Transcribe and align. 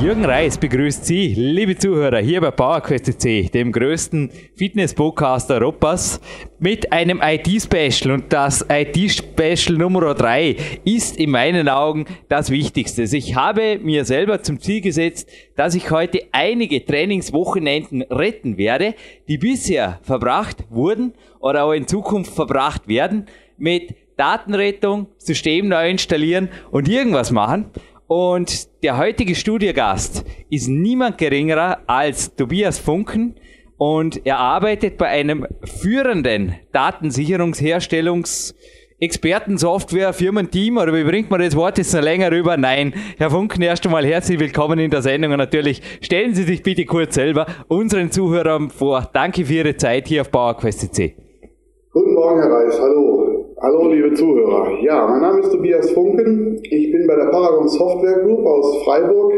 Jürgen 0.00 0.24
Reis 0.24 0.56
begrüßt 0.56 1.04
Sie, 1.04 1.34
liebe 1.34 1.76
Zuhörer, 1.76 2.20
hier 2.20 2.40
bei 2.40 2.50
PowerQuest 2.50 3.20
C, 3.20 3.50
dem 3.52 3.70
größten 3.70 4.30
Fitness-Podcast 4.56 5.50
Europas, 5.50 6.22
mit 6.58 6.90
einem 6.90 7.20
IT-Special. 7.22 8.14
Und 8.14 8.32
das 8.32 8.64
IT-Special 8.66 9.76
Nummer 9.76 10.14
3 10.14 10.56
ist 10.86 11.18
in 11.18 11.30
meinen 11.30 11.68
Augen 11.68 12.06
das 12.30 12.48
Wichtigste. 12.48 13.02
Ich 13.02 13.34
habe 13.34 13.78
mir 13.82 14.06
selber 14.06 14.42
zum 14.42 14.58
Ziel 14.58 14.80
gesetzt, 14.80 15.28
dass 15.54 15.74
ich 15.74 15.90
heute 15.90 16.22
einige 16.32 16.82
Trainingswochenenden 16.82 18.00
retten 18.00 18.56
werde, 18.56 18.94
die 19.28 19.36
bisher 19.36 20.00
verbracht 20.02 20.64
wurden 20.70 21.12
oder 21.40 21.64
auch 21.64 21.72
in 21.72 21.86
Zukunft 21.86 22.32
verbracht 22.32 22.88
werden, 22.88 23.26
mit 23.58 23.94
Datenrettung, 24.16 25.08
System 25.18 25.68
neu 25.68 25.88
installieren 25.88 26.48
und 26.70 26.88
irgendwas 26.88 27.30
machen. 27.30 27.70
Und 28.10 28.82
der 28.82 28.98
heutige 28.98 29.36
Studiogast 29.36 30.24
ist 30.50 30.66
niemand 30.66 31.16
geringerer 31.16 31.78
als 31.86 32.34
Tobias 32.34 32.76
Funken 32.76 33.36
und 33.78 34.26
er 34.26 34.38
arbeitet 34.38 34.98
bei 34.98 35.06
einem 35.06 35.46
führenden 35.62 36.56
Datensicherungsherstellungs 36.72 38.56
Experten-Software, 38.98 40.12
Firmenteam 40.12 40.78
oder 40.78 40.92
wie 40.92 41.04
bringt 41.04 41.30
man 41.30 41.38
das 41.38 41.54
Wort 41.54 41.78
jetzt 41.78 41.94
noch 41.94 42.02
länger 42.02 42.32
rüber? 42.32 42.56
Nein. 42.56 42.94
Herr 43.16 43.30
Funken, 43.30 43.62
erst 43.62 43.86
einmal 43.86 44.04
herzlich 44.04 44.40
willkommen 44.40 44.80
in 44.80 44.90
der 44.90 45.02
Sendung 45.02 45.30
und 45.30 45.38
natürlich 45.38 45.80
stellen 46.00 46.34
Sie 46.34 46.42
sich 46.42 46.64
bitte 46.64 46.86
kurz 46.86 47.14
selber 47.14 47.46
unseren 47.68 48.10
Zuhörern 48.10 48.70
vor. 48.70 49.08
Danke 49.12 49.44
für 49.44 49.54
Ihre 49.54 49.76
Zeit 49.76 50.08
hier 50.08 50.22
auf 50.22 50.32
PowerQuest 50.32 50.92
C. 50.92 51.14
Guten 51.92 52.14
Morgen, 52.14 52.40
Herr 52.40 52.50
Reis. 52.50 52.76
Hallo. 52.76 53.29
Hallo, 53.62 53.88
liebe 53.92 54.14
Zuhörer. 54.14 54.80
Ja, 54.80 55.06
mein 55.06 55.20
Name 55.20 55.40
ist 55.40 55.52
Tobias 55.52 55.90
Funken. 55.90 56.58
Ich 56.62 56.92
bin 56.92 57.06
bei 57.06 57.14
der 57.14 57.26
Paragon 57.26 57.68
Software 57.68 58.20
Group 58.20 58.46
aus 58.46 58.82
Freiburg 58.84 59.34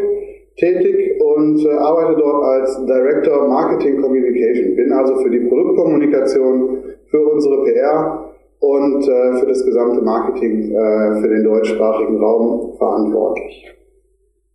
tätig 0.57 1.21
und 1.21 1.59
äh, 1.67 1.73
arbeite 1.73 2.21
dort 2.21 2.45
als 2.45 2.87
Director 2.87 3.49
Marketing 3.49 4.01
Communication. 4.01 4.77
Bin 4.77 4.93
also 4.93 5.17
für 5.17 5.29
die 5.29 5.41
Produktkommunikation, 5.41 6.85
für 7.11 7.19
unsere 7.33 7.65
PR 7.65 8.33
und 8.61 9.03
äh, 9.03 9.41
für 9.41 9.47
das 9.47 9.65
gesamte 9.65 10.03
Marketing 10.03 10.71
äh, 10.71 11.21
für 11.21 11.29
den 11.29 11.43
deutschsprachigen 11.43 12.19
Raum 12.19 12.77
verantwortlich. 12.79 13.75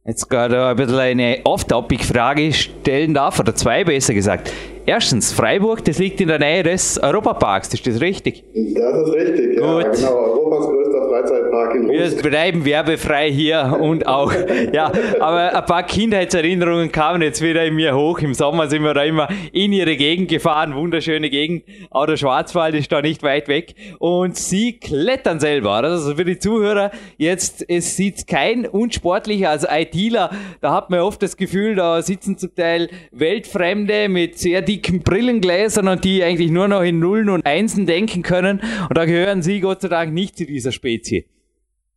Jetzt 0.06 0.30
gerade 0.30 0.64
ein 0.64 0.78
bisschen 0.78 0.98
eine 0.98 1.40
Off-Topic-Frage 1.44 2.54
stellen 2.54 3.14
darf, 3.14 3.38
oder 3.42 3.54
zwei 3.54 3.84
besser 3.84 4.14
gesagt. 4.14 4.50
Erstens, 4.90 5.34
Freiburg, 5.34 5.84
das 5.84 6.00
liegt 6.00 6.22
in 6.22 6.30
der 6.30 6.40
Nähe 6.40 6.64
des 6.64 6.98
Europaparks, 6.98 7.74
ist 7.74 7.86
das 7.86 8.00
richtig? 8.00 8.46
Das 8.54 9.06
ist 9.06 9.14
richtig, 9.14 9.60
ja, 9.60 9.82
Gut. 9.84 9.92
genau. 9.92 10.16
Europas 10.16 10.66
größter 10.66 11.10
Freizeitpark 11.10 11.76
in 11.76 11.90
Rust. 11.90 12.24
Wir 12.24 12.30
bleiben 12.30 12.64
werbefrei 12.64 13.30
hier 13.30 13.78
und 13.82 14.08
auch, 14.08 14.32
ja, 14.72 14.90
aber 15.20 15.58
ein 15.58 15.66
paar 15.66 15.84
Kindheitserinnerungen 15.84 16.90
kamen 16.90 17.22
jetzt 17.22 17.42
wieder 17.42 17.66
in 17.66 17.76
mir 17.76 17.98
hoch. 17.98 18.20
Im 18.20 18.34
Sommer 18.34 18.70
sind 18.70 18.82
wir 18.84 18.94
da 18.94 19.04
immer 19.04 19.28
in 19.52 19.74
ihre 19.74 19.98
Gegend 19.98 20.30
gefahren, 20.30 20.74
wunderschöne 20.74 21.30
Gegend. 21.30 21.66
Auch 21.90 22.06
der 22.06 22.16
Schwarzwald 22.16 22.74
ist 22.74 22.90
da 22.90 23.02
nicht 23.02 23.24
weit 23.24 23.50
weg. 23.50 23.76
Und 24.00 24.38
sie 24.38 24.80
klettern 24.80 25.42
selber. 25.42 25.74
Also 25.74 26.16
für 26.16 26.24
die 26.24 26.40
Zuhörer 26.40 26.92
jetzt, 27.18 27.66
es 27.68 27.98
sieht 27.98 28.26
kein 28.26 28.66
unsportlicher, 28.66 29.50
also 29.50 29.68
ITler, 29.70 30.30
da 30.62 30.72
hat 30.72 30.90
man 30.92 31.02
oft 31.02 31.22
das 31.22 31.36
Gefühl, 31.36 31.76
da 31.76 32.02
sitzen 32.02 32.38
zum 32.38 32.56
Teil 32.56 32.88
Weltfremde 33.12 34.08
mit 34.08 34.40
sehr 34.40 34.62
dicken 34.62 34.77
dicken 34.78 35.02
Brillengläsern 35.02 35.88
und 35.88 36.04
die 36.04 36.24
eigentlich 36.24 36.52
nur 36.52 36.68
noch 36.68 36.84
in 36.84 37.00
Nullen 37.00 37.30
und 37.30 37.46
Einsen 37.46 37.88
denken 37.88 38.22
können. 38.22 38.62
Und 38.88 38.98
da 38.98 39.06
gehören 39.06 39.42
Sie 39.42 39.60
Gott 39.60 39.82
sei 39.82 39.88
Dank 39.88 40.14
nicht 40.14 40.38
zu 40.38 40.46
dieser 40.46 40.72
Spezie. 40.72 41.26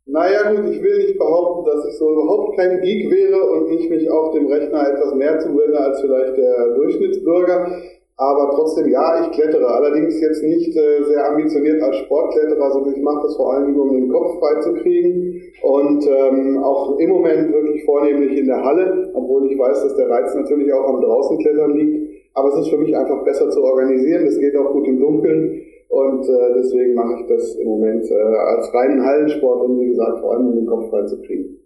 Naja 0.07 0.51
gut, 0.51 0.65
ich 0.73 0.81
will 0.81 0.97
nicht 0.97 1.19
behaupten, 1.19 1.63
dass 1.65 1.85
ich 1.87 1.97
so 1.97 2.11
überhaupt 2.11 2.57
kein 2.57 2.81
Geek 2.81 3.11
wäre 3.11 3.39
und 3.51 3.69
nicht 3.69 3.89
mich 3.89 4.09
auf 4.09 4.33
dem 4.33 4.47
Rechner 4.47 4.89
etwas 4.89 5.13
mehr 5.13 5.39
zuwende 5.39 5.79
als 5.79 6.01
vielleicht 6.01 6.37
der 6.37 6.73
Durchschnittsbürger. 6.75 7.71
Aber 8.17 8.51
trotzdem, 8.55 8.89
ja, 8.89 9.25
ich 9.25 9.31
klettere. 9.31 9.65
Allerdings 9.67 10.19
jetzt 10.19 10.43
nicht 10.43 10.75
äh, 10.75 11.03
sehr 11.03 11.29
ambitioniert 11.29 11.81
als 11.81 11.97
Sportkletterer, 11.97 12.71
sondern 12.71 12.95
ich 12.95 13.01
mache 13.01 13.23
das 13.23 13.35
vor 13.35 13.53
allen 13.53 13.67
Dingen, 13.67 13.79
um 13.79 13.93
den 13.93 14.09
Kopf 14.09 14.39
frei 14.39 14.59
zu 14.59 14.73
kriegen. 14.73 15.41
Und 15.61 16.05
ähm, 16.07 16.63
auch 16.63 16.97
im 16.99 17.09
Moment 17.09 17.53
wirklich 17.53 17.83
vornehmlich 17.85 18.37
in 18.37 18.47
der 18.47 18.63
Halle, 18.63 19.11
obwohl 19.13 19.51
ich 19.51 19.57
weiß, 19.57 19.83
dass 19.83 19.95
der 19.95 20.09
Reiz 20.09 20.35
natürlich 20.35 20.73
auch 20.73 20.87
am 20.89 21.01
Draußenklettern 21.01 21.77
liegt. 21.77 22.10
Aber 22.33 22.49
es 22.49 22.59
ist 22.59 22.69
für 22.69 22.77
mich 22.77 22.95
einfach 22.95 23.23
besser 23.23 23.49
zu 23.49 23.63
organisieren. 23.63 24.25
Das 24.25 24.39
geht 24.39 24.55
auch 24.55 24.71
gut 24.71 24.87
im 24.87 24.99
Dunkeln. 24.99 25.61
Und 25.89 26.23
äh, 26.23 26.53
deswegen 26.55 26.93
mache 26.93 27.21
ich 27.21 27.27
das 27.27 27.55
im 27.55 27.67
Moment 27.67 28.05
äh, 28.09 28.13
als 28.13 28.73
reinen 28.73 29.03
Hallensport, 29.03 29.61
um 29.61 29.79
wie 29.81 29.89
gesagt 29.89 30.19
vor 30.21 30.33
allem 30.33 30.47
um 30.47 30.55
den 30.55 30.65
Kopf 30.65 30.89
frei 30.89 31.03
zu 31.03 31.21
kriegen. 31.21 31.57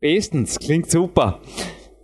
Bestens, 0.00 0.58
klingt 0.60 0.88
super. 0.88 1.40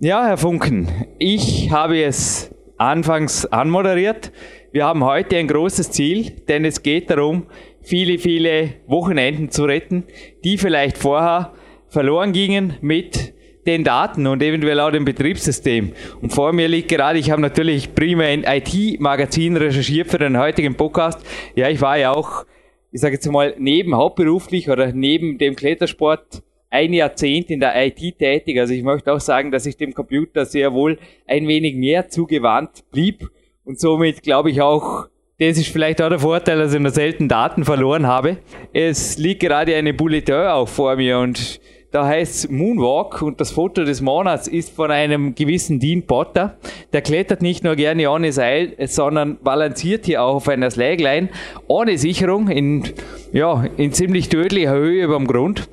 Ja, 0.01 0.27
Herr 0.27 0.39
Funken, 0.39 0.89
ich 1.21 1.71
habe 1.71 2.03
es 2.03 2.51
anfangs 2.79 3.47
anmoderiert. 3.47 4.33
Wir 4.73 4.87
haben 4.87 5.05
heute 5.05 5.37
ein 5.37 5.47
großes 5.47 5.93
Ziel, 5.93 6.33
denn 6.49 6.65
es 6.65 6.83
geht 6.83 7.11
darum, 7.11 7.47
viele, 7.83 8.19
viele 8.19 8.71
Wochenenden 8.89 9.51
zu 9.51 9.65
retten, 9.65 10.05
die 10.43 10.59
vielleicht 10.59 10.99
vorher 10.99 11.53
verloren 11.87 12.33
gingen 12.33 12.75
mit 12.81 13.32
den 13.67 13.85
Daten 13.85 14.27
und 14.27 14.43
eventuell 14.43 14.81
auch 14.81 14.91
dem 14.91 15.05
Betriebssystem. 15.05 15.93
Und 16.21 16.33
vor 16.33 16.53
mir 16.53 16.69
liegt 16.69 16.89
gerade, 16.89 17.19
ich 17.19 17.31
habe 17.31 17.41
natürlich 17.41 17.95
prima 17.95 18.25
ein 18.25 18.45
IT-Magazin 18.45 19.57
recherchiert 19.57 20.09
für 20.09 20.19
den 20.19 20.39
heutigen 20.39 20.75
Podcast. 20.75 21.21
Ja, 21.55 21.69
ich 21.69 21.81
war 21.81 21.99
ja 21.99 22.13
auch, 22.13 22.45
ich 22.91 23.01
sage 23.01 23.15
jetzt 23.15 23.31
mal, 23.31 23.55
neben 23.59 23.95
hauptberuflich 23.95 24.69
oder 24.69 24.93
neben 24.93 25.39
dem 25.39 25.55
Klettersport 25.57 26.43
ein 26.71 26.93
Jahrzehnt 26.93 27.51
in 27.51 27.61
der 27.61 27.75
IT 27.87 28.19
tätig. 28.19 28.59
Also 28.59 28.73
ich 28.73 28.83
möchte 28.83 29.13
auch 29.13 29.21
sagen, 29.21 29.51
dass 29.51 29.67
ich 29.67 29.77
dem 29.77 29.93
Computer 29.95 30.47
sehr 30.47 30.73
wohl 30.73 30.99
ein 31.27 31.47
wenig 31.47 31.77
mehr 31.77 32.09
zugewandt 32.09 32.85
blieb 32.91 33.29
und 33.65 33.79
somit 33.79 34.23
glaube 34.23 34.51
ich 34.51 34.61
auch 34.61 35.09
das 35.39 35.59
ist 35.59 35.69
vielleicht 35.69 36.01
auch 36.01 36.09
der 36.09 36.21
Vorteil, 36.21 36.59
dass 36.59 36.73
ich 36.73 36.79
noch 36.79 36.91
selten 36.91 37.27
Daten 37.27 37.65
verloren 37.65 38.07
habe. 38.07 38.37
Es 38.73 39.19
liegt 39.19 39.41
gerade 39.41 39.75
eine 39.75 39.93
Bulletin 39.93 40.47
auch 40.47 40.69
vor 40.69 40.95
mir 40.95 41.19
und 41.19 41.59
da 41.93 42.07
heißt 42.07 42.51
Moonwalk 42.51 43.21
und 43.21 43.39
das 43.39 43.51
Foto 43.51 43.85
des 43.85 44.01
Monats 44.01 44.49
ist 44.49 44.75
von 44.75 44.91
einem 44.91 45.35
gewissen 45.35 45.79
Dean 45.79 46.03
Potter. 46.03 46.57
Der 46.95 47.03
klettert 47.03 47.43
nicht 47.43 47.65
nur 47.65 47.77
gerne 47.77 48.11
ohne 48.11 48.33
Seil, 48.33 48.75
sondern 48.87 49.39
balanciert 49.39 50.07
hier 50.07 50.23
auch 50.23 50.37
auf 50.37 50.49
einer 50.49 50.71
Slagline 50.71 51.29
ohne 51.69 51.99
Sicherung 51.99 52.49
in, 52.49 52.85
ja, 53.33 53.65
in 53.77 53.93
ziemlich 53.93 54.31
tödlicher 54.31 54.73
Höhe 54.73 55.05
über 55.05 55.19
dem 55.19 55.27
Grund. 55.27 55.69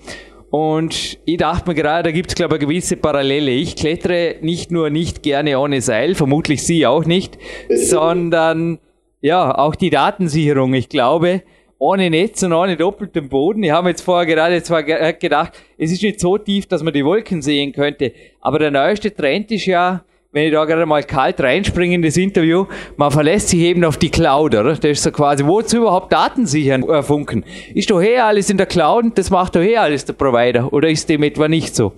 Und 0.51 1.19
ich 1.23 1.37
dachte 1.37 1.69
mir 1.69 1.75
gerade, 1.75 2.03
da 2.03 2.11
gibt 2.11 2.31
es, 2.31 2.35
glaube 2.35 2.55
ich, 2.55 2.61
eine 2.61 2.67
gewisse 2.67 2.97
Parallele. 2.97 3.51
Ich 3.51 3.77
klettere 3.77 4.35
nicht 4.41 4.71
nur 4.71 4.89
nicht 4.89 5.23
gerne 5.23 5.57
ohne 5.57 5.81
Seil, 5.81 6.15
vermutlich 6.15 6.63
Sie 6.63 6.85
auch 6.85 7.05
nicht, 7.05 7.37
sondern 7.69 8.79
ja, 9.21 9.57
auch 9.57 9.75
die 9.75 9.89
Datensicherung. 9.89 10.73
Ich 10.73 10.89
glaube, 10.89 11.43
ohne 11.79 12.09
Netz 12.09 12.43
und 12.43 12.53
ohne 12.53 12.75
doppelten 12.75 13.29
Boden. 13.29 13.63
Ich 13.63 13.71
habe 13.71 13.89
jetzt 13.89 14.01
vorher 14.01 14.25
gerade 14.25 14.61
zwar 14.61 14.83
gedacht, 14.83 15.53
es 15.77 15.91
ist 15.91 16.03
nicht 16.03 16.19
so 16.19 16.37
tief, 16.37 16.67
dass 16.67 16.83
man 16.83 16.93
die 16.93 17.05
Wolken 17.05 17.41
sehen 17.41 17.71
könnte. 17.71 18.11
Aber 18.41 18.59
der 18.59 18.69
neueste 18.69 19.15
Trend 19.15 19.49
ist 19.51 19.65
ja, 19.65 20.03
wenn 20.33 20.45
ich 20.45 20.51
da 20.51 20.65
gerade 20.65 20.85
mal 20.85 21.03
kalt 21.03 21.41
reinspringe 21.41 21.95
in 21.95 22.01
das 22.01 22.17
Interview, 22.17 22.65
man 22.97 23.11
verlässt 23.11 23.49
sich 23.49 23.61
eben 23.61 23.83
auf 23.85 23.97
die 23.97 24.11
Cloud, 24.11 24.53
oder? 24.53 24.75
Das 24.75 24.83
ist 24.83 25.03
so 25.03 25.11
quasi, 25.11 25.45
wozu 25.45 25.77
überhaupt 25.77 26.11
Daten 26.11 26.45
sichern, 26.45 26.83
äh, 26.83 27.01
funken? 27.01 27.45
Ist 27.73 27.89
doch 27.89 28.01
eh 28.01 28.19
alles 28.19 28.49
in 28.49 28.57
der 28.57 28.67
Cloud 28.67 29.17
das 29.17 29.29
macht 29.29 29.55
doch 29.55 29.61
eh 29.61 29.77
alles 29.77 30.05
der 30.05 30.13
Provider, 30.13 30.71
oder 30.71 30.89
ist 30.89 31.09
dem 31.09 31.23
etwa 31.23 31.47
nicht 31.47 31.75
so? 31.75 31.93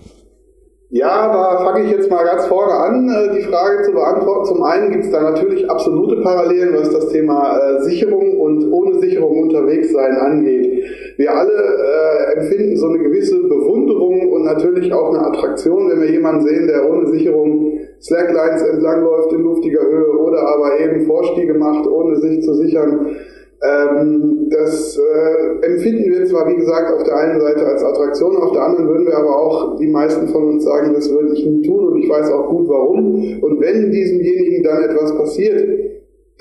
Ja, 0.94 1.32
da 1.32 1.64
fange 1.64 1.86
ich 1.86 1.92
jetzt 1.92 2.12
mal 2.12 2.26
ganz 2.26 2.48
vorne 2.48 2.74
an, 2.74 3.08
äh, 3.08 3.34
die 3.38 3.44
Frage 3.44 3.84
zu 3.84 3.94
beantworten. 3.94 4.44
Zum 4.44 4.62
einen 4.62 4.92
gibt 4.92 5.06
es 5.06 5.12
da 5.12 5.22
natürlich 5.22 5.70
absolute 5.70 6.22
Parallelen, 6.22 6.76
was 6.76 6.90
das 6.90 7.08
Thema 7.08 7.58
äh, 7.58 7.82
Sicherung 7.84 8.38
und 8.42 8.70
ohne 8.74 9.00
Sicherung 9.00 9.44
unterwegs 9.44 9.94
sein 9.94 10.12
angeht. 10.18 10.84
Wir 11.16 11.34
alle 11.34 11.54
äh, 11.54 12.34
empfinden 12.34 12.76
so 12.76 12.90
eine 12.90 13.00
gewisse 13.00 13.42
Bewunderung 13.42 14.34
und 14.34 14.44
natürlich 14.44 14.92
auch 14.92 15.14
eine 15.14 15.26
Attraktion, 15.28 15.90
wenn 15.90 16.02
wir 16.02 16.12
jemanden 16.12 16.46
sehen, 16.46 16.68
der 16.68 16.90
ohne 16.90 17.08
Sicherung 17.08 17.80
Slacklines 18.02 18.62
entlangläuft 18.64 19.32
in 19.32 19.44
luftiger 19.44 19.84
Höhe 19.84 20.12
oder 20.18 20.42
aber 20.42 20.78
eben 20.78 21.06
Vorstiege 21.06 21.54
macht, 21.54 21.88
ohne 21.88 22.18
sich 22.18 22.44
zu 22.44 22.54
sichern. 22.56 23.16
Ähm, 23.64 24.48
das 24.50 24.98
äh, 24.98 25.66
empfinden 25.66 26.12
wir 26.12 26.26
zwar, 26.26 26.48
wie 26.50 26.56
gesagt, 26.56 26.94
auf 26.96 27.04
der 27.04 27.16
einen 27.16 27.40
Seite 27.40 27.64
als 27.68 27.84
Attraktion, 27.84 28.38
auf 28.38 28.54
der 28.54 28.64
anderen 28.64 28.88
würden 28.90 29.06
wir 29.06 29.16
aber 29.16 29.36
auch, 29.36 29.78
die 29.78 29.88
meisten 29.88 30.28
von 30.30 30.50
uns 30.50 30.64
sagen, 30.64 30.94
das 30.96 31.12
würde 31.12 31.34
ich 31.34 31.46
nie 31.46 31.62
tun 31.62 31.90
und 31.90 31.98
ich 32.02 32.10
weiß 32.10 32.32
auch 32.32 32.50
gut 32.50 32.68
warum. 32.68 33.40
Und 33.42 33.62
wenn 33.62 33.92
diesemjenigen 33.92 34.64
dann 34.64 34.84
etwas 34.84 35.16
passiert, 35.16 35.92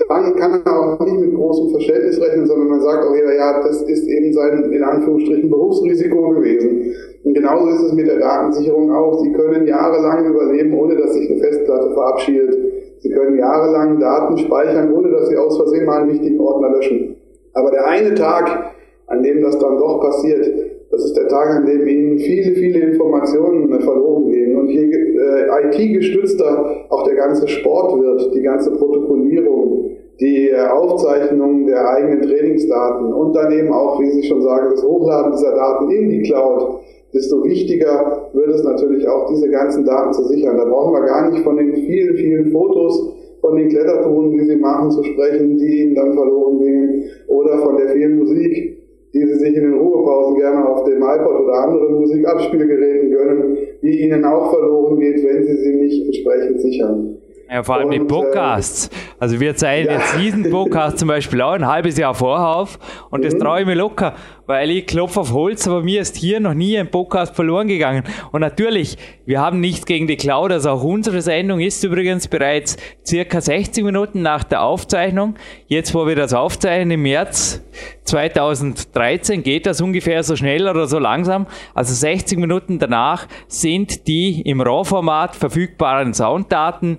dann 0.09 0.35
kann 0.35 0.61
er 0.65 0.79
auch 0.79 0.99
nicht 1.05 1.19
mit 1.19 1.35
großem 1.35 1.69
Verständnis 1.69 2.19
rechnen, 2.19 2.47
sondern 2.47 2.69
man 2.69 2.81
sagt 2.81 3.05
auch 3.05 3.15
ja, 3.15 3.31
ja, 3.33 3.63
das 3.67 3.83
ist 3.83 4.07
eben 4.07 4.33
sein, 4.33 4.71
in 4.71 4.83
Anführungsstrichen, 4.83 5.49
Berufsrisiko 5.49 6.29
gewesen. 6.29 6.93
Und 7.23 7.35
genauso 7.35 7.69
ist 7.69 7.83
es 7.83 7.93
mit 7.93 8.07
der 8.07 8.17
Datensicherung 8.17 8.91
auch. 8.91 9.21
Sie 9.21 9.31
können 9.31 9.67
jahrelang 9.67 10.25
überleben, 10.25 10.73
ohne 10.73 10.95
dass 10.95 11.13
sich 11.13 11.29
eine 11.29 11.39
Festplatte 11.39 11.91
verabschiedet. 11.91 12.57
Sie 12.99 13.09
können 13.09 13.37
jahrelang 13.37 13.99
Daten 13.99 14.37
speichern, 14.37 14.91
ohne 14.91 15.11
dass 15.11 15.29
Sie 15.29 15.37
aus 15.37 15.57
Versehen 15.57 15.85
mal 15.85 16.01
einen 16.01 16.13
wichtigen 16.13 16.39
Ordner 16.39 16.69
löschen. 16.69 17.10
Aber 17.53 17.71
der 17.71 17.87
eine 17.87 18.13
Tag, 18.15 18.73
an 19.07 19.23
dem 19.23 19.41
das 19.41 19.57
dann 19.59 19.77
doch 19.77 19.99
passiert, 19.99 20.47
das 20.91 21.05
ist 21.05 21.15
der 21.15 21.27
Tag, 21.27 21.49
an 21.55 21.65
dem 21.65 21.87
Ihnen 21.87 22.17
viele, 22.17 22.53
viele 22.53 22.79
Informationen 22.79 23.69
verloren 23.81 24.29
gehen. 24.29 24.57
Und 24.57 24.67
je 24.67 24.91
äh, 24.91 25.67
IT-gestützter 25.67 26.85
auch 26.89 27.03
der 27.03 27.15
ganze 27.15 27.47
Sport 27.47 28.01
wird, 28.01 28.35
die 28.35 28.41
ganze 28.41 28.71
Protokollierung, 28.71 29.91
die 30.19 30.49
äh, 30.49 30.67
Aufzeichnung 30.67 31.65
der 31.65 31.89
eigenen 31.89 32.21
Trainingsdaten 32.21 33.13
und 33.13 33.33
dann 33.33 33.51
eben 33.51 33.71
auch, 33.71 33.99
wie 34.01 34.11
Sie 34.11 34.23
schon 34.23 34.41
sagen, 34.41 34.71
das 34.71 34.83
Hochladen 34.83 35.31
dieser 35.31 35.55
Daten 35.55 35.89
in 35.91 36.09
die 36.09 36.21
Cloud, 36.23 36.81
desto 37.13 37.43
wichtiger 37.43 38.29
wird 38.33 38.49
es 38.49 38.63
natürlich 38.63 39.07
auch, 39.07 39.29
diese 39.29 39.49
ganzen 39.49 39.85
Daten 39.85 40.13
zu 40.13 40.23
sichern. 40.25 40.57
Da 40.57 40.65
brauchen 40.65 40.93
wir 40.93 41.05
gar 41.05 41.29
nicht 41.29 41.43
von 41.43 41.57
den 41.57 41.73
vielen, 41.73 42.15
vielen 42.15 42.51
Fotos, 42.51 43.15
von 43.41 43.57
den 43.57 43.69
Klettertouren, 43.69 44.31
die 44.31 44.45
Sie 44.45 44.55
machen, 44.55 44.91
zu 44.91 45.03
sprechen, 45.03 45.57
die 45.57 45.81
Ihnen 45.81 45.95
dann 45.95 46.13
verloren 46.13 46.59
gingen, 46.59 47.03
oder 47.27 47.57
von 47.59 47.77
der 47.77 47.89
vielen 47.89 48.19
Musik, 48.19 48.77
die 49.13 49.25
Sie 49.25 49.35
sich 49.35 49.55
in 49.55 49.63
den 49.63 49.73
Ruhepausen 49.73 50.37
gerne 50.37 50.69
auf 50.69 50.83
dem 50.85 51.01
iPod 51.01 51.41
oder 51.41 51.53
anderen 51.53 51.95
Musikabspielgeräten 51.95 53.11
gönnen, 53.11 53.57
die 53.81 54.03
Ihnen 54.03 54.23
auch 54.23 54.51
verloren 54.51 54.99
geht, 54.99 55.23
wenn 55.23 55.43
Sie 55.43 55.55
sie 55.55 55.75
nicht 55.75 56.05
entsprechend 56.05 56.61
sichern. 56.61 57.17
Ja, 57.51 57.63
vor 57.63 57.75
allem 57.75 57.87
und, 57.87 57.93
die 57.93 57.99
Podcasts. 57.99 58.87
Äh, 58.87 58.91
also 59.19 59.39
wir 59.41 59.53
zeigen 59.55 59.87
ja. 59.87 59.97
jetzt 59.97 60.17
diesen 60.17 60.49
Podcast 60.49 60.99
zum 60.99 61.09
Beispiel 61.09 61.41
auch 61.41 61.51
ein 61.51 61.67
halbes 61.67 61.97
Jahr 61.97 62.13
vorher 62.13 62.55
auf 62.55 62.79
und 63.09 63.19
mhm. 63.19 63.23
das 63.25 63.37
traue 63.37 63.59
ich 63.59 63.65
mir 63.65 63.75
locker, 63.75 64.15
weil 64.45 64.71
ich 64.71 64.87
klopfe 64.87 65.21
auf 65.21 65.33
Holz, 65.33 65.67
aber 65.67 65.81
mir 65.81 66.01
ist 66.01 66.17
hier 66.17 66.39
noch 66.39 66.53
nie 66.53 66.77
ein 66.77 66.91
Podcast 66.91 67.35
verloren 67.35 67.67
gegangen. 67.67 68.03
Und 68.31 68.41
natürlich, 68.41 68.97
wir 69.25 69.39
haben 69.39 69.59
nichts 69.59 69.85
gegen 69.85 70.07
die 70.07 70.17
Cloud, 70.17 70.51
also 70.51 70.71
auch 70.71 70.83
unsere 70.83 71.21
Sendung 71.21 71.59
ist 71.59 71.83
übrigens 71.83 72.27
bereits 72.27 72.77
circa 73.05 73.41
60 73.41 73.83
Minuten 73.83 74.21
nach 74.21 74.43
der 74.43 74.63
Aufzeichnung. 74.63 75.35
Jetzt, 75.67 75.93
wo 75.93 76.07
wir 76.07 76.15
das 76.15 76.33
aufzeichnen 76.33 76.91
im 76.91 77.03
März 77.03 77.63
2013, 78.05 79.43
geht 79.43 79.65
das 79.65 79.81
ungefähr 79.81 80.23
so 80.23 80.35
schnell 80.35 80.67
oder 80.67 80.87
so 80.87 80.99
langsam. 80.99 81.47
Also 81.73 81.93
60 81.93 82.39
Minuten 82.39 82.79
danach 82.79 83.27
sind 83.47 84.07
die 84.07 84.41
im 84.41 84.61
RAW-Format 84.61 85.35
verfügbaren 85.35 86.13
Sounddaten 86.13 86.97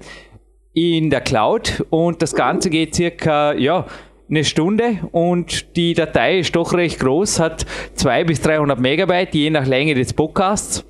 in 0.75 1.11
der 1.11 1.21
Cloud 1.21 1.85
und 1.91 2.23
das 2.23 2.35
Ganze 2.35 2.71
geht 2.71 2.95
circa, 2.95 3.53
ja, 3.55 3.87
eine 4.33 4.45
Stunde 4.45 4.99
und 5.13 5.77
die 5.77 5.93
Datei 5.93 6.39
ist 6.39 6.57
doch 6.57 6.73
recht 6.73 6.99
groß, 7.01 7.39
hat 7.39 7.67
200 7.97 8.27
bis 8.27 8.41
300 8.41 8.81
Megabyte, 8.81 9.35
je 9.35 9.51
nach 9.51 9.67
Länge 9.67 9.95
des 9.95 10.15
Podcasts. 10.15 10.87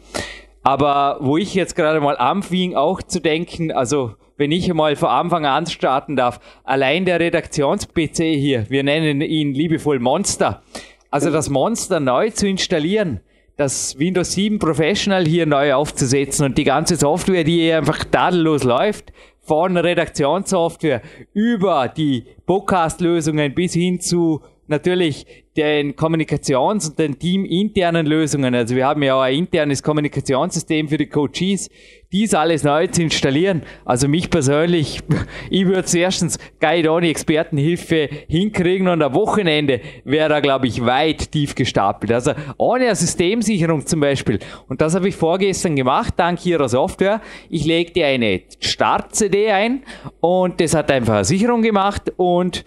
Aber 0.63 1.19
wo 1.21 1.37
ich 1.37 1.53
jetzt 1.53 1.75
gerade 1.75 2.01
mal 2.01 2.17
anfing, 2.17 2.77
auch 2.77 3.03
zu 3.03 3.21
denken, 3.21 3.73
also 3.73 4.15
wenn 4.37 4.53
ich 4.53 4.73
mal 4.73 4.95
von 4.95 5.09
Anfang 5.09 5.45
an 5.45 5.67
starten 5.67 6.15
darf, 6.15 6.39
allein 6.63 7.05
der 7.05 7.19
Redaktions-PC 7.19 8.23
hier, 8.23 8.67
wir 8.69 8.85
nennen 8.85 9.21
ihn 9.21 9.55
liebevoll 9.55 9.99
Monster, 9.99 10.63
also 11.11 11.33
das 11.33 11.51
Monster 11.51 11.99
neu 11.99 12.31
zu 12.31 12.47
installieren, 12.47 13.23
das 13.57 13.99
Windows 13.99 14.35
7 14.35 14.61
Professional 14.61 15.27
hier 15.27 15.47
neu 15.47 15.75
aufzusetzen 15.75 16.47
und 16.47 16.59
die 16.59 16.65
ganze 16.65 16.95
Software, 16.95 17.43
die 17.43 17.73
einfach 17.73 18.05
tadellos 18.05 18.63
läuft, 18.63 19.13
von 19.43 19.77
Redaktionssoftware 19.77 21.03
über 21.33 21.89
die 21.89 22.25
Podcast-Lösungen 22.47 23.55
bis 23.55 23.75
hin 23.75 24.01
zu 24.01 24.41
natürlich 24.69 25.42
den 25.57 25.95
Kommunikations- 25.97 26.89
und 26.89 26.99
den 26.99 27.19
teaminternen 27.19 28.07
Lösungen. 28.07 28.55
Also 28.55 28.75
wir 28.75 28.87
haben 28.87 29.03
ja 29.03 29.17
auch 29.17 29.21
ein 29.21 29.35
internes 29.35 29.83
Kommunikationssystem 29.83 30.89
für 30.89 30.97
die 30.97 31.09
Coaches, 31.09 31.69
dies 32.11 32.33
alles 32.35 32.63
neu 32.63 32.87
zu 32.87 33.03
installieren. 33.03 33.63
Also 33.85 34.09
mich 34.09 34.31
persönlich, 34.31 35.01
ich 35.51 35.67
würde 35.67 35.81
es 35.81 35.95
erstens 35.95 36.39
geil 36.59 36.89
ohne 36.89 37.09
Expertenhilfe 37.09 38.09
hinkriegen 38.29 38.89
und 38.89 39.03
am 39.03 39.15
Wochenende 39.15 39.81
wäre 40.05 40.31
da, 40.31 40.41
glaube 40.41 40.69
ich, 40.69 40.85
weit 40.85 41.31
tief 41.33 41.55
gestapelt. 41.55 42.13
Also 42.13 42.33
ohne 42.57 42.87
eine 42.87 42.97
Systemsicherung 42.97 43.87
zum 43.87 44.01
Beispiel. 44.01 44.39
Und 44.69 44.81
das 44.81 44.95
habe 44.95 45.09
ich 45.09 45.17
vorgestern 45.17 45.77
gemacht, 45.77 46.15
dank 46.17 46.45
Ihrer 46.47 46.69
Software. 46.69 47.21
Ich 47.51 47.67
legte 47.67 48.05
eine 48.05 48.43
Start-CD 48.61 49.51
ein 49.51 49.83
und 50.21 50.61
das 50.61 50.75
hat 50.75 50.91
einfach 50.91 51.15
eine 51.15 51.25
Sicherung 51.25 51.61
gemacht 51.61 52.11
und 52.17 52.65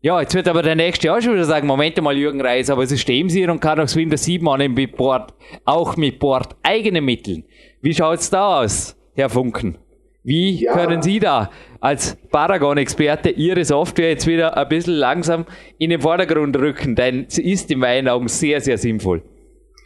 ja, 0.00 0.20
jetzt 0.20 0.34
wird 0.34 0.46
aber 0.46 0.62
der 0.62 0.76
nächste 0.76 1.12
auch 1.12 1.20
schon 1.20 1.34
wieder 1.34 1.44
sagen, 1.44 1.66
Moment 1.66 2.00
mal, 2.00 2.16
Jürgen 2.16 2.40
Reis, 2.40 2.70
aber 2.70 2.86
Systemsicherung 2.86 3.58
kann 3.58 3.80
auch 3.80 3.94
Windows 3.96 4.24
7 4.24 4.48
annehmen 4.48 4.74
mit 4.74 4.96
Bord, 4.96 5.34
auch 5.64 5.96
mit 5.96 6.20
Bord 6.20 6.54
eigenen 6.62 7.04
Mitteln. 7.04 7.44
Wie 7.80 7.92
schaut's 7.92 8.30
da 8.30 8.62
aus, 8.62 8.94
Herr 9.14 9.28
Funken? 9.28 9.78
Wie 10.22 10.62
ja. 10.62 10.74
können 10.74 11.02
Sie 11.02 11.18
da 11.18 11.50
als 11.80 12.16
Paragon-Experte 12.30 13.30
Ihre 13.30 13.64
Software 13.64 14.10
jetzt 14.10 14.26
wieder 14.26 14.56
ein 14.56 14.68
bisschen 14.68 14.94
langsam 14.94 15.46
in 15.78 15.90
den 15.90 16.00
Vordergrund 16.00 16.56
rücken? 16.58 16.94
Denn 16.94 17.26
sie 17.28 17.50
ist 17.50 17.70
in 17.70 17.78
meinen 17.78 18.08
Augen 18.08 18.28
sehr, 18.28 18.60
sehr 18.60 18.78
sinnvoll. 18.78 19.22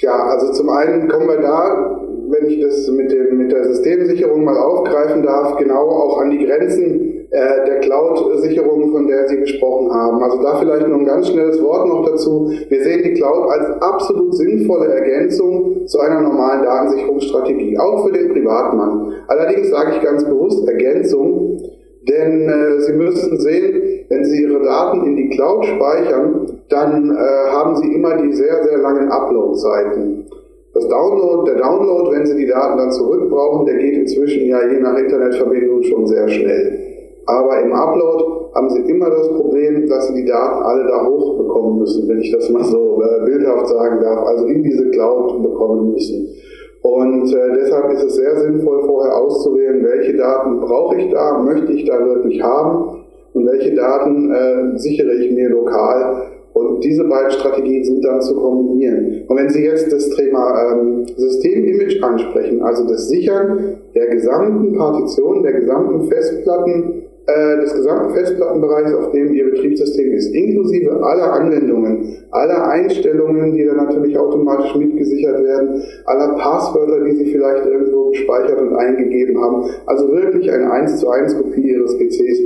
Ja, 0.00 0.12
also 0.12 0.52
zum 0.52 0.68
einen 0.68 1.08
kommen 1.08 1.28
wir 1.28 1.40
da, 1.40 2.00
wenn 2.28 2.50
ich 2.50 2.60
das 2.60 2.88
mit, 2.88 3.12
dem, 3.12 3.38
mit 3.38 3.52
der 3.52 3.64
Systemsicherung 3.64 4.44
mal 4.44 4.56
aufgreifen 4.56 5.22
darf, 5.22 5.56
genau 5.58 5.88
auch 5.88 6.20
an 6.20 6.30
die 6.30 6.44
Grenzen 6.44 7.11
äh, 7.32 7.64
der 7.64 7.80
Cloud-Sicherung, 7.80 8.92
von 8.92 9.06
der 9.06 9.26
Sie 9.26 9.38
gesprochen 9.38 9.90
haben. 9.90 10.22
Also 10.22 10.42
da 10.42 10.56
vielleicht 10.56 10.86
noch 10.86 10.98
ein 10.98 11.06
ganz 11.06 11.28
schnelles 11.28 11.62
Wort 11.62 11.88
noch 11.88 12.04
dazu. 12.04 12.52
Wir 12.68 12.82
sehen 12.84 13.02
die 13.02 13.14
Cloud 13.14 13.50
als 13.50 13.80
absolut 13.80 14.34
sinnvolle 14.34 14.92
Ergänzung 14.92 15.86
zu 15.86 15.98
einer 16.00 16.20
normalen 16.20 16.62
Datensicherungsstrategie, 16.62 17.78
auch 17.78 18.06
für 18.06 18.12
den 18.12 18.34
Privatmann. 18.34 19.14
Allerdings 19.28 19.70
sage 19.70 19.92
ich 19.96 20.02
ganz 20.02 20.24
bewusst 20.24 20.68
Ergänzung, 20.68 21.56
denn 22.06 22.50
äh, 22.50 22.80
Sie 22.80 22.92
müssen 22.92 23.40
sehen, 23.40 24.04
wenn 24.10 24.24
Sie 24.26 24.42
Ihre 24.42 24.62
Daten 24.62 25.06
in 25.06 25.16
die 25.16 25.30
Cloud 25.30 25.64
speichern, 25.64 26.60
dann 26.68 27.16
äh, 27.16 27.50
haben 27.50 27.76
Sie 27.76 27.94
immer 27.94 28.18
die 28.18 28.32
sehr, 28.34 28.62
sehr 28.62 28.76
langen 28.76 29.10
Upload-Zeiten. 29.10 30.26
Das 30.74 30.86
Download, 30.86 31.50
der 31.50 31.60
Download, 31.62 32.14
wenn 32.14 32.26
Sie 32.26 32.36
die 32.36 32.46
Daten 32.46 32.76
dann 32.76 32.92
zurückbrauchen, 32.92 33.64
der 33.64 33.76
geht 33.76 33.94
inzwischen 33.94 34.46
ja 34.48 34.58
je 34.70 34.80
nach 34.80 34.98
Internetverbindung 34.98 35.82
schon 35.82 36.06
sehr 36.06 36.28
schnell. 36.28 36.81
Aber 37.26 37.60
im 37.60 37.72
Upload 37.72 38.24
haben 38.54 38.70
sie 38.70 38.82
immer 38.90 39.08
das 39.10 39.28
Problem, 39.28 39.88
dass 39.88 40.08
sie 40.08 40.22
die 40.22 40.28
Daten 40.28 40.62
alle 40.62 40.84
da 40.84 41.06
hochbekommen 41.06 41.78
müssen, 41.78 42.08
wenn 42.08 42.20
ich 42.20 42.32
das 42.32 42.50
mal 42.50 42.64
so 42.64 43.02
äh, 43.02 43.24
bildhaft 43.24 43.68
sagen 43.68 44.00
darf, 44.00 44.26
also 44.26 44.46
in 44.46 44.62
diese 44.62 44.90
Cloud 44.90 45.42
bekommen 45.42 45.92
müssen. 45.92 46.28
Und 46.82 47.32
äh, 47.32 47.54
deshalb 47.54 47.92
ist 47.92 48.02
es 48.02 48.16
sehr 48.16 48.40
sinnvoll, 48.40 48.82
vorher 48.82 49.16
auszuwählen, 49.16 49.84
welche 49.84 50.16
Daten 50.16 50.60
brauche 50.60 50.96
ich 50.96 51.10
da, 51.10 51.38
möchte 51.38 51.72
ich 51.72 51.84
da 51.84 52.04
wirklich 52.04 52.42
haben 52.42 53.04
und 53.34 53.46
welche 53.46 53.74
Daten 53.74 54.32
äh, 54.32 54.78
sichere 54.78 55.12
ich 55.14 55.32
mir 55.32 55.48
lokal. 55.48 56.22
Und 56.54 56.84
diese 56.84 57.04
beiden 57.04 57.30
Strategien 57.30 57.82
sind 57.82 58.04
dann 58.04 58.20
zu 58.20 58.34
kombinieren. 58.34 59.22
Und 59.26 59.36
wenn 59.38 59.48
Sie 59.48 59.64
jetzt 59.64 59.90
das 59.90 60.10
Thema 60.10 60.72
ähm, 60.72 61.06
Systemimage 61.16 62.02
ansprechen, 62.02 62.60
also 62.60 62.86
das 62.86 63.08
Sichern 63.08 63.78
der 63.94 64.08
gesamten 64.08 64.76
Partition, 64.76 65.42
der 65.42 65.52
gesamten 65.52 66.08
Festplatten, 66.08 67.01
äh, 67.26 67.60
des 67.60 67.74
gesamten 67.74 68.14
Festplattenbereichs, 68.14 68.94
auf 68.94 69.12
dem 69.12 69.32
Ihr 69.32 69.50
Betriebssystem 69.50 70.12
ist, 70.12 70.34
inklusive 70.34 70.90
aller 71.02 71.32
Anwendungen, 71.32 72.16
aller 72.30 72.68
Einstellungen, 72.68 73.52
die 73.52 73.64
dann 73.64 73.76
natürlich 73.76 74.18
automatisch 74.18 74.74
mitgesichert 74.74 75.42
werden, 75.42 75.82
aller 76.06 76.34
Passwörter, 76.34 77.04
die 77.04 77.12
Sie 77.12 77.26
vielleicht 77.26 77.66
irgendwo 77.66 78.10
gespeichert 78.10 78.60
und 78.60 78.74
eingegeben 78.74 79.40
haben, 79.40 79.66
also 79.86 80.10
wirklich 80.10 80.50
eine 80.50 80.70
1 80.70 80.98
zu 80.98 81.08
1 81.08 81.36
Kopie 81.36 81.70
Ihres 81.70 81.96
PCs, 81.96 82.40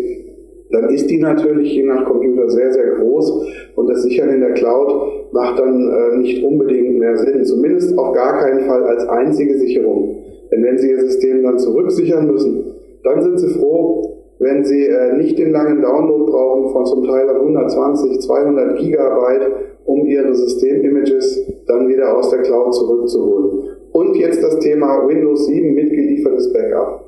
dann 0.73 0.91
ist 0.91 1.09
die 1.09 1.21
natürlich 1.21 1.73
je 1.73 1.85
nach 1.85 2.05
Computer 2.05 2.51
sehr, 2.51 2.73
sehr 2.73 2.97
groß 2.97 3.47
und 3.77 3.89
das 3.89 4.03
Sichern 4.03 4.29
in 4.31 4.41
der 4.41 4.53
Cloud 4.53 5.33
macht 5.33 5.59
dann 5.59 5.89
äh, 5.89 6.17
nicht 6.19 6.45
unbedingt 6.45 6.99
mehr 6.99 7.17
Sinn, 7.17 7.45
zumindest 7.45 7.97
auf 7.97 8.13
gar 8.13 8.41
keinen 8.41 8.61
Fall 8.67 8.83
als 8.85 9.09
einzige 9.09 9.57
Sicherung. 9.59 10.23
Denn 10.51 10.63
wenn 10.63 10.77
Sie 10.77 10.91
Ihr 10.91 11.01
System 11.01 11.43
dann 11.45 11.59
zurücksichern 11.59 12.27
müssen, 12.27 12.75
dann 13.05 13.23
sind 13.23 13.39
Sie 13.39 13.59
froh, 13.59 14.16
wenn 14.39 14.65
Sie 14.65 14.87
äh, 14.87 15.17
nicht 15.17 15.39
den 15.39 15.53
langen 15.53 15.83
Download 15.83 16.31
brauchen 16.31 16.71
von 16.73 16.87
zum 16.87 17.05
Teil 17.05 17.29
120, 17.29 18.21
200 18.21 18.79
Gigabyte, 18.79 19.51
um 19.85 20.05
Ihre 20.07 20.35
Systemimages 20.35 21.47
dann 21.67 21.89
wieder 21.89 22.17
aus 22.17 22.31
der 22.31 22.43
Cloud 22.43 22.75
zurückzuholen. 22.75 23.71
Und 23.93 24.17
jetzt 24.17 24.43
das 24.43 24.59
Thema 24.59 25.07
Windows 25.09 25.47
7 25.47 25.75
mitgeliefertes 25.75 26.53
Backup. 26.53 27.07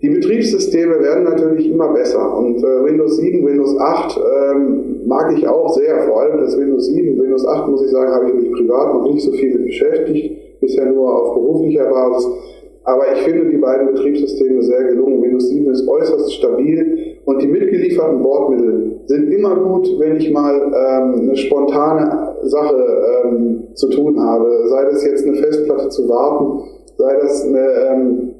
Die 0.00 0.10
Betriebssysteme 0.10 1.00
werden 1.00 1.24
natürlich 1.24 1.70
immer 1.70 1.92
besser 1.92 2.36
und 2.36 2.58
äh, 2.58 2.84
Windows 2.84 3.16
7, 3.16 3.44
Windows 3.44 3.76
8 3.80 4.20
ähm, 4.54 5.00
mag 5.06 5.36
ich 5.36 5.48
auch 5.48 5.74
sehr, 5.74 6.02
vor 6.02 6.20
allem 6.20 6.38
das 6.38 6.56
Windows 6.56 6.86
7. 6.86 7.20
Windows 7.20 7.44
8, 7.44 7.68
muss 7.68 7.82
ich 7.84 7.90
sagen, 7.90 8.12
habe 8.12 8.28
ich 8.28 8.34
mich 8.34 8.52
privat 8.52 8.94
noch 8.94 9.10
nicht 9.10 9.24
so 9.24 9.32
viel 9.32 9.54
mit 9.54 9.64
beschäftigt, 9.66 10.60
bisher 10.60 10.86
nur 10.86 11.20
auf 11.20 11.34
beruflicher 11.34 11.86
Basis. 11.86 12.28
Aber 12.88 13.04
ich 13.12 13.18
finde 13.18 13.50
die 13.50 13.58
beiden 13.58 13.88
Betriebssysteme 13.88 14.62
sehr 14.62 14.82
gelungen. 14.84 15.20
Windows 15.20 15.50
7 15.50 15.70
ist 15.70 15.86
äußerst 15.86 16.32
stabil 16.32 17.18
und 17.26 17.42
die 17.42 17.46
mitgelieferten 17.46 18.22
Bordmittel 18.22 19.00
sind 19.04 19.30
immer 19.30 19.56
gut, 19.56 19.86
wenn 19.98 20.16
ich 20.16 20.32
mal 20.32 20.54
ähm, 20.54 21.20
eine 21.20 21.36
spontane 21.36 22.36
Sache 22.44 22.82
ähm, 23.24 23.64
zu 23.74 23.90
tun 23.90 24.18
habe. 24.18 24.68
Sei 24.70 24.84
das 24.84 25.04
jetzt 25.04 25.26
eine 25.26 25.36
Festplatte 25.36 25.90
zu 25.90 26.08
warten, 26.08 26.62
sei 26.96 27.14
das 27.20 27.44
eine, 27.44 27.58
ähm, 27.58 28.34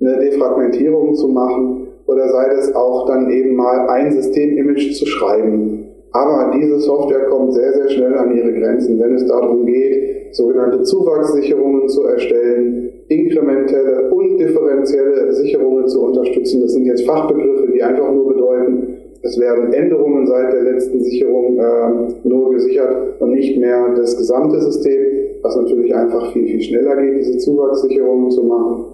eine 0.00 0.18
Defragmentierung 0.18 1.14
zu 1.14 1.28
machen 1.28 1.88
oder 2.06 2.26
sei 2.30 2.48
das 2.48 2.74
auch 2.74 3.06
dann 3.06 3.30
eben 3.30 3.54
mal 3.54 3.86
ein 3.90 4.10
Systemimage 4.12 4.92
zu 4.94 5.04
schreiben. 5.04 5.88
Aber 6.12 6.52
diese 6.56 6.80
Software 6.80 7.26
kommt 7.26 7.52
sehr, 7.52 7.74
sehr 7.74 7.90
schnell 7.90 8.16
an 8.16 8.34
ihre 8.34 8.54
Grenzen, 8.54 8.98
wenn 8.98 9.14
es 9.14 9.26
darum 9.26 9.66
geht, 9.66 10.34
sogenannte 10.34 10.84
Zuwachssicherungen 10.84 11.86
zu 11.90 12.04
erstellen, 12.04 12.87
inkrementelle 13.08 14.10
und 14.10 14.38
differenzielle 14.38 15.32
Sicherungen 15.32 15.86
zu 15.88 16.02
unterstützen. 16.04 16.60
Das 16.60 16.72
sind 16.72 16.84
jetzt 16.84 17.06
Fachbegriffe, 17.06 17.70
die 17.72 17.82
einfach 17.82 18.12
nur 18.12 18.28
bedeuten, 18.28 18.98
es 19.22 19.38
werden 19.38 19.72
Änderungen 19.72 20.26
seit 20.26 20.52
der 20.52 20.62
letzten 20.62 21.02
Sicherung 21.02 21.58
äh, 21.58 22.28
nur 22.28 22.52
gesichert 22.52 23.20
und 23.20 23.32
nicht 23.32 23.58
mehr 23.58 23.94
das 23.96 24.16
gesamte 24.16 24.60
System, 24.60 25.02
was 25.42 25.56
natürlich 25.56 25.94
einfach 25.94 26.32
viel, 26.32 26.46
viel 26.46 26.60
schneller 26.60 26.96
geht, 26.96 27.18
diese 27.18 27.38
Zuwachssicherungen 27.38 28.30
zu 28.30 28.44
machen. 28.44 28.84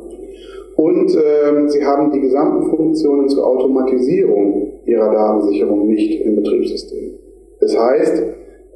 Und 0.76 1.14
äh, 1.14 1.68
sie 1.68 1.84
haben 1.84 2.10
die 2.10 2.20
gesamten 2.20 2.70
Funktionen 2.70 3.28
zur 3.28 3.46
Automatisierung 3.46 4.72
ihrer 4.86 5.12
Datensicherung 5.12 5.88
nicht 5.88 6.22
im 6.22 6.36
Betriebssystem. 6.36 7.14
Das 7.60 7.78
heißt, 7.78 8.22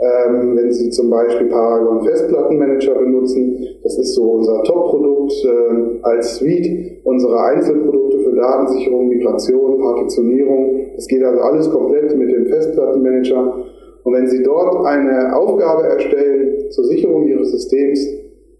ähm, 0.00 0.56
wenn 0.56 0.70
Sie 0.70 0.90
zum 0.90 1.10
Beispiel 1.10 1.48
Paragon 1.48 2.02
Festplattenmanager 2.02 2.94
benutzen, 2.94 3.66
das 3.82 3.96
ist 3.98 4.14
so 4.14 4.32
unser 4.32 4.62
Top-Produkt 4.64 5.32
äh, 5.44 5.98
als 6.02 6.36
Suite 6.36 7.00
unserer 7.04 7.44
Einzelprodukte 7.44 8.18
für 8.20 8.34
Datensicherung, 8.34 9.08
Migration, 9.08 9.80
Partitionierung. 9.80 10.86
Das 10.96 11.06
geht 11.06 11.22
also 11.22 11.40
alles 11.40 11.70
komplett 11.70 12.16
mit 12.16 12.30
dem 12.32 12.46
Festplattenmanager. 12.46 13.64
Und 14.04 14.12
wenn 14.12 14.26
Sie 14.26 14.42
dort 14.42 14.86
eine 14.86 15.36
Aufgabe 15.36 15.84
erstellen 15.84 16.70
zur 16.70 16.84
Sicherung 16.84 17.26
Ihres 17.26 17.52
Systems, 17.52 18.06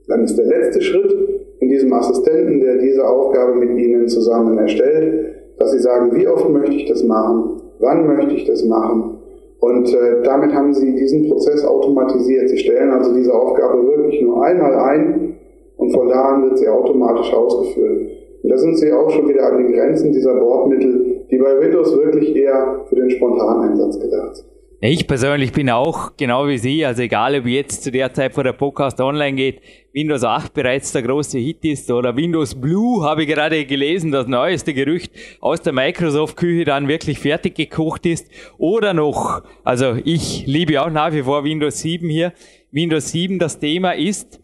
dann 0.07 0.25
ist 0.25 0.39
der 0.39 0.47
letzte 0.47 0.81
Schritt 0.81 1.15
in 1.61 1.69
diesem 1.69 1.93
Assistenten, 1.93 2.61
der 2.61 2.79
diese 2.79 3.07
Aufgabe 3.07 3.55
mit 3.55 3.79
Ihnen 3.79 4.09
zusammen 4.09 4.57
erstellt, 4.59 5.35
dass 5.59 5.73
Sie 5.73 5.81
sagen, 5.81 6.15
wie 6.15 6.29
oft 6.29 6.49
möchte 6.49 6.77
ich 6.77 6.87
das 6.87 7.03
machen, 7.03 7.61
wann 7.81 8.07
möchte 8.07 8.35
ich 8.35 8.45
das 8.45 8.65
machen 8.65 9.08
und 9.61 9.93
äh, 9.93 10.23
damit 10.23 10.55
haben 10.55 10.73
sie 10.73 10.95
diesen 10.95 11.29
Prozess 11.29 11.65
automatisiert. 11.65 12.49
Sie 12.49 12.59
stellen 12.59 12.91
also 12.91 13.15
diese 13.15 13.35
Aufgabe 13.35 13.87
wirklich 13.89 14.23
nur 14.23 14.45
einmal 14.45 14.75
ein 14.75 15.37
und 15.77 15.91
von 15.93 16.09
da 16.09 16.23
an 16.23 16.45
wird 16.45 16.59
sie 16.59 16.69
automatisch 16.69 17.33
ausgeführt. 17.33 18.11
Und 18.43 18.51
da 18.51 18.57
sind 18.57 18.79
sie 18.79 18.93
auch 18.93 19.11
schon 19.11 19.29
wieder 19.29 19.51
an 19.51 19.59
den 19.59 19.73
Grenzen 19.73 20.13
dieser 20.13 20.35
Bordmittel, 20.35 21.25
die 21.31 21.39
bei 21.39 21.61
Windows 21.61 21.97
wirklich 21.97 22.37
eher 22.37 22.85
für 22.89 22.97
den 22.97 23.11
Spontaneinsatz 23.11 23.99
gedacht 23.99 24.37
sind. 24.37 24.48
Ich 24.81 25.09
persönlich 25.09 25.51
bin 25.51 25.71
auch 25.71 26.13
genau 26.17 26.47
wie 26.47 26.57
Sie, 26.57 26.87
also 26.87 27.03
egal 27.03 27.35
ob 27.35 27.47
jetzt 27.47 27.83
zu 27.83 27.91
der 27.91 28.15
Zeit, 28.15 28.37
wo 28.37 28.45
der 28.45 28.53
Podcast 28.53 29.01
online 29.01 29.35
geht, 29.35 29.61
Windows 29.93 30.23
8 30.23 30.55
bereits 30.55 30.93
der 30.93 31.03
große 31.03 31.37
Hit 31.37 31.65
ist 31.65 31.91
oder 31.91 32.15
Windows 32.15 32.55
Blue, 32.55 33.03
habe 33.03 33.23
ich 33.23 33.29
gerade 33.29 33.65
gelesen, 33.65 34.13
das 34.13 34.29
neueste 34.29 34.75
Gerücht 34.75 35.11
aus 35.41 35.63
der 35.63 35.73
Microsoft-Küche 35.73 36.65
dann 36.65 36.87
wirklich 36.87 37.19
fertig 37.19 37.57
gekocht 37.57 38.07
ist 38.07 38.31
oder 38.57 38.95
noch, 38.95 39.43
also 39.65 39.97
ich 40.05 40.47
liebe 40.47 40.81
auch 40.81 40.91
nach 40.91 41.13
wie 41.13 41.25
vor 41.25 41.43
Windows 41.43 41.81
7 41.81 42.09
hier. 42.09 42.33
Windows 42.71 43.11
7, 43.11 43.41
das 43.41 43.59
Thema 43.59 43.97
ist, 43.97 44.39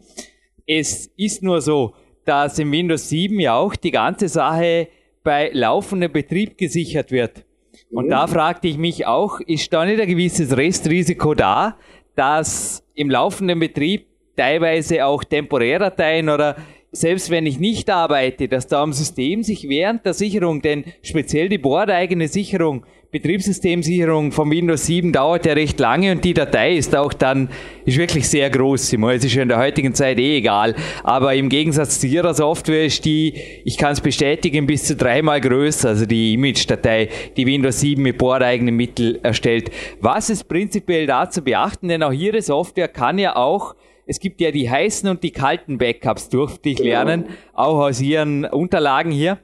es 0.67 1.13
ist 1.15 1.43
nur 1.43 1.61
so, 1.61 1.93
dass 2.25 2.59
im 2.59 2.73
Windows 2.73 3.07
7 3.07 3.39
ja 3.39 3.55
auch 3.55 3.77
die 3.77 3.91
ganze 3.91 4.27
Sache 4.27 4.89
bei 5.23 5.49
laufendem 5.53 6.11
Betrieb 6.11 6.57
gesichert 6.57 7.11
wird. 7.11 7.45
Und 7.91 8.09
da 8.09 8.27
fragte 8.27 8.67
ich 8.67 8.77
mich 8.77 9.05
auch, 9.05 9.39
ist 9.41 9.71
da 9.71 9.85
nicht 9.85 10.01
ein 10.01 10.07
gewisses 10.07 10.55
Restrisiko 10.55 11.33
da, 11.33 11.77
dass 12.15 12.83
im 12.95 13.09
laufenden 13.09 13.59
Betrieb 13.59 14.07
teilweise 14.35 15.05
auch 15.05 15.23
Temporärdateien 15.23 16.29
oder 16.29 16.57
selbst 16.91 17.29
wenn 17.29 17.45
ich 17.45 17.59
nicht 17.59 17.89
arbeite, 17.89 18.47
dass 18.47 18.67
da 18.67 18.81
am 18.81 18.93
System 18.93 19.43
sich 19.43 19.67
während 19.67 20.05
der 20.05 20.13
Sicherung, 20.13 20.61
denn 20.61 20.85
speziell 21.01 21.49
die 21.49 21.57
bordeigene 21.57 22.27
Sicherung 22.27 22.85
Betriebssystemsicherung 23.15 24.33
von 24.33 24.51
Windows 24.51 24.87
7 24.87 25.13
dauert 25.13 25.45
ja 25.45 25.53
recht 25.53 25.79
lange 25.79 26.11
und 26.11 26.25
die 26.25 26.33
Datei 26.33 26.75
ist 26.75 26.93
auch 26.97 27.13
dann, 27.13 27.47
ist 27.85 27.97
wirklich 27.97 28.27
sehr 28.27 28.49
groß. 28.49 28.91
Es 28.91 29.23
ist 29.23 29.33
ja 29.33 29.41
in 29.41 29.47
der 29.47 29.57
heutigen 29.57 29.93
Zeit 29.93 30.19
eh 30.19 30.39
egal. 30.39 30.75
Aber 31.01 31.33
im 31.33 31.47
Gegensatz 31.47 32.01
zu 32.01 32.07
ihrer 32.07 32.33
Software 32.33 32.83
ist 32.83 33.05
die, 33.05 33.33
ich 33.63 33.77
kann 33.77 33.93
es 33.93 34.01
bestätigen, 34.01 34.67
bis 34.67 34.83
zu 34.83 34.97
dreimal 34.97 35.39
größer, 35.39 35.87
also 35.87 36.05
die 36.05 36.33
Image-Datei, 36.33 37.07
die 37.37 37.45
Windows 37.45 37.79
7 37.79 38.03
mit 38.03 38.17
bordeigenen 38.17 38.75
Mitteln 38.75 39.23
erstellt. 39.23 39.71
Was 40.01 40.29
ist 40.29 40.49
prinzipiell 40.49 41.07
da 41.07 41.29
zu 41.29 41.41
beachten? 41.41 41.87
Denn 41.87 42.03
auch 42.03 42.11
ihre 42.11 42.41
Software 42.41 42.89
kann 42.89 43.17
ja 43.17 43.37
auch 43.37 43.75
es 44.07 44.19
gibt 44.19 44.41
ja 44.41 44.51
die 44.51 44.69
heißen 44.69 45.07
und 45.09 45.23
die 45.23 45.31
kalten 45.31 45.77
Backups, 45.77 46.27
durfte 46.27 46.67
ich 46.69 46.77
genau. 46.77 46.89
lernen, 46.89 47.25
auch 47.53 47.79
aus 47.79 48.01
Ihren 48.01 48.43
Unterlagen 48.45 49.11
hier. 49.11 49.39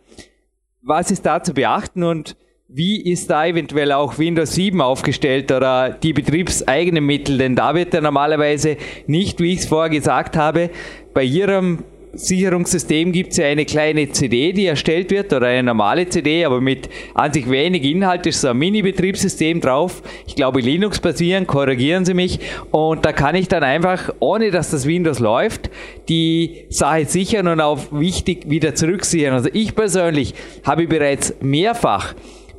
Was 0.83 1.09
ist 1.09 1.25
da 1.25 1.41
zu 1.41 1.53
beachten 1.53 2.03
und 2.03 2.35
wie 2.73 3.01
ist 3.01 3.29
da 3.29 3.45
eventuell 3.45 3.91
auch 3.91 4.17
Windows 4.17 4.53
7 4.53 4.79
aufgestellt 4.79 5.51
oder 5.51 5.89
die 5.89 6.13
betriebseigenen 6.13 7.05
Mittel? 7.05 7.37
Denn 7.37 7.55
da 7.55 7.75
wird 7.75 7.93
ja 7.93 7.99
normalerweise 7.99 8.77
nicht, 9.07 9.41
wie 9.41 9.53
ich 9.53 9.59
es 9.59 9.65
vorher 9.65 9.89
gesagt 9.89 10.37
habe, 10.37 10.69
bei 11.13 11.23
Ihrem 11.23 11.79
Sicherungssystem 12.13 13.11
gibt 13.11 13.31
es 13.31 13.37
ja 13.37 13.45
eine 13.45 13.65
kleine 13.65 14.09
CD, 14.11 14.51
die 14.53 14.65
erstellt 14.65 15.11
wird 15.11 15.31
oder 15.31 15.47
eine 15.47 15.63
normale 15.63 16.07
CD, 16.09 16.43
aber 16.43 16.59
mit 16.59 16.89
an 17.13 17.31
sich 17.31 17.49
wenig 17.49 17.83
Inhalt 17.83 18.25
ist 18.25 18.41
so 18.41 18.49
ein 18.49 18.57
Mini-Betriebssystem 18.57 19.61
drauf. 19.61 20.01
Ich 20.27 20.35
glaube 20.35 20.61
Linux 20.61 20.99
basieren, 20.99 21.47
korrigieren 21.47 22.03
Sie 22.05 22.13
mich. 22.13 22.39
Und 22.71 23.05
da 23.05 23.13
kann 23.13 23.35
ich 23.35 23.47
dann 23.47 23.63
einfach, 23.63 24.13
ohne 24.19 24.51
dass 24.51 24.71
das 24.71 24.85
Windows 24.85 25.19
läuft, 25.19 25.69
die 26.09 26.65
Sache 26.69 27.05
sichern 27.05 27.47
und 27.47 27.61
auch 27.61 27.79
wichtig 27.91 28.49
wieder 28.49 28.75
zurücksichern. 28.75 29.33
Also 29.33 29.49
ich 29.53 29.75
persönlich 29.75 30.33
habe 30.63 30.87
bereits 30.87 31.33
mehrfach 31.41 32.13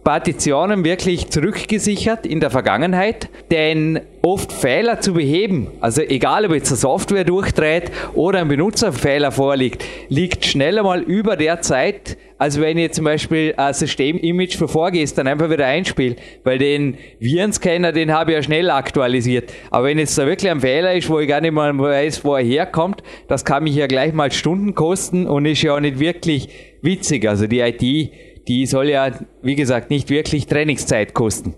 Partitionen 0.05 0.85
wirklich 0.85 1.29
zurückgesichert 1.29 2.27
in 2.27 2.41
der 2.41 2.51
Vergangenheit, 2.51 3.29
denn 3.53 4.01
oft 4.23 4.53
Fehler 4.53 5.01
zu 5.01 5.15
beheben, 5.15 5.69
also 5.81 6.03
egal 6.03 6.45
ob 6.47 6.55
jetzt 6.55 6.71
eine 6.71 6.77
Software 6.77 7.25
durchdreht 7.25 7.93
oder 8.15 8.41
ein 8.41 8.49
Benutzerfehler 8.49 9.31
vorliegt, 9.31 9.85
liegt 10.09 10.45
schneller 10.45 10.83
mal 10.83 11.03
über 11.03 11.37
der 11.37 11.61
Zeit, 11.61 12.17
als 12.39 12.61
wenn 12.61 12.79
ich 12.79 12.93
zum 12.93 13.05
Beispiel 13.05 13.55
ein 13.57 13.73
System-Image 13.73 14.57
von 14.57 14.67
vorgestern 14.67 15.29
einfach 15.29 15.49
wieder 15.49 15.67
einspiele, 15.67 16.17
weil 16.43 16.59
den 16.59 16.97
Virenscanner, 17.21 17.93
den 17.93 18.13
habe 18.13 18.33
ich 18.33 18.37
ja 18.39 18.43
schnell 18.43 18.71
aktualisiert. 18.71 19.53
Aber 19.71 19.87
wenn 19.87 19.99
jetzt 19.99 20.19
da 20.19 20.27
wirklich 20.27 20.51
ein 20.51 20.61
Fehler 20.61 20.95
ist, 20.95 21.09
wo 21.09 21.21
ich 21.21 21.29
gar 21.29 21.41
nicht 21.41 21.53
mal 21.53 21.77
weiß, 21.79 22.25
wo 22.25 22.35
er 22.35 22.43
herkommt, 22.43 23.05
das 23.29 23.45
kann 23.45 23.63
mich 23.63 23.77
ja 23.77 23.87
gleich 23.87 24.13
mal 24.13 24.33
Stunden 24.33 24.75
kosten 24.75 25.29
und 25.29 25.47
ist 25.47 25.63
ja 25.63 25.77
auch 25.77 25.81
nicht 25.81 26.01
wirklich 26.01 26.49
witzig. 26.81 27.29
Also 27.29 27.47
die 27.47 27.61
IT 27.61 28.13
die 28.49 28.67
soll 28.67 28.89
ja, 28.89 29.11
wie 29.43 29.55
gesagt, 29.55 29.91
nicht 29.91 30.11
wirklich 30.11 30.47
Trainingszeit 30.47 31.15
kosten. 31.15 31.55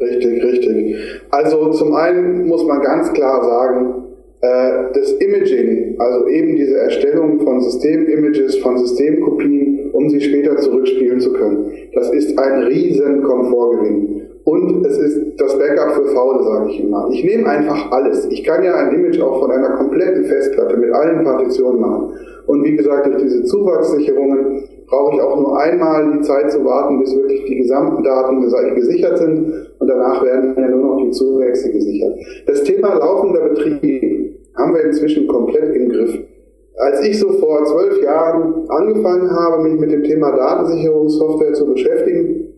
Richtig, 0.00 0.42
richtig. 0.42 0.96
Also 1.30 1.70
zum 1.70 1.94
einen 1.94 2.46
muss 2.46 2.64
man 2.64 2.80
ganz 2.82 3.12
klar 3.12 3.44
sagen, 3.44 4.04
äh, 4.40 4.92
das 4.92 5.12
Imaging, 5.12 5.94
also 5.98 6.26
eben 6.26 6.56
diese 6.56 6.76
Erstellung 6.76 7.40
von 7.40 7.60
Systemimages, 7.60 8.56
von 8.56 8.76
Systemkopien, 8.76 9.90
um 9.92 10.10
sie 10.10 10.20
später 10.20 10.56
zurückspielen 10.56 11.20
zu 11.20 11.32
können, 11.32 11.70
das 11.94 12.10
ist 12.10 12.36
ein 12.38 12.64
riesen 12.64 13.22
Komfortgewinn. 13.22 14.22
Und 14.44 14.84
es 14.84 14.98
ist 14.98 15.40
das 15.40 15.56
Backup 15.56 15.94
für 15.94 16.06
Faule, 16.06 16.42
sage 16.42 16.70
ich 16.70 16.80
immer. 16.82 17.08
Ich 17.12 17.22
nehme 17.22 17.46
einfach 17.46 17.92
alles. 17.92 18.26
Ich 18.30 18.42
kann 18.42 18.64
ja 18.64 18.74
ein 18.74 18.92
Image 18.92 19.20
auch 19.20 19.38
von 19.38 19.52
einer 19.52 19.76
kompletten 19.76 20.24
Festplatte 20.24 20.76
mit 20.76 20.92
allen 20.92 21.22
Partitionen 21.22 21.80
machen. 21.80 22.14
Und 22.46 22.64
wie 22.64 22.76
gesagt, 22.76 23.06
durch 23.06 23.22
diese 23.22 23.44
Zuwachssicherungen 23.44 24.64
brauche 24.92 25.14
ich 25.14 25.22
auch 25.22 25.40
nur 25.40 25.58
einmal 25.58 26.12
die 26.12 26.20
Zeit 26.20 26.52
zu 26.52 26.62
warten, 26.66 27.00
bis 27.00 27.16
wirklich 27.16 27.46
die 27.46 27.56
gesamten 27.56 28.04
Daten 28.04 28.42
gesichert 28.74 29.16
sind 29.16 29.70
und 29.78 29.88
danach 29.88 30.22
werden 30.22 30.54
ja 30.54 30.68
nur 30.68 30.84
noch 30.84 31.02
die 31.02 31.10
Zuwächse 31.10 31.72
gesichert. 31.72 32.14
Das 32.46 32.62
Thema 32.62 32.98
laufender 32.98 33.40
Betrieb 33.48 34.38
haben 34.54 34.74
wir 34.74 34.84
inzwischen 34.84 35.26
komplett 35.26 35.74
im 35.74 35.88
Griff. 35.88 36.18
Als 36.76 37.06
ich 37.06 37.18
so 37.18 37.30
vor 37.32 37.64
zwölf 37.64 38.02
Jahren 38.02 38.68
angefangen 38.68 39.30
habe, 39.30 39.62
mich 39.62 39.80
mit 39.80 39.92
dem 39.92 40.02
Thema 40.02 40.36
Datensicherungssoftware 40.36 41.54
zu 41.54 41.72
beschäftigen, 41.72 42.52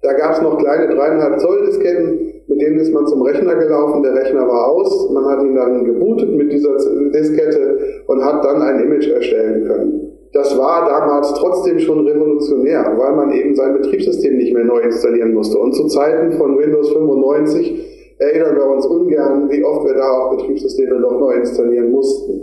da 0.00 0.14
gab 0.14 0.32
es 0.32 0.40
noch 0.40 0.56
kleine 0.56 0.94
dreieinhalb 0.94 1.40
Zoll 1.40 1.66
Disketten, 1.66 2.40
mit 2.46 2.62
denen 2.62 2.78
ist 2.78 2.94
man 2.94 3.06
zum 3.06 3.20
Rechner 3.20 3.54
gelaufen, 3.56 4.02
der 4.02 4.14
Rechner 4.14 4.48
war 4.48 4.68
aus, 4.68 5.10
man 5.10 5.26
hat 5.26 5.42
ihn 5.42 5.54
dann 5.54 5.84
gebootet 5.84 6.30
mit 6.30 6.50
dieser 6.50 6.74
Diskette 7.12 7.76
und 8.06 8.24
hat 8.24 8.42
dann 8.46 8.62
ein 8.62 8.80
Image 8.80 9.08
erstellen 9.08 9.66
können 9.66 10.10
das 10.32 10.56
war 10.56 10.88
damals 10.88 11.34
trotzdem 11.34 11.78
schon 11.78 12.06
revolutionär, 12.06 12.94
weil 12.96 13.12
man 13.14 13.32
eben 13.32 13.54
sein 13.54 13.74
Betriebssystem 13.74 14.36
nicht 14.36 14.54
mehr 14.54 14.64
neu 14.64 14.80
installieren 14.80 15.34
musste. 15.34 15.58
Und 15.58 15.74
zu 15.74 15.86
Zeiten 15.88 16.32
von 16.32 16.58
Windows 16.58 16.92
95 16.92 18.16
erinnern 18.18 18.56
wir 18.56 18.66
uns 18.66 18.86
ungern, 18.86 19.50
wie 19.50 19.64
oft 19.64 19.86
wir 19.86 19.94
da 19.94 20.08
auch 20.08 20.36
Betriebssysteme 20.36 21.00
noch 21.00 21.18
neu 21.18 21.32
installieren 21.32 21.90
mussten. 21.90 22.42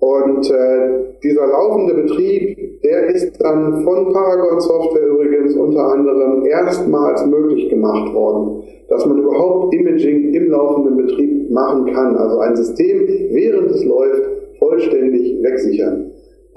Und 0.00 0.50
äh, 0.50 1.14
dieser 1.22 1.46
laufende 1.46 1.94
Betrieb 1.94 2.68
der 2.84 3.08
ist 3.08 3.42
dann 3.42 3.82
von 3.82 4.12
Paragon 4.12 4.60
Software 4.60 5.08
übrigens 5.08 5.54
unter 5.56 5.92
anderem 5.92 6.46
erstmals 6.46 7.26
möglich 7.26 7.68
gemacht 7.68 8.14
worden, 8.14 8.62
dass 8.88 9.04
man 9.04 9.18
überhaupt 9.18 9.74
Imaging 9.74 10.32
im 10.32 10.50
laufenden 10.50 10.96
Betrieb 10.96 11.50
machen 11.50 11.86
kann. 11.92 12.16
Also 12.16 12.38
ein 12.38 12.54
System, 12.54 13.06
während 13.30 13.70
es 13.72 13.84
läuft, 13.84 14.22
vollständig 14.58 15.42
wegsichern. 15.42 16.07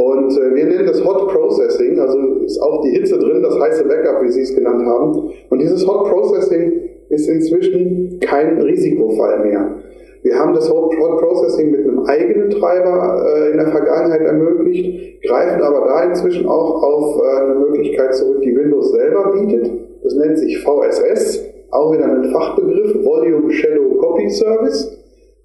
Und 0.02 0.36
äh, 0.36 0.56
wir 0.56 0.66
nennen 0.66 0.88
das 0.88 1.06
Hot 1.06 1.28
Processing, 1.28 2.00
also 2.00 2.18
ist 2.44 2.60
auch 2.60 2.82
die 2.82 2.90
Hitze 2.90 3.20
drin, 3.20 3.44
das 3.44 3.60
heiße 3.60 3.84
Backup, 3.84 4.24
wie 4.24 4.32
Sie 4.32 4.42
es 4.42 4.56
genannt 4.56 4.84
haben. 4.84 5.30
Und 5.50 5.62
dieses 5.62 5.88
Hot 5.88 6.10
Processing 6.10 6.90
ist 7.10 7.30
inzwischen 7.30 8.20
kein 8.20 8.60
Risikofall 8.60 9.46
mehr. 9.46 9.76
Wir 10.24 10.40
haben 10.40 10.56
das 10.56 10.72
Hot 10.72 10.90
Processing 10.90 11.70
mit 11.70 11.82
einem 11.82 12.00
eigenen 12.06 12.50
Treiber 12.50 13.24
äh, 13.28 13.52
in 13.52 13.58
der 13.58 13.68
Vergangenheit 13.68 14.22
ermöglicht, 14.22 15.22
greifen 15.22 15.62
aber 15.62 15.86
da 15.86 16.04
inzwischen 16.06 16.48
auch 16.48 16.82
auf 16.82 17.22
äh, 17.22 17.44
eine 17.44 17.56
Möglichkeit 17.60 18.16
zurück, 18.16 18.42
die 18.42 18.56
Windows 18.56 18.92
selber 18.92 19.34
bietet. 19.34 19.70
Das 20.04 20.16
nennt 20.16 20.40
sich 20.40 20.64
VSS, 20.64 21.46
auch 21.70 21.94
wieder 21.94 22.06
ein 22.06 22.32
Fachbegriff, 22.32 23.06
Volume 23.06 23.52
Shadow 23.52 23.98
Copy 24.00 24.30
Service. 24.30 24.98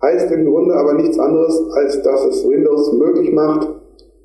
Heißt 0.03 0.31
im 0.31 0.47
Grunde 0.47 0.75
aber 0.75 0.95
nichts 0.95 1.19
anderes, 1.19 1.63
als 1.75 2.01
dass 2.03 2.25
es 2.27 2.49
Windows 2.49 2.93
möglich 2.95 3.33
macht, 3.33 3.76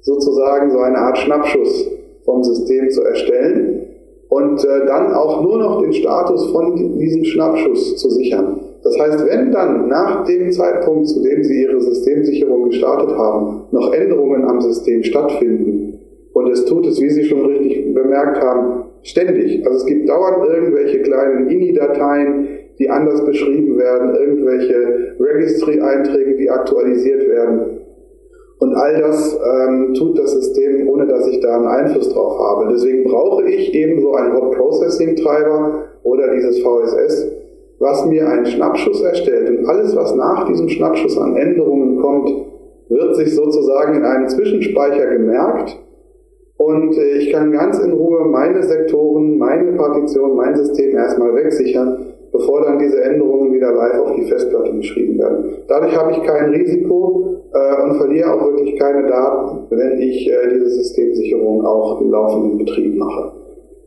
sozusagen 0.02 0.72
so 0.72 0.80
eine 0.80 0.98
Art 0.98 1.18
Schnappschuss 1.18 1.88
vom 2.26 2.44
System 2.44 2.90
zu 2.90 3.04
erstellen 3.04 3.88
und 4.30 4.64
äh, 4.64 4.86
dann 4.86 5.14
auch 5.14 5.42
nur 5.42 5.58
noch 5.58 5.82
den 5.82 5.94
Status 5.94 6.52
von 6.52 6.98
diesem 6.98 7.24
Schnappschuss 7.24 7.98
zu 7.98 8.10
sichern. 8.10 8.60
Das 8.84 8.98
heißt, 8.98 9.28
wenn 9.28 9.52
dann 9.52 9.88
nach 9.88 10.26
dem 10.26 10.52
Zeitpunkt, 10.52 11.08
zu 11.08 11.22
dem 11.22 11.44
Sie 11.44 11.64
Ihre 11.64 11.80
Systemsicherung 11.82 12.70
gestartet 12.70 13.12
haben, 13.12 13.64
noch 13.72 13.94
Änderungen 13.94 14.44
am 14.46 14.60
System 14.60 15.04
stattfinden, 15.04 16.00
und 16.34 16.50
es 16.50 16.66
tut 16.66 16.88
es, 16.88 17.02
wie 17.02 17.10
Sie 17.10 17.26
schon 17.26 17.46
richtig 17.46 17.94
bemerkt 17.94 18.42
haben, 18.42 18.86
ständig. 19.04 19.66
Also 19.66 19.80
es 19.80 19.86
gibt 19.86 20.08
dauernd 20.08 20.48
irgendwelche 20.48 21.02
kleinen 21.02 21.50
INI-Dateien, 21.50 22.48
die 22.80 22.90
anders 22.90 23.26
beschrieben 23.26 23.78
werden, 23.78 24.16
irgendwelche 24.16 25.16
Registry-Einträge, 25.20 26.38
die 26.38 26.50
aktualisiert 26.50 27.28
werden. 27.28 27.81
Und 28.62 28.76
all 28.76 29.02
das 29.02 29.40
ähm, 29.44 29.96
tut 29.96 30.20
das 30.20 30.34
System, 30.34 30.88
ohne 30.88 31.08
dass 31.08 31.28
ich 31.28 31.40
da 31.40 31.56
einen 31.56 31.66
Einfluss 31.66 32.14
drauf 32.14 32.38
habe. 32.38 32.72
Deswegen 32.72 33.06
brauche 33.06 33.44
ich 33.50 33.74
eben 33.74 34.00
so 34.02 34.14
einen 34.14 34.34
Hot 34.36 34.52
Processing 34.52 35.16
Treiber 35.16 35.86
oder 36.04 36.32
dieses 36.32 36.60
VSS, 36.60 37.32
was 37.80 38.06
mir 38.06 38.30
einen 38.30 38.46
Schnappschuss 38.46 39.02
erstellt. 39.02 39.50
Und 39.50 39.66
alles, 39.66 39.96
was 39.96 40.16
nach 40.16 40.48
diesem 40.48 40.70
Schnappschuss 40.70 41.18
an 41.18 41.36
Änderungen 41.38 42.00
kommt, 42.00 42.30
wird 42.90 43.16
sich 43.16 43.34
sozusagen 43.34 43.96
in 43.96 44.06
einem 44.06 44.28
Zwischenspeicher 44.30 45.08
gemerkt. 45.08 45.80
Und 46.58 46.96
ich 47.18 47.32
kann 47.32 47.52
ganz 47.52 47.80
in 47.80 47.94
Ruhe 47.94 48.26
meine 48.26 48.62
Sektoren, 48.62 49.40
meine 49.40 49.72
Partition, 49.72 50.36
mein 50.36 50.56
System 50.56 50.96
erstmal 50.96 51.34
wegsichern 51.34 52.12
bevor 52.32 52.64
dann 52.64 52.80
diese 52.80 53.02
Änderungen 53.04 53.54
wieder 53.54 53.74
live 53.74 54.00
auf 54.00 54.16
die 54.16 54.26
Festplatte 54.26 54.74
geschrieben 54.74 55.20
werden. 55.20 55.58
Dadurch 55.68 55.96
habe 55.98 56.12
ich 56.14 56.24
kein 56.24 56.50
Risiko 56.52 57.31
äh, 57.54 57.84
und 57.84 57.96
verliere 57.96 58.34
auch 58.34 58.46
wirklich 58.46 58.80
keine 58.80 59.08
Daten, 59.08 59.68
wenn 59.70 60.00
ich 60.00 60.30
äh, 60.30 60.54
diese 60.54 60.70
Systemsicherung 60.70 61.66
auch 61.66 62.02
im 62.02 62.12
laufenden 62.12 62.58
Betrieb 62.58 62.98
mache. 62.98 63.34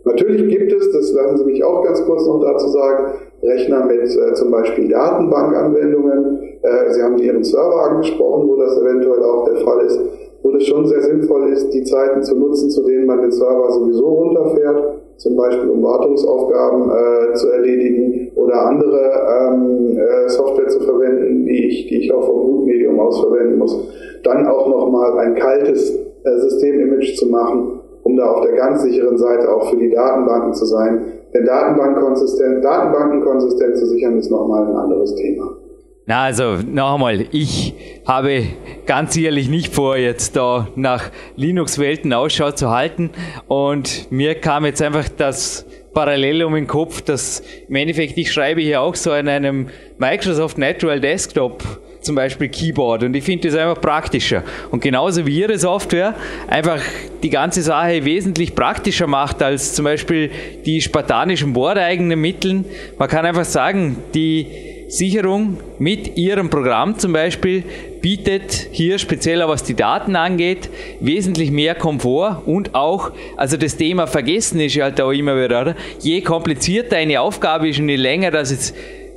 Natürlich 0.05 0.49
gibt 0.49 0.73
es, 0.73 0.93
das 0.93 1.13
lassen 1.15 1.39
Sie 1.39 1.45
mich 1.45 1.65
auch 1.65 1.83
ganz 1.83 2.05
kurz 2.05 2.27
noch 2.27 2.43
dazu 2.43 2.69
sagen, 2.69 3.15
Rechner 3.43 3.87
mit 3.87 4.03
äh, 4.03 4.35
zum 4.35 4.51
Beispiel 4.51 4.89
Datenbankanwendungen. 4.89 6.43
Äh, 6.63 6.93
Sie 6.93 7.03
haben 7.03 7.19
Ihren 7.19 7.43
Server 7.43 7.91
angesprochen, 7.91 8.49
wo 8.49 8.57
das 8.57 8.79
eventuell 8.79 9.23
auch 9.23 9.45
der 9.45 9.57
Fall 9.65 9.87
ist, 9.87 10.01
wo 10.43 10.51
es 10.51 10.67
schon 10.67 10.87
sehr 10.87 11.01
sinnvoll 11.03 11.49
ist, 11.51 11.71
die 11.71 11.85
Zeiten 11.85 12.23
zu 12.23 12.37
nutzen, 12.37 12.71
zu 12.71 12.85
denen 12.85 13.07
man 13.07 13.23
den 13.23 13.33
Server 13.33 13.71
sowieso 13.71 14.07
runterfährt 14.07 15.04
zum 15.17 15.37
Beispiel 15.37 15.69
um 15.69 15.83
Wartungsaufgaben 15.83 16.91
äh, 16.91 17.35
zu 17.35 17.51
erledigen 17.51 18.33
oder 18.35 18.67
andere 18.67 19.11
ähm, 19.53 19.99
äh, 19.99 20.29
Software 20.29 20.69
zu 20.69 20.81
verwenden, 20.81 21.47
die 21.47 21.67
ich, 21.67 21.87
die 21.89 21.99
ich 21.99 22.13
auch 22.13 22.25
vom 22.25 22.43
Bootmedium 22.43 22.99
aus 23.01 23.21
verwenden 23.21 23.59
muss. 23.59 23.77
Dann 24.23 24.47
auch 24.47 24.69
nochmal 24.69 25.19
ein 25.19 25.35
kaltes 25.35 25.95
äh, 26.25 26.39
Systemimage 26.39 27.15
zu 27.15 27.29
machen, 27.29 27.81
um 28.03 28.17
da 28.17 28.31
auf 28.31 28.45
der 28.45 28.55
ganz 28.55 28.83
sicheren 28.83 29.17
Seite 29.17 29.53
auch 29.55 29.71
für 29.71 29.77
die 29.77 29.91
Datenbanken 29.91 30.55
zu 30.55 30.65
sein. 30.65 31.01
Denn 31.35 31.45
Datenbankkonsistent, 31.45 32.65
Datenbanken 32.65 33.23
konsistent 33.23 33.77
zu 33.77 33.87
sichern, 33.87 34.19
ist 34.19 34.31
nochmal 34.31 34.67
ein 34.67 34.77
anderes 34.77 35.15
Thema. 35.15 35.57
Na, 36.07 36.25
also 36.25 36.57
noch 36.57 36.95
einmal, 36.95 37.25
ich 37.33 37.73
habe 38.05 38.45
ganz 38.85 39.17
ehrlich 39.17 39.49
nicht 39.49 39.75
vor, 39.75 39.97
jetzt 39.97 40.37
da 40.37 40.69
nach 40.77 41.11
Linux-Welten 41.37 42.13
Ausschau 42.13 42.51
zu 42.51 42.69
halten. 42.69 43.09
Und 43.49 44.13
mir 44.13 44.35
kam 44.35 44.67
jetzt 44.67 44.83
einfach 44.83 45.09
das 45.09 45.65
Parallelum 45.95 46.57
im 46.57 46.67
Kopf, 46.67 47.01
dass 47.01 47.43
im 47.69 47.77
Endeffekt 47.77 48.19
ich 48.19 48.31
schreibe 48.31 48.61
hier 48.61 48.83
auch 48.83 48.95
so 48.97 49.13
an 49.13 49.29
einem 49.29 49.69
Microsoft 49.97 50.59
Natural 50.59 51.01
Desktop 51.01 51.63
zum 52.03 52.17
Beispiel 52.17 52.51
Keyboard 52.51 53.05
und 53.05 53.17
ich 53.17 53.25
finde 53.25 53.49
das 53.49 53.57
einfach 53.57 53.81
praktischer. 53.81 54.43
Und 54.71 54.83
genauso 54.83 55.25
wie 55.25 55.41
Ihre 55.41 55.57
Software 55.57 56.15
einfach 56.49 56.83
die 57.23 57.31
ganze 57.31 57.63
Sache 57.63 58.05
wesentlich 58.05 58.55
praktischer 58.55 59.07
macht 59.07 59.43
als 59.43 59.73
zum 59.73 59.87
Beispiel 59.87 60.31
die 60.67 60.83
spartanischen 60.83 61.55
bordeigenen 61.55 62.21
Mitteln. 62.21 62.67
Man 62.99 63.09
kann 63.09 63.25
einfach 63.25 63.47
sagen, 63.47 63.97
die 64.13 64.74
Sicherung 64.95 65.59
mit 65.81 66.17
Ihrem 66.17 66.51
Programm 66.51 66.99
zum 66.99 67.13
Beispiel 67.13 67.65
bietet 68.01 68.69
hier 68.71 68.99
speziell 68.99 69.41
was 69.49 69.65
die 69.65 69.75
Daten 69.75 70.15
angeht, 70.15 70.71
wesentlich 71.01 71.51
mehr 71.51 71.75
Komfort 71.75 72.43
und 72.47 72.77
auch, 72.77 73.11
also 73.37 73.57
das 73.57 73.77
Thema 73.77 74.07
Vergessen 74.07 74.61
ist 74.61 74.75
ja 74.75 74.85
halt 74.85 75.01
auch 75.01 75.11
immer 75.11 75.35
wieder, 75.37 75.63
oder? 75.63 75.77
je 76.01 76.21
komplizierter 76.21 76.97
eine 76.97 77.21
Aufgabe 77.21 77.69
ist 77.69 77.81
und 77.81 77.89
je 77.89 77.97
länger 77.97 78.31
das 78.31 78.53
jetzt 78.53 78.75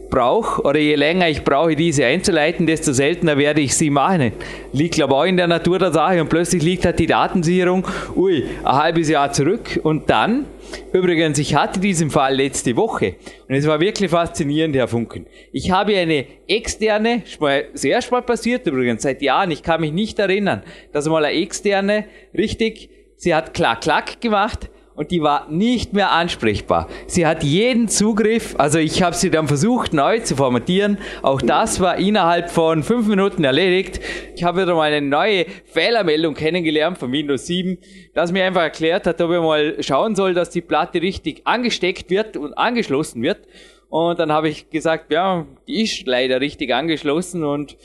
brauche 0.10 0.62
oder 0.62 0.80
je 0.80 0.96
länger 0.96 1.30
ich 1.30 1.44
brauche, 1.44 1.76
diese 1.76 2.06
einzuleiten, 2.06 2.66
desto 2.66 2.94
seltener 2.94 3.38
werde 3.38 3.62
ich 3.62 3.76
sie 3.76 3.90
machen. 3.90 4.32
Liegt 4.72 4.96
glaube 4.96 5.16
auch 5.16 5.24
in 5.24 5.38
der 5.38 5.48
Natur 5.48 5.80
der 5.80 5.92
Sache 5.92 6.22
und 6.22 6.30
plötzlich 6.30 6.64
liegt 6.64 6.86
halt 6.86 7.00
die 7.00 7.08
Datensicherung, 7.08 7.88
ui, 8.16 8.46
ein 8.64 8.76
halbes 8.76 9.10
Jahr 9.10 9.32
zurück 9.32 9.80
und 9.84 10.10
dann, 10.10 10.46
übrigens, 10.94 11.40
ich 11.40 11.56
hatte 11.56 11.80
diesen 11.80 12.10
Fall 12.10 12.36
letzte 12.36 12.76
Woche 12.76 13.16
und 13.48 13.56
es 13.56 13.68
war 13.68 13.80
wirklich 13.80 14.12
faszinierend, 14.12 14.76
Herr 14.76 14.88
Funken. 14.88 15.26
Ich 15.52 15.72
habe 15.72 15.96
eine 15.98 16.26
externe, 16.48 17.24
sehr 17.74 18.02
spät 18.02 18.26
passiert 18.26 18.68
übrigens, 18.68 19.04
seit 19.04 19.22
Jahren, 19.22 19.52
ich 19.52 19.64
kann 19.64 19.82
mich 19.82 19.92
nicht 19.92 20.20
erinnern, 20.20 20.64
dass 20.92 21.08
mal 21.08 21.26
eine 21.26 21.38
externe 21.38 22.06
richtig, 22.38 22.90
sie 23.16 23.36
hat 23.36 23.54
klack 23.54 23.82
klack 23.82 24.22
gemacht, 24.22 24.70
und 24.98 25.12
die 25.12 25.22
war 25.22 25.48
nicht 25.50 25.94
mehr 25.94 26.12
ansprechbar. 26.12 26.90
Sie 27.06 27.26
hat 27.26 27.44
jeden 27.44 27.88
Zugriff, 27.88 28.56
also 28.58 28.80
ich 28.80 29.04
habe 29.04 29.16
sie 29.16 29.30
dann 29.30 29.48
versucht 29.48 29.94
neu 29.94 30.20
zu 30.20 30.36
formatieren. 30.36 30.98
Auch 31.22 31.42
das 31.42 31.80
war 31.80 31.98
innerhalb 31.98 32.50
von 32.50 32.84
fünf 32.84 33.08
Minuten 33.08 33.44
erledigt. 33.44 34.02
Ich 34.36 34.44
habe 34.44 34.64
wieder 34.64 34.76
mal 34.76 34.92
eine 34.92 35.08
neue 35.08 35.46
Fehlermeldung 35.66 36.34
kennengelernt 36.34 36.98
von 36.98 37.12
Windows 37.12 37.46
7, 37.46 37.78
das 38.16 38.32
mir 38.32 38.44
einfach 38.44 38.64
erklärt 38.64 39.06
hat, 39.06 39.22
ob 39.22 39.32
ich 39.32 39.40
mal 39.40 39.82
schauen 39.82 40.16
soll, 40.16 40.34
dass 40.34 40.50
die 40.50 40.62
Platte 40.62 41.00
richtig 41.00 41.42
angesteckt 41.46 42.10
wird 42.10 42.36
und 42.36 42.58
angeschlossen 42.58 43.22
wird. 43.22 43.48
Und 43.90 44.20
dann 44.20 44.32
habe 44.32 44.50
ich 44.50 44.70
gesagt, 44.70 45.14
ja, 45.14 45.46
die 45.68 45.84
ist 45.84 46.08
leider 46.08 46.42
richtig 46.42 46.74
angeschlossen 46.74 47.44
und 47.44 47.78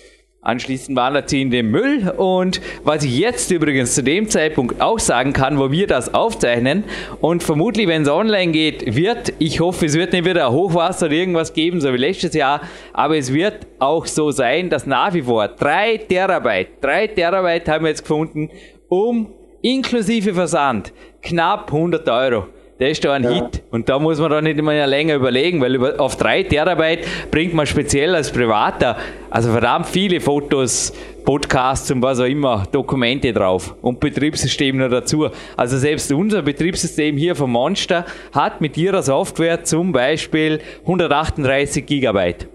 Anschließend 0.45 0.97
wandert 0.97 1.29
sie 1.29 1.41
in 1.41 1.53
den 1.53 1.71
Müll 1.71 2.13
und 2.17 2.61
was 2.83 3.05
ich 3.05 3.17
jetzt 3.17 3.53
übrigens 3.53 3.95
zu 3.95 4.03
dem 4.03 4.29
Zeitpunkt 4.29 4.81
auch 4.81 4.99
sagen 4.99 5.33
kann, 5.33 5.57
wo 5.57 5.71
wir 5.71 5.87
das 5.87 6.15
aufzeichnen 6.15 6.83
und 7.21 7.45
vermutlich, 7.45 7.87
wenn 7.87 8.03
es 8.03 8.09
online 8.09 8.51
geht, 8.51 8.97
wird, 8.97 9.35
ich 9.39 9.61
hoffe, 9.61 9.87
es 9.87 9.95
wird 9.95 10.13
nicht 10.13 10.25
wieder 10.25 10.51
Hochwasser 10.51 11.07
oder 11.07 11.15
irgendwas 11.15 11.53
geben, 11.53 11.81
so 11.81 11.93
wie 11.93 11.97
letztes 11.97 12.35
Jahr, 12.35 12.61
aber 12.93 13.17
es 13.17 13.33
wird 13.33 13.69
auch 13.79 14.05
so 14.05 14.33
sein, 14.33 14.69
dass 14.69 14.85
nach 14.85 15.15
wie 15.15 15.23
vor 15.23 15.47
3 15.47 15.99
Terabyte, 16.09 16.71
3 16.81 17.07
Terabyte 17.07 17.69
haben 17.69 17.85
wir 17.85 17.91
jetzt 17.91 18.03
gefunden, 18.03 18.51
um 18.89 19.33
inklusive 19.61 20.35
Versand 20.35 20.93
knapp 21.23 21.73
100 21.73 22.09
Euro. 22.09 22.47
Der 22.83 22.91
ist 22.91 23.05
da 23.05 23.13
ein 23.13 23.23
ja. 23.23 23.31
Hit. 23.31 23.63
Und 23.71 23.89
da 23.89 24.01
muss 24.01 24.19
man 24.19 24.29
doch 24.29 24.41
nicht 24.41 24.59
immer 24.59 24.85
länger 24.89 25.15
überlegen, 25.15 25.61
weil 25.61 26.01
auf 26.01 26.17
drei 26.17 26.43
Terabyte 26.43 27.07
bringt 27.31 27.55
man 27.55 27.65
speziell 27.65 28.13
als 28.13 28.33
Privater 28.33 28.97
also 29.33 29.51
verdammt 29.51 29.87
viele 29.87 30.21
Fotos, 30.21 30.93
Podcasts 31.25 31.91
und 31.91 32.03
was 32.03 32.21
auch 32.21 32.27
immer, 32.27 32.65
Dokumente 32.71 33.33
drauf 33.33 33.75
und 33.81 33.99
Betriebssystem 33.99 34.77
noch 34.77 34.91
dazu. 34.91 35.29
Also 35.57 35.79
selbst 35.79 36.13
unser 36.13 36.43
Betriebssystem 36.43 37.17
hier 37.17 37.35
von 37.35 37.51
Monster 37.51 38.05
hat 38.33 38.61
mit 38.61 38.77
ihrer 38.77 39.03
Software 39.03 39.65
zum 39.65 39.93
Beispiel 39.93 40.61
138 40.83 41.87
Gigabyte. 41.87 42.47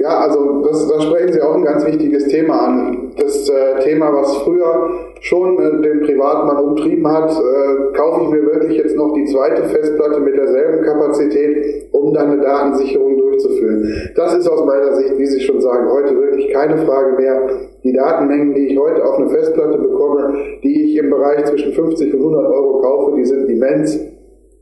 Ja, 0.00 0.20
also 0.20 0.62
das, 0.62 0.88
da 0.88 0.98
sprechen 0.98 1.34
Sie 1.34 1.42
auch 1.42 1.54
ein 1.56 1.64
ganz 1.64 1.84
wichtiges 1.84 2.26
Thema 2.28 2.68
an. 2.68 3.12
Das 3.18 3.50
äh, 3.50 3.80
Thema, 3.80 4.10
was 4.14 4.34
früher 4.38 4.92
schon 5.20 5.58
äh, 5.58 5.82
den 5.82 6.00
Privatmann 6.00 6.56
umtrieben 6.56 7.06
hat, 7.06 7.30
äh, 7.30 7.94
kaufe 7.94 8.22
ich 8.22 8.30
mir 8.30 8.46
wirklich 8.46 8.78
jetzt 8.78 8.96
noch 8.96 9.12
die 9.12 9.26
zweite 9.26 9.62
Festplatte 9.64 10.20
mit 10.20 10.38
derselben 10.38 10.86
Kapazität, 10.86 11.92
um 11.92 12.14
dann 12.14 12.30
eine 12.30 12.40
Datensicherung 12.40 13.18
durchzuführen. 13.18 13.92
Das 14.16 14.34
ist 14.38 14.48
aus 14.48 14.64
meiner 14.64 14.94
Sicht, 14.94 15.18
wie 15.18 15.26
Sie 15.26 15.40
schon 15.40 15.60
sagen, 15.60 15.90
heute 15.92 16.18
wirklich 16.18 16.50
keine 16.50 16.78
Frage 16.78 17.18
mehr. 17.18 17.42
Die 17.84 17.92
Datenmengen, 17.92 18.54
die 18.54 18.68
ich 18.68 18.78
heute 18.78 19.04
auf 19.04 19.18
eine 19.18 19.28
Festplatte 19.28 19.76
bekomme, 19.76 20.32
die 20.62 20.92
ich 20.92 20.96
im 20.96 21.10
Bereich 21.10 21.44
zwischen 21.44 21.74
50 21.74 22.14
und 22.14 22.20
100 22.20 22.46
Euro 22.46 22.80
kaufe, 22.80 23.16
die 23.16 23.26
sind 23.26 23.50
immens. 23.50 24.00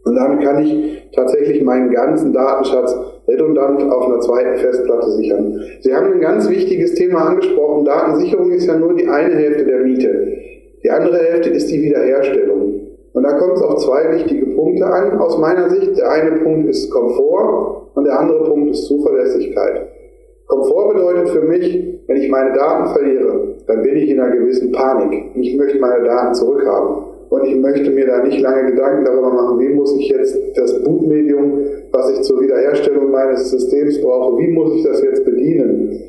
Und 0.04 0.16
damit 0.16 0.42
kann 0.42 0.64
ich 0.64 1.10
tatsächlich 1.14 1.62
meinen 1.62 1.92
ganzen 1.92 2.32
Datenschatz 2.32 3.17
redundant 3.28 3.82
auf 3.92 4.06
einer 4.06 4.20
zweiten 4.20 4.56
Festplatte 4.56 5.10
sichern. 5.12 5.62
Sie 5.80 5.94
haben 5.94 6.14
ein 6.14 6.20
ganz 6.20 6.48
wichtiges 6.48 6.94
Thema 6.94 7.26
angesprochen. 7.26 7.84
Datensicherung 7.84 8.50
ist 8.50 8.66
ja 8.66 8.76
nur 8.76 8.94
die 8.94 9.06
eine 9.06 9.34
Hälfte 9.34 9.64
der 9.64 9.80
Miete. 9.80 10.32
Die 10.82 10.90
andere 10.90 11.18
Hälfte 11.18 11.50
ist 11.50 11.70
die 11.70 11.82
Wiederherstellung. 11.82 12.80
Und 13.12 13.22
da 13.22 13.32
kommt 13.32 13.56
es 13.56 13.62
auf 13.62 13.84
zwei 13.84 14.14
wichtige 14.14 14.46
Punkte 14.46 14.86
an, 14.86 15.18
aus 15.18 15.38
meiner 15.38 15.68
Sicht. 15.70 15.98
Der 15.98 16.10
eine 16.10 16.32
Punkt 16.38 16.68
ist 16.68 16.90
Komfort 16.90 17.90
und 17.94 18.04
der 18.04 18.18
andere 18.18 18.44
Punkt 18.44 18.70
ist 18.70 18.86
Zuverlässigkeit. 18.86 19.88
Komfort 20.46 20.94
bedeutet 20.94 21.28
für 21.30 21.42
mich, 21.42 22.00
wenn 22.06 22.16
ich 22.16 22.30
meine 22.30 22.54
Daten 22.54 22.88
verliere, 22.94 23.56
dann 23.66 23.82
bin 23.82 23.96
ich 23.96 24.08
in 24.08 24.20
einer 24.20 24.34
gewissen 24.34 24.72
Panik. 24.72 25.24
Ich 25.34 25.56
möchte 25.56 25.78
meine 25.78 26.04
Daten 26.04 26.34
zurückhaben. 26.34 27.04
Und 27.28 27.44
ich 27.44 27.56
möchte 27.56 27.90
mir 27.90 28.06
da 28.06 28.22
nicht 28.24 28.40
lange 28.40 28.70
Gedanken 28.70 29.04
darüber 29.04 29.30
machen, 29.30 29.58
wie 29.58 29.68
muss 29.68 29.94
ich 29.98 30.08
jetzt 30.08 30.34
das 30.56 30.82
Bootmedium, 30.82 31.60
was 31.92 32.10
ich 32.10 32.22
zur 32.22 32.40
Wiederherstellung 32.40 33.10
meines 33.10 33.50
Systems 33.50 34.00
brauche, 34.00 34.38
wie 34.38 34.48
muss 34.48 34.74
ich 34.74 34.84
das 34.84 35.02
jetzt 35.02 35.24
bedienen? 35.24 36.08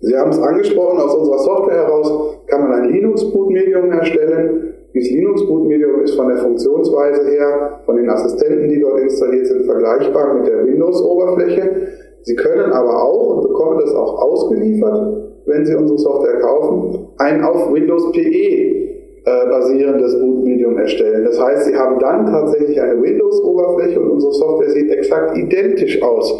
Sie 0.00 0.16
haben 0.16 0.30
es 0.30 0.38
angesprochen, 0.38 1.00
aus 1.00 1.14
unserer 1.14 1.38
Software 1.38 1.76
heraus 1.76 2.38
kann 2.46 2.68
man 2.68 2.72
ein 2.72 2.92
Linux-Bootmedium 2.92 3.90
erstellen. 3.90 4.74
Dieses 4.92 5.12
Linux-Bootmedium 5.12 6.02
ist 6.02 6.14
von 6.14 6.28
der 6.28 6.38
Funktionsweise 6.38 7.30
her, 7.30 7.80
von 7.86 7.96
den 7.96 8.10
Assistenten, 8.10 8.68
die 8.68 8.80
dort 8.80 9.00
installiert 9.00 9.46
sind, 9.46 9.64
vergleichbar 9.64 10.34
mit 10.34 10.46
der 10.46 10.66
Windows-Oberfläche. 10.66 11.88
Sie 12.22 12.36
können 12.36 12.72
aber 12.72 13.02
auch 13.02 13.36
und 13.36 13.48
bekommen 13.48 13.80
das 13.80 13.94
auch 13.94 14.20
ausgeliefert, 14.20 15.40
wenn 15.46 15.64
Sie 15.64 15.74
unsere 15.74 15.98
Software 15.98 16.40
kaufen, 16.40 17.08
ein 17.18 17.42
auf 17.42 17.72
Windows 17.72 18.12
PE 18.12 18.83
äh, 19.24 19.46
basierendes 19.48 20.20
Bootmedium 20.20 20.76
erstellen. 20.76 21.24
Das 21.24 21.40
heißt, 21.40 21.64
Sie 21.64 21.74
haben 21.74 21.98
dann 21.98 22.26
tatsächlich 22.26 22.80
eine 22.80 23.00
Windows-Oberfläche 23.00 24.00
und 24.00 24.10
unsere 24.10 24.32
Software 24.32 24.70
sieht 24.70 24.90
exakt 24.90 25.36
identisch 25.36 26.02
aus, 26.02 26.30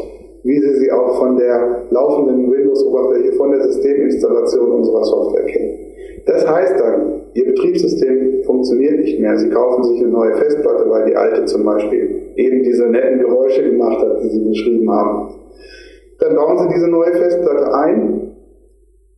wie 0.43 0.59
Sie 0.59 0.75
sie 0.75 0.93
auch 0.93 1.19
von 1.19 1.39
der 1.39 1.87
laufenden 1.91 2.51
Windows-Oberfläche, 2.51 3.33
von 3.33 3.53
der 3.53 3.63
Systeminstallation 3.63 4.71
unserer 4.71 5.03
Software 5.05 5.47
kennen. 5.47 5.79
Das 6.27 6.47
heißt 6.47 6.79
dann, 6.79 7.23
Ihr 7.35 7.47
Betriebssystem 7.47 8.45
funktioniert 8.45 8.99
nicht 8.99 9.19
mehr. 9.19 9.37
Sie 9.39 9.49
kaufen 9.49 9.83
sich 9.85 10.01
eine 10.01 10.09
neue 10.09 10.35
Festplatte, 10.35 10.89
weil 10.89 11.07
die 11.07 11.17
alte 11.17 11.47
zum 11.47 11.65
Beispiel 11.65 12.33
eben 12.37 12.63
diese 12.63 12.87
netten 12.87 13.19
Geräusche 13.19 13.69
gemacht 13.69 13.99
hat, 13.99 14.23
die 14.23 14.29
Sie 14.29 14.41
beschrieben 14.41 14.91
haben. 14.91 15.35
Dann 16.21 16.37
bauen 16.37 16.59
Sie 16.59 16.75
diese 16.75 16.89
neue 16.89 17.13
Festplatte 17.13 17.75
ein, 17.75 18.37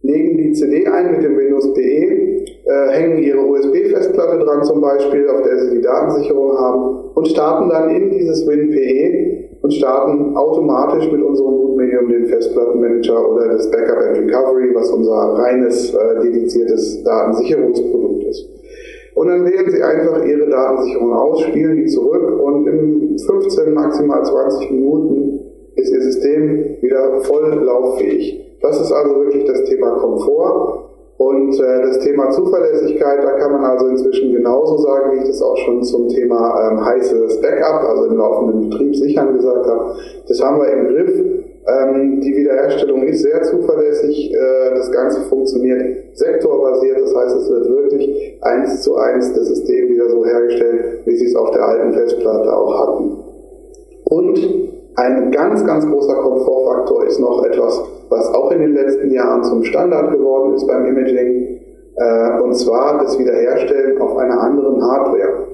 legen 0.02 0.36
die 0.38 0.52
CD 0.52 0.86
ein 0.86 1.12
mit 1.12 1.22
dem 1.24 1.36
Windows 1.36 1.74
PE, 1.74 2.25
äh, 2.66 2.90
hängen 2.90 3.22
Ihre 3.22 3.38
USB-Festplatte 3.38 4.44
dran 4.44 4.64
zum 4.64 4.80
Beispiel, 4.80 5.28
auf 5.28 5.42
der 5.42 5.56
Sie 5.58 5.76
die 5.76 5.82
Datensicherung 5.82 6.58
haben 6.58 7.10
und 7.14 7.28
starten 7.28 7.68
dann 7.68 7.90
in 7.90 8.10
dieses 8.10 8.46
WinPE 8.46 9.60
und 9.62 9.72
starten 9.72 10.36
automatisch 10.36 11.10
mit 11.10 11.22
unserem 11.22 11.56
Bootmedium 11.58 12.08
den 12.08 12.26
Festplattenmanager 12.26 13.32
oder 13.32 13.48
das 13.48 13.70
Backup 13.70 13.98
and 13.98 14.18
Recovery, 14.18 14.74
was 14.74 14.90
unser 14.90 15.12
reines 15.12 15.94
äh, 15.94 16.20
dediziertes 16.22 17.04
Datensicherungsprodukt 17.04 18.24
ist. 18.24 18.48
Und 19.14 19.28
dann 19.28 19.44
wählen 19.44 19.70
Sie 19.70 19.82
einfach 19.82 20.24
Ihre 20.24 20.48
Datensicherung 20.48 21.12
aus, 21.14 21.42
spielen 21.42 21.76
die 21.76 21.86
zurück 21.86 22.40
und 22.40 22.66
in 22.66 23.16
15, 23.18 23.72
maximal 23.72 24.24
20 24.24 24.70
Minuten 24.72 25.40
ist 25.76 25.92
Ihr 25.92 26.02
System 26.02 26.76
wieder 26.80 27.20
voll 27.20 27.62
lauffähig. 27.64 28.58
Das 28.60 28.80
ist 28.80 28.90
also 28.90 29.20
wirklich 29.20 29.44
das 29.44 29.64
Thema 29.64 29.92
Komfort. 29.92 30.85
Und 31.18 31.58
äh, 31.58 31.82
das 31.82 32.00
Thema 32.00 32.30
Zuverlässigkeit, 32.30 33.22
da 33.22 33.32
kann 33.38 33.52
man 33.52 33.64
also 33.64 33.86
inzwischen 33.86 34.34
genauso 34.34 34.76
sagen, 34.78 35.12
wie 35.12 35.22
ich 35.22 35.28
das 35.28 35.40
auch 35.40 35.56
schon 35.56 35.82
zum 35.82 36.08
Thema 36.08 36.70
ähm, 36.70 36.84
heißes 36.84 37.40
Backup, 37.40 37.88
also 37.88 38.04
im 38.06 38.18
laufenden 38.18 38.68
Betrieb 38.68 38.94
sichern 38.94 39.34
gesagt 39.34 39.66
habe. 39.66 39.94
Das 40.28 40.42
haben 40.42 40.60
wir 40.60 40.68
im 40.68 40.88
Griff. 40.88 41.24
Ähm, 41.68 42.20
die 42.20 42.36
Wiederherstellung 42.36 43.02
ist 43.04 43.22
sehr 43.22 43.42
zuverlässig. 43.42 44.32
Äh, 44.32 44.74
das 44.74 44.92
Ganze 44.92 45.22
funktioniert 45.22 46.16
sektorbasiert, 46.16 47.00
das 47.00 47.14
heißt, 47.14 47.36
es 47.36 47.50
wird 47.50 47.68
wirklich 47.68 48.38
eins 48.42 48.82
zu 48.82 48.96
eins 48.96 49.32
das 49.32 49.48
System 49.48 49.88
wieder 49.88 50.08
so 50.10 50.24
hergestellt, 50.24 51.00
wie 51.06 51.16
sie 51.16 51.26
es 51.26 51.34
auf 51.34 51.50
der 51.50 51.66
alten 51.66 51.92
Festplatte 51.94 52.54
auch 52.54 52.78
hatten. 52.78 53.16
Und 54.04 54.75
ein 54.96 55.30
ganz, 55.30 55.64
ganz 55.64 55.86
großer 55.86 56.14
Komfortfaktor 56.14 57.04
ist 57.04 57.20
noch 57.20 57.44
etwas, 57.44 57.82
was 58.08 58.34
auch 58.34 58.50
in 58.50 58.60
den 58.60 58.74
letzten 58.74 59.10
Jahren 59.10 59.44
zum 59.44 59.62
Standard 59.62 60.10
geworden 60.12 60.54
ist 60.54 60.66
beim 60.66 60.86
Imaging, 60.86 61.60
äh, 61.96 62.40
und 62.40 62.54
zwar 62.54 62.98
das 63.02 63.18
Wiederherstellen 63.18 64.00
auf 64.00 64.16
einer 64.16 64.40
anderen 64.40 64.82
Hardware. 64.82 65.48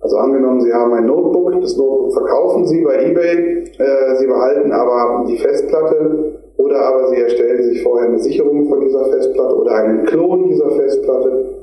Also 0.00 0.16
angenommen, 0.16 0.60
Sie 0.60 0.72
haben 0.72 0.92
ein 0.94 1.06
Notebook, 1.06 1.60
das 1.60 1.76
Notebook 1.76 2.12
verkaufen 2.12 2.66
Sie 2.66 2.82
bei 2.82 3.04
eBay, 3.04 3.64
äh, 3.78 4.16
Sie 4.16 4.26
behalten 4.26 4.72
aber 4.72 5.24
die 5.28 5.38
Festplatte 5.38 6.40
oder 6.56 6.80
aber 6.80 7.08
Sie 7.08 7.20
erstellen 7.20 7.62
sich 7.62 7.82
vorher 7.82 8.08
eine 8.08 8.18
Sicherung 8.18 8.68
von 8.68 8.80
dieser 8.80 9.04
Festplatte 9.06 9.56
oder 9.56 9.74
einen 9.74 10.04
Klon 10.06 10.48
dieser 10.48 10.70
Festplatte 10.70 11.54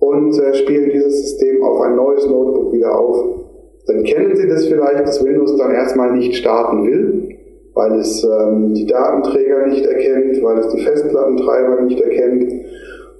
und 0.00 0.38
äh, 0.38 0.54
spielen 0.54 0.90
dieses 0.90 1.20
System 1.22 1.62
auf 1.62 1.80
ein 1.82 1.96
neues 1.96 2.26
Notebook 2.26 2.72
wieder 2.72 2.98
auf 2.98 3.45
dann 3.86 4.02
kennen 4.02 4.34
Sie 4.34 4.48
das 4.48 4.66
vielleicht, 4.66 5.06
dass 5.06 5.24
Windows 5.24 5.56
dann 5.56 5.72
erstmal 5.72 6.12
nicht 6.12 6.34
starten 6.36 6.86
will, 6.86 7.36
weil 7.74 8.00
es 8.00 8.24
ähm, 8.24 8.74
die 8.74 8.86
Datenträger 8.86 9.66
nicht 9.66 9.86
erkennt, 9.86 10.42
weil 10.42 10.58
es 10.58 10.68
die 10.68 10.80
Festplattentreiber 10.80 11.82
nicht 11.82 12.00
erkennt. 12.00 12.52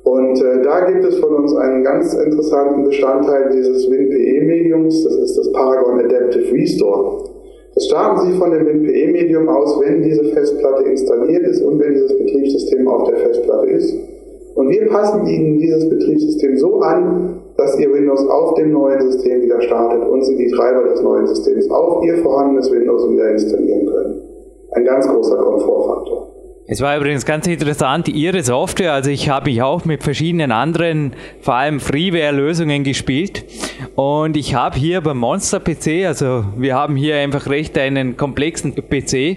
Und 0.02 0.40
äh, 0.40 0.62
da 0.62 0.90
gibt 0.90 1.04
es 1.04 1.18
von 1.18 1.34
uns 1.34 1.54
einen 1.54 1.84
ganz 1.84 2.14
interessanten 2.14 2.84
Bestandteil 2.84 3.50
dieses 3.52 3.90
WinPE-Mediums, 3.90 5.04
das 5.04 5.16
ist 5.16 5.38
das 5.38 5.52
Paragon 5.52 6.00
Adaptive 6.00 6.52
Restore. 6.52 7.24
Das 7.74 7.86
starten 7.86 8.26
Sie 8.26 8.38
von 8.38 8.50
dem 8.50 8.66
WinPE-Medium 8.66 9.48
aus, 9.48 9.78
wenn 9.80 10.02
diese 10.02 10.24
Festplatte 10.24 10.84
installiert 10.84 11.46
ist 11.46 11.60
und 11.60 11.78
wenn 11.78 11.92
dieses 11.92 12.16
Betriebssystem 12.16 12.88
auf 12.88 13.04
der 13.08 13.18
Festplatte 13.18 13.66
ist. 13.66 13.94
Und 14.54 14.70
wir 14.70 14.86
passen 14.86 15.26
Ihnen 15.26 15.58
dieses 15.58 15.88
Betriebssystem 15.88 16.56
so 16.56 16.80
an, 16.80 17.35
dass 17.56 17.78
Ihr 17.78 17.92
Windows 17.92 18.26
auf 18.28 18.54
dem 18.54 18.72
neuen 18.72 19.00
System 19.00 19.42
wieder 19.42 19.60
startet 19.60 20.06
und 20.08 20.22
Sie 20.24 20.36
die 20.36 20.50
Treiber 20.50 20.84
des 20.84 21.02
neuen 21.02 21.26
Systems 21.26 21.70
auf 21.70 22.04
Ihr 22.04 22.18
vorhandenes 22.18 22.70
Windows 22.70 23.10
wieder 23.10 23.30
installieren 23.30 23.86
können. 23.86 24.22
Ein 24.72 24.84
ganz 24.84 25.08
großer 25.08 25.36
Komfortfaktor. 25.36 26.32
Es 26.68 26.80
war 26.80 26.96
übrigens 26.96 27.24
ganz 27.24 27.46
interessant, 27.46 28.08
Ihre 28.08 28.42
Software, 28.42 28.92
also 28.92 29.08
ich 29.08 29.28
habe 29.28 29.48
mich 29.48 29.62
auch 29.62 29.84
mit 29.84 30.02
verschiedenen 30.02 30.50
anderen, 30.50 31.12
vor 31.40 31.54
allem 31.54 31.78
Freeware-Lösungen 31.78 32.82
gespielt 32.82 33.44
und 33.94 34.36
ich 34.36 34.56
habe 34.56 34.76
hier 34.76 35.00
beim 35.00 35.18
Monster 35.18 35.60
PC, 35.60 36.06
also 36.06 36.44
wir 36.56 36.74
haben 36.74 36.96
hier 36.96 37.16
einfach 37.18 37.48
recht 37.48 37.78
einen 37.78 38.16
komplexen 38.16 38.74
PC, 38.74 39.36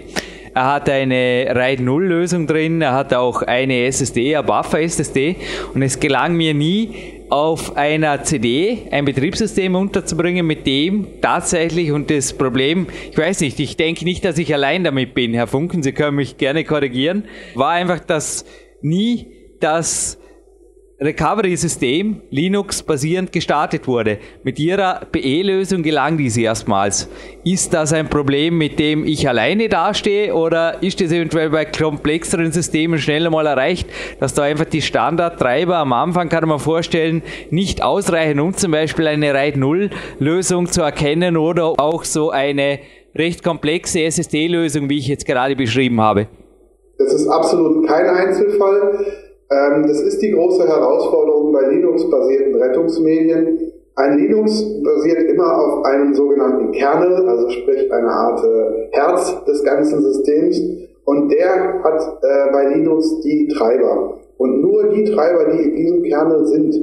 er 0.54 0.74
hat 0.74 0.90
eine 0.90 1.46
RAID 1.50 1.78
0 1.78 2.04
Lösung 2.04 2.48
drin, 2.48 2.82
er 2.82 2.94
hat 2.94 3.14
auch 3.14 3.42
eine 3.42 3.84
SSD, 3.84 4.34
eine 4.34 4.44
Buffer 4.44 4.80
SSD 4.80 5.36
und 5.72 5.82
es 5.82 6.00
gelang 6.00 6.34
mir 6.34 6.52
nie 6.52 7.19
auf 7.30 7.76
einer 7.76 8.24
CD 8.24 8.88
ein 8.90 9.04
Betriebssystem 9.04 9.76
unterzubringen, 9.76 10.46
mit 10.46 10.66
dem 10.66 11.20
tatsächlich 11.20 11.92
und 11.92 12.10
das 12.10 12.32
Problem, 12.32 12.88
ich 13.10 13.16
weiß 13.16 13.40
nicht, 13.40 13.60
ich 13.60 13.76
denke 13.76 14.04
nicht, 14.04 14.24
dass 14.24 14.36
ich 14.36 14.52
allein 14.52 14.82
damit 14.82 15.14
bin, 15.14 15.32
Herr 15.32 15.46
Funken, 15.46 15.82
Sie 15.82 15.92
können 15.92 16.16
mich 16.16 16.36
gerne 16.36 16.64
korrigieren, 16.64 17.24
war 17.54 17.70
einfach, 17.70 18.00
dass 18.00 18.44
nie 18.82 19.28
das 19.60 20.18
Recovery-System 21.02 22.20
Linux 22.28 22.82
basierend 22.82 23.32
gestartet 23.32 23.88
wurde. 23.88 24.18
Mit 24.42 24.58
ihrer 24.58 25.00
PE-Lösung 25.10 25.82
gelang 25.82 26.18
dies 26.18 26.36
erstmals. 26.36 27.08
Ist 27.42 27.72
das 27.72 27.94
ein 27.94 28.10
Problem, 28.10 28.58
mit 28.58 28.78
dem 28.78 29.06
ich 29.06 29.26
alleine 29.26 29.70
dastehe 29.70 30.34
oder 30.34 30.82
ist 30.82 31.00
es 31.00 31.10
eventuell 31.10 31.48
bei 31.48 31.64
komplexeren 31.64 32.52
Systemen 32.52 32.98
schneller 32.98 33.30
mal 33.30 33.46
erreicht, 33.46 33.88
dass 34.18 34.34
da 34.34 34.42
einfach 34.42 34.66
die 34.66 34.82
Standardtreiber 34.82 35.78
am 35.78 35.94
Anfang, 35.94 36.28
kann 36.28 36.46
man 36.46 36.58
vorstellen, 36.58 37.22
nicht 37.48 37.82
ausreichen, 37.82 38.38
um 38.38 38.54
zum 38.54 38.72
Beispiel 38.72 39.06
eine 39.06 39.32
RAID 39.32 39.56
0 39.56 39.88
Lösung 40.18 40.66
zu 40.66 40.82
erkennen 40.82 41.38
oder 41.38 41.80
auch 41.80 42.04
so 42.04 42.28
eine 42.28 42.78
recht 43.14 43.42
komplexe 43.42 44.02
SSD-Lösung, 44.02 44.90
wie 44.90 44.98
ich 44.98 45.08
jetzt 45.08 45.24
gerade 45.24 45.56
beschrieben 45.56 45.98
habe? 45.98 46.26
Das 46.98 47.14
ist 47.14 47.26
absolut 47.26 47.88
kein 47.88 48.06
Einzelfall. 48.06 49.29
Ähm, 49.50 49.84
das 49.86 50.00
ist 50.00 50.22
die 50.22 50.30
große 50.30 50.66
Herausforderung 50.66 51.52
bei 51.52 51.66
Linux-basierten 51.66 52.54
Rettungsmedien. 52.54 53.72
Ein 53.96 54.18
Linux 54.18 54.64
basiert 54.82 55.24
immer 55.24 55.60
auf 55.60 55.84
einem 55.84 56.14
sogenannten 56.14 56.70
Kernel, 56.70 57.28
also 57.28 57.50
sprich 57.50 57.92
eine 57.92 58.08
Art 58.08 58.44
äh, 58.44 58.88
Herz 58.92 59.44
des 59.44 59.64
ganzen 59.64 60.00
Systems. 60.02 60.62
Und 61.04 61.30
der 61.32 61.82
hat 61.82 62.18
äh, 62.22 62.52
bei 62.52 62.74
Linux 62.74 63.20
die 63.20 63.48
Treiber. 63.48 64.18
Und 64.38 64.60
nur 64.60 64.88
die 64.90 65.04
Treiber, 65.04 65.52
die 65.52 65.62
in 65.64 65.76
diesem 65.76 66.02
Kernel 66.04 66.46
sind, 66.46 66.74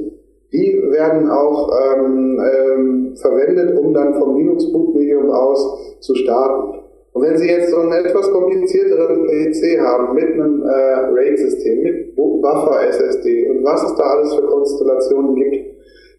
die 0.52 0.82
werden 0.90 1.30
auch 1.30 1.70
ähm, 1.72 2.40
ähm, 2.40 3.16
verwendet, 3.16 3.78
um 3.78 3.92
dann 3.92 4.14
vom 4.14 4.36
Linux-Bootmedium 4.36 5.30
aus 5.30 5.98
zu 6.00 6.14
starten. 6.14 6.77
Und 7.18 7.24
wenn 7.24 7.36
Sie 7.36 7.48
jetzt 7.48 7.70
so 7.70 7.78
einen 7.78 7.90
etwas 7.90 8.30
komplizierteren 8.30 9.26
PC 9.26 9.80
haben 9.80 10.14
mit 10.14 10.34
einem 10.34 10.62
äh, 10.62 10.68
RAID-System, 10.68 11.82
mit 11.82 12.14
Buffer-SSD 12.14 13.50
und 13.50 13.64
was 13.64 13.82
es 13.82 13.96
da 13.96 14.04
alles 14.04 14.34
für 14.34 14.46
Konstellationen 14.46 15.34
gibt, 15.34 15.66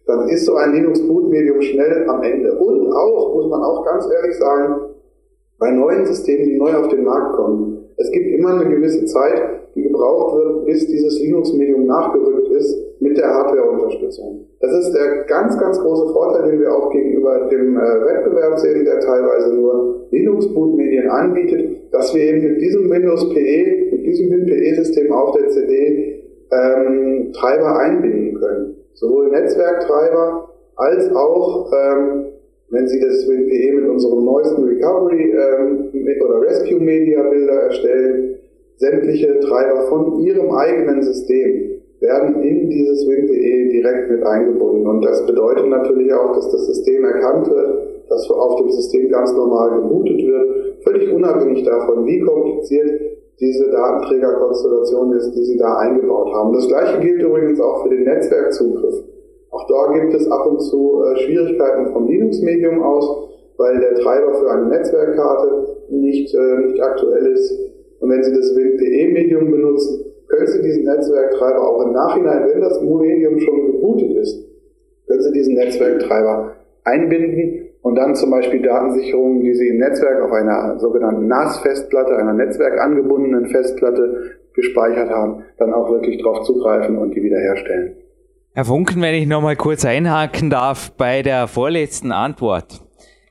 dann 0.06 0.28
ist 0.28 0.44
so 0.44 0.56
ein 0.56 0.74
Linux-Boot-Medium 0.74 1.62
schnell 1.62 2.06
am 2.06 2.22
Ende. 2.22 2.52
Und 2.52 2.92
auch, 2.92 3.34
muss 3.34 3.48
man 3.48 3.62
auch 3.62 3.82
ganz 3.86 4.10
ehrlich 4.12 4.36
sagen, 4.36 4.90
bei 5.58 5.70
neuen 5.70 6.04
Systemen, 6.04 6.44
die 6.44 6.58
neu 6.58 6.74
auf 6.74 6.88
den 6.88 7.04
Markt 7.04 7.34
kommen, 7.34 7.88
es 7.96 8.10
gibt 8.10 8.38
immer 8.38 8.60
eine 8.60 8.68
gewisse 8.68 9.06
Zeit, 9.06 9.40
die 9.74 9.84
gebraucht 9.84 10.36
wird, 10.36 10.66
bis 10.66 10.86
dieses 10.86 11.18
Linux-Medium 11.18 11.86
nachgerückt 11.86 12.48
ist 12.50 12.76
mit 13.00 13.16
der 13.16 13.32
Hardware-Unterstützung. 13.32 14.49
Das 14.60 14.72
ist 14.74 14.92
der 14.92 15.24
ganz, 15.24 15.58
ganz 15.58 15.80
große 15.80 16.12
Vorteil, 16.12 16.50
den 16.50 16.60
wir 16.60 16.74
auch 16.74 16.90
gegenüber 16.92 17.48
dem 17.50 17.76
äh, 17.76 17.80
Wettbewerb 17.80 18.58
sehen, 18.58 18.84
der 18.84 19.00
teilweise 19.00 19.54
nur 19.54 20.06
Linux-Boot-Medien 20.10 21.08
anbietet, 21.08 21.92
dass 21.92 22.14
wir 22.14 22.22
eben 22.22 22.42
mit 22.42 22.60
diesem 22.60 22.90
Windows 22.90 23.28
PE, 23.30 23.90
mit 23.90 24.04
diesem 24.04 24.30
WinPE-System 24.30 25.12
auf 25.12 25.34
der 25.34 25.48
CD 25.48 26.22
ähm, 26.52 27.32
Treiber 27.32 27.78
einbinden 27.78 28.34
können. 28.34 28.76
Sowohl 28.92 29.30
Netzwerktreiber 29.30 30.50
als 30.76 31.10
auch 31.14 31.72
ähm, 31.72 32.26
wenn 32.70 32.86
Sie 32.86 33.00
das 33.00 33.26
WinPE 33.28 33.80
mit 33.80 33.88
unserem 33.88 34.24
neuesten 34.24 34.62
Recovery 34.64 35.32
ähm, 35.32 35.90
oder 36.24 36.40
Rescue 36.42 36.80
Media 36.80 37.22
Bilder 37.22 37.62
erstellen, 37.62 38.36
sämtliche 38.76 39.40
Treiber 39.40 39.88
von 39.88 40.20
Ihrem 40.20 40.50
eigenen 40.52 41.02
System 41.02 41.69
werden 42.00 42.42
in 42.42 42.70
dieses 42.70 43.06
WinPE 43.06 43.70
direkt 43.70 44.10
mit 44.10 44.22
eingebunden. 44.22 44.86
Und 44.86 45.04
das 45.04 45.24
bedeutet 45.26 45.68
natürlich 45.68 46.12
auch, 46.12 46.32
dass 46.34 46.50
das 46.50 46.66
System 46.66 47.04
erkannt 47.04 47.48
wird, 47.48 48.08
dass 48.08 48.28
auf 48.30 48.56
dem 48.56 48.70
System 48.70 49.08
ganz 49.10 49.32
normal 49.34 49.82
gebootet 49.82 50.26
wird, 50.26 50.82
völlig 50.82 51.12
unabhängig 51.12 51.64
davon, 51.64 52.06
wie 52.06 52.20
kompliziert 52.20 53.00
diese 53.38 53.70
Datenträgerkonstellation 53.70 55.12
ist, 55.12 55.32
die 55.32 55.44
Sie 55.44 55.56
da 55.56 55.78
eingebaut 55.78 56.32
haben. 56.32 56.52
Das 56.52 56.68
gleiche 56.68 57.00
gilt 57.00 57.22
übrigens 57.22 57.60
auch 57.60 57.82
für 57.82 57.90
den 57.90 58.04
Netzwerkzugriff. 58.04 59.02
Auch 59.50 59.66
da 59.66 59.92
gibt 59.92 60.14
es 60.14 60.30
ab 60.30 60.46
und 60.46 60.60
zu 60.60 61.02
äh, 61.02 61.16
Schwierigkeiten 61.20 61.92
vom 61.92 62.06
Linux-Medium 62.06 62.82
aus, 62.82 63.28
weil 63.56 63.78
der 63.80 63.94
Treiber 63.96 64.34
für 64.34 64.50
eine 64.50 64.66
Netzwerkkarte 64.66 65.76
nicht, 65.88 66.34
äh, 66.34 66.66
nicht 66.66 66.82
aktuell 66.82 67.32
ist. 67.32 67.52
Und 68.00 68.10
wenn 68.10 68.22
Sie 68.22 68.34
das 68.34 68.54
WinPE-Medium 68.54 69.50
benutzen, 69.50 70.09
können 70.30 70.46
Sie 70.46 70.62
diesen 70.62 70.84
Netzwerktreiber 70.84 71.68
auch 71.68 71.82
im 71.84 71.92
Nachhinein, 71.92 72.48
wenn 72.48 72.60
das 72.60 72.80
Medium 72.80 73.38
schon 73.40 73.72
gebootet 73.72 74.16
ist, 74.16 74.46
können 75.06 75.22
Sie 75.22 75.32
diesen 75.32 75.54
Netzwerktreiber 75.54 76.52
einbinden 76.84 77.68
und 77.82 77.96
dann 77.96 78.14
zum 78.14 78.30
Beispiel 78.30 78.62
Datensicherungen, 78.62 79.40
die 79.42 79.54
Sie 79.54 79.68
im 79.68 79.78
Netzwerk 79.78 80.22
auf 80.22 80.32
einer 80.32 80.78
sogenannten 80.78 81.26
NAS-Festplatte, 81.26 82.16
einer 82.16 82.34
netzwerkangebundenen 82.34 83.46
Festplatte 83.46 84.38
gespeichert 84.54 85.10
haben, 85.10 85.44
dann 85.58 85.72
auch 85.72 85.90
wirklich 85.90 86.22
darauf 86.22 86.42
zugreifen 86.42 86.98
und 86.98 87.14
die 87.14 87.22
wiederherstellen. 87.22 87.96
Herr 88.52 88.64
Funken, 88.64 89.00
wenn 89.00 89.14
ich 89.14 89.26
noch 89.26 89.40
mal 89.40 89.56
kurz 89.56 89.84
einhaken 89.84 90.50
darf 90.50 90.92
bei 90.92 91.22
der 91.22 91.46
vorletzten 91.46 92.12
Antwort. 92.12 92.80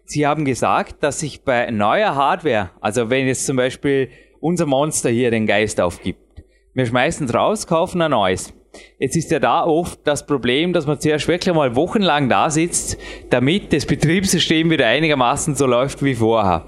Sie 0.05 0.25
haben 0.25 0.45
gesagt, 0.45 1.03
dass 1.03 1.19
sich 1.19 1.43
bei 1.43 1.69
neuer 1.69 2.15
Hardware, 2.15 2.71
also 2.81 3.09
wenn 3.09 3.27
jetzt 3.27 3.45
zum 3.45 3.57
Beispiel 3.57 4.07
unser 4.39 4.65
Monster 4.65 5.09
hier 5.09 5.29
den 5.29 5.45
Geist 5.45 5.81
aufgibt, 5.81 6.28
wir 6.73 6.85
schmeißen 6.85 7.27
es 7.27 7.33
raus, 7.33 7.67
kaufen 7.67 8.01
ein 8.01 8.11
neues. 8.11 8.53
Jetzt 8.99 9.15
ist 9.15 9.31
ja 9.31 9.39
da 9.39 9.63
oft 9.63 9.99
das 10.03 10.25
Problem, 10.25 10.73
dass 10.73 10.85
man 10.85 10.99
zuerst 10.99 11.27
wirklich 11.27 11.53
mal 11.55 11.75
wochenlang 11.75 12.29
da 12.29 12.49
sitzt, 12.49 12.97
damit 13.29 13.73
das 13.73 13.85
Betriebssystem 13.85 14.69
wieder 14.69 14.85
einigermaßen 14.85 15.55
so 15.55 15.65
läuft 15.65 16.03
wie 16.03 16.15
vorher. 16.15 16.65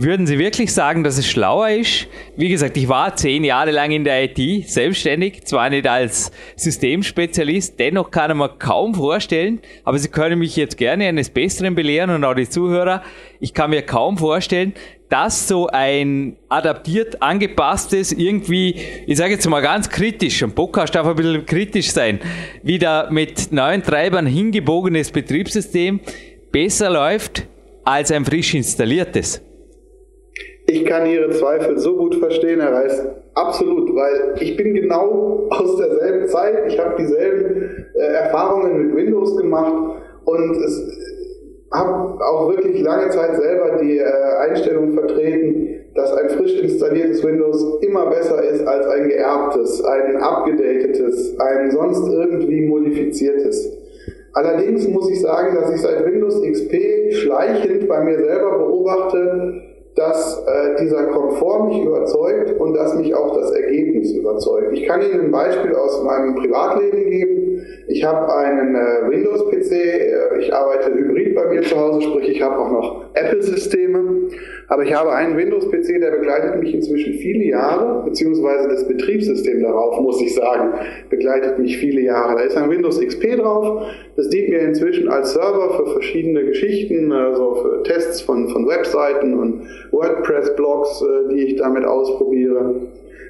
Würden 0.00 0.28
Sie 0.28 0.38
wirklich 0.38 0.72
sagen, 0.72 1.02
dass 1.02 1.18
es 1.18 1.28
schlauer 1.28 1.70
ist? 1.70 2.06
Wie 2.36 2.48
gesagt, 2.48 2.76
ich 2.76 2.88
war 2.88 3.16
zehn 3.16 3.42
Jahre 3.42 3.72
lang 3.72 3.90
in 3.90 4.04
der 4.04 4.24
IT 4.24 4.68
selbstständig, 4.68 5.44
zwar 5.44 5.70
nicht 5.70 5.88
als 5.88 6.30
Systemspezialist, 6.54 7.80
dennoch 7.80 8.12
kann 8.12 8.30
ich 8.30 8.36
mir 8.36 8.48
kaum 8.48 8.94
vorstellen, 8.94 9.60
aber 9.82 9.98
Sie 9.98 10.08
können 10.08 10.38
mich 10.38 10.54
jetzt 10.54 10.76
gerne 10.76 11.08
eines 11.08 11.30
Besseren 11.30 11.74
belehren 11.74 12.10
und 12.10 12.24
auch 12.24 12.34
die 12.34 12.48
Zuhörer. 12.48 13.02
Ich 13.40 13.54
kann 13.54 13.70
mir 13.70 13.82
kaum 13.82 14.18
vorstellen, 14.18 14.72
dass 15.08 15.48
so 15.48 15.68
ein 15.68 16.36
adaptiert, 16.48 17.22
angepasstes, 17.22 18.12
irgendwie, 18.12 18.76
ich 19.06 19.16
sage 19.16 19.32
jetzt 19.32 19.48
mal 19.48 19.62
ganz 19.62 19.88
kritisch, 19.88 20.42
ein 20.42 20.52
Podcast 20.52 20.94
darf 20.94 21.06
ein 21.06 21.16
bisschen 21.16 21.46
kritisch 21.46 21.90
sein, 21.90 22.20
wieder 22.62 23.10
mit 23.10 23.50
neuen 23.52 23.82
Treibern 23.82 24.26
hingebogenes 24.26 25.10
Betriebssystem 25.10 26.00
besser 26.52 26.90
läuft 26.90 27.46
als 27.84 28.12
ein 28.12 28.24
frisch 28.24 28.54
installiertes. 28.54 29.42
Ich 30.66 30.84
kann 30.84 31.06
Ihre 31.06 31.30
Zweifel 31.30 31.78
so 31.78 31.96
gut 31.96 32.16
verstehen, 32.16 32.60
Herr 32.60 32.74
Reis. 32.74 33.02
Absolut, 33.32 33.88
weil 33.94 34.34
ich 34.38 34.54
bin 34.54 34.74
genau 34.74 35.48
aus 35.48 35.76
derselben 35.78 36.28
Zeit. 36.28 36.70
Ich 36.70 36.78
habe 36.78 36.94
dieselben 36.98 37.86
äh, 37.94 37.98
Erfahrungen 37.98 38.86
mit 38.86 38.96
Windows 38.96 39.34
gemacht 39.38 39.72
und 40.26 40.56
es 40.62 41.17
habe 41.72 42.24
auch 42.24 42.48
wirklich 42.48 42.80
lange 42.82 43.10
Zeit 43.10 43.36
selber 43.36 43.78
die 43.80 43.98
äh, 43.98 44.04
Einstellung 44.48 44.92
vertreten, 44.94 45.80
dass 45.94 46.12
ein 46.12 46.30
frisch 46.30 46.58
installiertes 46.60 47.22
Windows 47.24 47.82
immer 47.82 48.06
besser 48.06 48.42
ist 48.42 48.66
als 48.66 48.86
ein 48.86 49.08
geerbtes, 49.08 49.84
ein 49.84 50.16
abgedatetes, 50.16 51.38
ein 51.38 51.70
sonst 51.70 52.08
irgendwie 52.08 52.66
modifiziertes. 52.66 53.72
Allerdings 54.32 54.86
muss 54.88 55.10
ich 55.10 55.20
sagen, 55.20 55.56
dass 55.56 55.74
ich 55.74 55.80
seit 55.80 56.06
Windows 56.06 56.40
XP 56.40 57.12
schleichend 57.12 57.88
bei 57.88 58.04
mir 58.04 58.18
selber 58.18 58.58
beobachte, 58.58 59.62
dass 59.96 60.44
äh, 60.46 60.76
dieser 60.80 61.06
Komfort 61.06 61.66
mich 61.66 61.82
überzeugt 61.82 62.52
und 62.60 62.74
dass 62.74 62.94
mich 62.94 63.14
auch 63.14 63.36
das 63.36 63.50
Ergebnis 63.50 64.12
überzeugt. 64.12 64.72
Ich 64.72 64.86
kann 64.86 65.02
Ihnen 65.02 65.22
ein 65.22 65.30
Beispiel 65.32 65.74
aus 65.74 66.02
meinem 66.04 66.36
Privatleben 66.36 67.10
geben. 67.10 67.47
Ich 67.90 68.04
habe 68.04 68.30
einen 68.34 68.74
äh, 68.74 69.10
Windows-PC, 69.10 69.72
äh, 69.72 70.40
ich 70.40 70.52
arbeite 70.52 70.92
hybrid 70.92 71.34
bei 71.34 71.46
mir 71.46 71.62
zu 71.62 71.74
Hause, 71.74 72.02
sprich 72.02 72.28
ich 72.28 72.42
habe 72.42 72.58
auch 72.58 72.70
noch 72.70 73.04
Apple-Systeme, 73.14 74.28
aber 74.68 74.82
ich 74.82 74.92
habe 74.92 75.10
einen 75.10 75.38
Windows-PC, 75.38 75.98
der 75.98 76.10
begleitet 76.10 76.60
mich 76.60 76.74
inzwischen 76.74 77.14
viele 77.14 77.44
Jahre, 77.44 78.04
beziehungsweise 78.04 78.68
das 78.68 78.86
Betriebssystem 78.86 79.62
darauf, 79.62 79.98
muss 80.00 80.20
ich 80.20 80.34
sagen, 80.34 80.74
begleitet 81.08 81.58
mich 81.58 81.78
viele 81.78 82.02
Jahre. 82.02 82.36
Da 82.36 82.42
ist 82.42 82.58
ein 82.58 82.68
Windows 82.68 83.00
XP 83.00 83.38
drauf, 83.38 83.86
das 84.16 84.28
dient 84.28 84.50
mir 84.50 84.60
inzwischen 84.60 85.08
als 85.08 85.32
Server 85.32 85.70
für 85.78 85.86
verschiedene 85.92 86.44
Geschichten, 86.44 87.10
also 87.10 87.54
für 87.54 87.82
Tests 87.84 88.20
von, 88.20 88.50
von 88.50 88.68
Webseiten 88.68 89.32
und 89.32 89.62
WordPress-Blogs, 89.92 91.02
äh, 91.02 91.32
die 91.32 91.40
ich 91.40 91.56
damit 91.56 91.86
ausprobiere. 91.86 92.74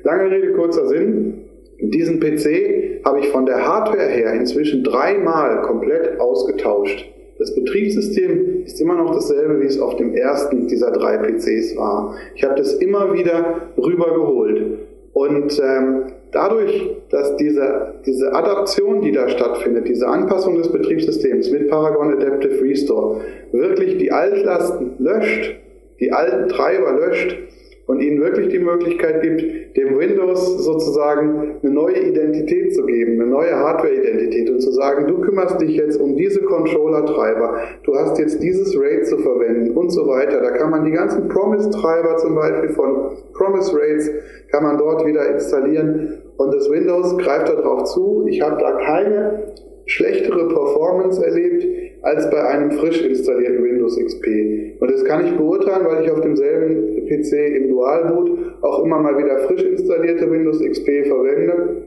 Lange 0.03 0.31
Rede, 0.33 0.53
kurzer 0.55 0.89
Sinn. 0.89 1.48
Diesen 1.81 2.19
PC 2.19 3.05
habe 3.05 3.21
ich 3.21 3.29
von 3.29 3.47
der 3.47 3.67
Hardware 3.67 4.09
her 4.09 4.33
inzwischen 4.33 4.83
dreimal 4.83 5.63
komplett 5.63 6.19
ausgetauscht. 6.19 7.05
Das 7.39 7.55
Betriebssystem 7.55 8.65
ist 8.65 8.81
immer 8.81 8.97
noch 8.97 9.15
dasselbe, 9.15 9.61
wie 9.61 9.67
es 9.67 9.81
auf 9.81 9.95
dem 9.97 10.13
ersten 10.15 10.67
dieser 10.67 10.91
drei 10.91 11.19
PCs 11.19 11.77
war. 11.77 12.17
Ich 12.35 12.43
habe 12.43 12.57
das 12.57 12.75
immer 12.75 13.13
wieder 13.13 13.69
rübergeholt. 13.77 14.79
Und 15.13 15.61
ähm, 15.65 16.03
dadurch, 16.33 16.97
dass 17.11 17.37
diese, 17.37 17.95
diese 18.05 18.35
Adaption, 18.35 19.01
die 19.01 19.13
da 19.13 19.29
stattfindet, 19.29 19.87
diese 19.87 20.09
Anpassung 20.09 20.57
des 20.57 20.73
Betriebssystems 20.73 21.51
mit 21.53 21.69
Paragon 21.69 22.13
Adaptive 22.13 22.61
Restore, 22.61 23.21
wirklich 23.53 23.99
die 23.99 24.11
Altlasten 24.11 24.97
löscht, 24.99 25.55
die 26.01 26.11
alten 26.11 26.49
Treiber 26.49 26.93
löscht 26.93 27.37
und 27.89 28.01
ihnen 28.01 28.21
wirklich 28.21 28.49
die 28.49 28.59
Möglichkeit 28.59 29.23
gibt, 29.23 29.77
dem 29.77 29.99
Windows 29.99 30.63
sozusagen 30.63 31.57
eine 31.63 31.73
neue 31.73 31.99
Identität 31.99 32.75
zu 32.75 32.85
geben, 32.85 33.15
eine 33.15 33.31
neue 33.31 33.57
Hardware-Identität 33.57 34.51
und 34.51 34.61
zu 34.61 34.71
sagen, 34.73 35.07
du 35.07 35.23
kümmerst 35.23 35.59
dich 35.61 35.75
jetzt 35.75 35.99
um 35.99 36.15
diese 36.15 36.43
Controller-Treiber, 36.43 37.61
du 37.85 37.95
hast 37.97 38.19
jetzt 38.19 38.43
dieses 38.43 38.79
RAID 38.79 39.07
zu 39.07 39.17
verwenden 39.19 39.71
und 39.71 39.89
so 39.89 40.07
weiter. 40.07 40.43
Da 40.43 40.51
kann 40.51 40.71
man 40.71 40.85
die 40.85 40.91
ganzen 40.91 41.29
Promise-Treiber 41.29 42.19
zum 42.19 42.35
Beispiel 42.35 42.69
von 42.71 43.17
Promise 43.33 43.75
RAIDs, 43.75 44.11
kann 44.53 44.65
man 44.65 44.77
dort 44.77 45.07
wieder 45.07 45.27
installieren 45.31 46.19
und 46.37 46.55
das 46.55 46.71
Windows 46.71 47.17
greift 47.17 47.49
darauf 47.49 47.85
zu. 47.85 48.27
Ich 48.29 48.43
habe 48.43 48.61
da 48.61 48.73
keine 48.85 49.45
schlechtere 49.87 50.47
Performance 50.49 51.25
erlebt 51.25 51.67
als 52.03 52.31
bei 52.31 52.43
einem 52.43 52.71
frisch 52.73 53.03
installierten 53.03 53.65
Windows 53.65 53.99
XP. 53.99 54.81
Und 54.81 54.91
das 54.91 55.05
kann 55.05 55.27
ich 55.27 55.37
beurteilen, 55.37 55.87
weil 55.87 56.05
ich 56.05 56.11
auf 56.11 56.21
demselben 56.21 57.07
PC 57.07 57.57
im 57.57 57.69
Dualboot 57.69 58.31
auch 58.63 58.85
immer 58.85 58.99
mal 58.99 59.19
wieder 59.19 59.39
frisch 59.41 59.63
installierte 59.63 60.31
Windows 60.31 60.61
XP 60.61 61.07
verwende, 61.07 61.83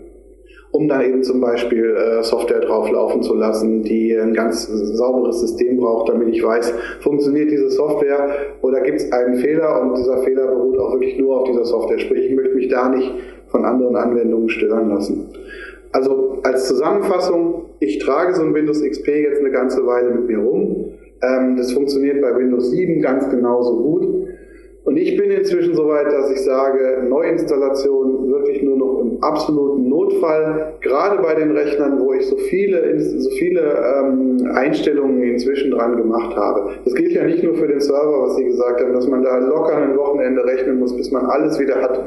um 0.72 0.88
dann 0.88 1.02
eben 1.02 1.24
zum 1.24 1.40
Beispiel 1.40 1.96
äh, 1.96 2.24
Software 2.24 2.60
drauflaufen 2.60 3.24
zu 3.24 3.36
lassen, 3.36 3.84
die 3.84 4.14
ein 4.16 4.34
ganz 4.34 4.68
sauberes 4.68 5.40
System 5.40 5.78
braucht, 5.78 6.10
damit 6.10 6.30
ich 6.30 6.44
weiß, 6.44 6.74
funktioniert 7.02 7.52
diese 7.52 7.70
Software 7.70 8.30
oder 8.62 8.82
gibt 8.82 8.98
es 9.00 9.12
einen 9.12 9.36
Fehler 9.36 9.82
und 9.82 9.98
dieser 9.98 10.18
Fehler 10.20 10.48
beruht 10.48 10.78
auch 10.78 10.94
wirklich 10.94 11.18
nur 11.18 11.42
auf 11.42 11.44
dieser 11.46 11.66
Software. 11.66 12.00
Sprich, 12.00 12.26
ich 12.30 12.36
möchte 12.36 12.56
mich 12.56 12.68
da 12.68 12.90
nicht 12.90 13.14
von 13.48 13.66
anderen 13.66 13.96
Anwendungen 13.96 14.50
stören 14.50 14.90
lassen. 14.90 15.30
Also 15.92 16.40
als 16.44 16.68
Zusammenfassung, 16.68 17.66
ich 17.82 17.98
trage 17.98 18.36
so 18.36 18.44
ein 18.44 18.54
Windows 18.54 18.84
XP 18.84 19.08
jetzt 19.08 19.40
eine 19.40 19.50
ganze 19.50 19.86
Weile 19.86 20.12
mit 20.12 20.28
mir 20.28 20.38
rum. 20.38 20.94
Ähm, 21.24 21.58
das 21.58 21.74
funktioniert 21.74 22.22
bei 22.22 22.36
Windows 22.38 22.70
7 22.70 23.02
ganz 23.02 23.28
genauso 23.30 23.76
gut. 23.76 24.28
Und 24.84 24.98
ich 24.98 25.18
bin 25.18 25.32
inzwischen 25.32 25.76
so 25.76 25.88
weit, 25.88 26.06
dass 26.06 26.32
ich 26.32 26.42
sage, 26.42 27.04
Neuinstallation 27.10 28.32
wirklich 28.32 28.62
nur 28.62 28.78
noch 28.78 29.00
im 29.02 29.24
absoluten 29.24 29.90
Notfall, 30.12 30.74
gerade 30.82 31.22
bei 31.22 31.36
den 31.36 31.52
Rechnern, 31.52 32.00
wo 32.00 32.14
ich 32.14 32.26
so 32.28 32.38
viele, 32.38 33.00
so 33.00 33.30
viele 33.32 33.62
ähm, 33.62 34.50
Einstellungen 34.54 35.24
inzwischen 35.24 35.72
dran 35.72 35.98
gemacht 35.98 36.36
habe. 36.36 36.72
Das 36.86 36.94
gilt 36.94 37.12
ja 37.12 37.24
nicht 37.24 37.44
nur 37.44 37.56
für 37.56 37.68
den 37.68 37.80
Server, 37.80 38.22
was 38.24 38.36
Sie 38.36 38.46
gesagt 38.46 38.82
haben, 38.82 38.94
dass 38.94 39.08
man 39.08 39.24
da 39.24 39.38
locker 39.38 39.78
ein 39.78 39.98
Wochenende 39.98 40.44
rechnen 40.46 40.80
muss, 40.80 40.96
bis 40.96 41.12
man 41.12 41.26
alles 41.26 41.60
wieder 41.60 41.82
hat, 41.82 42.00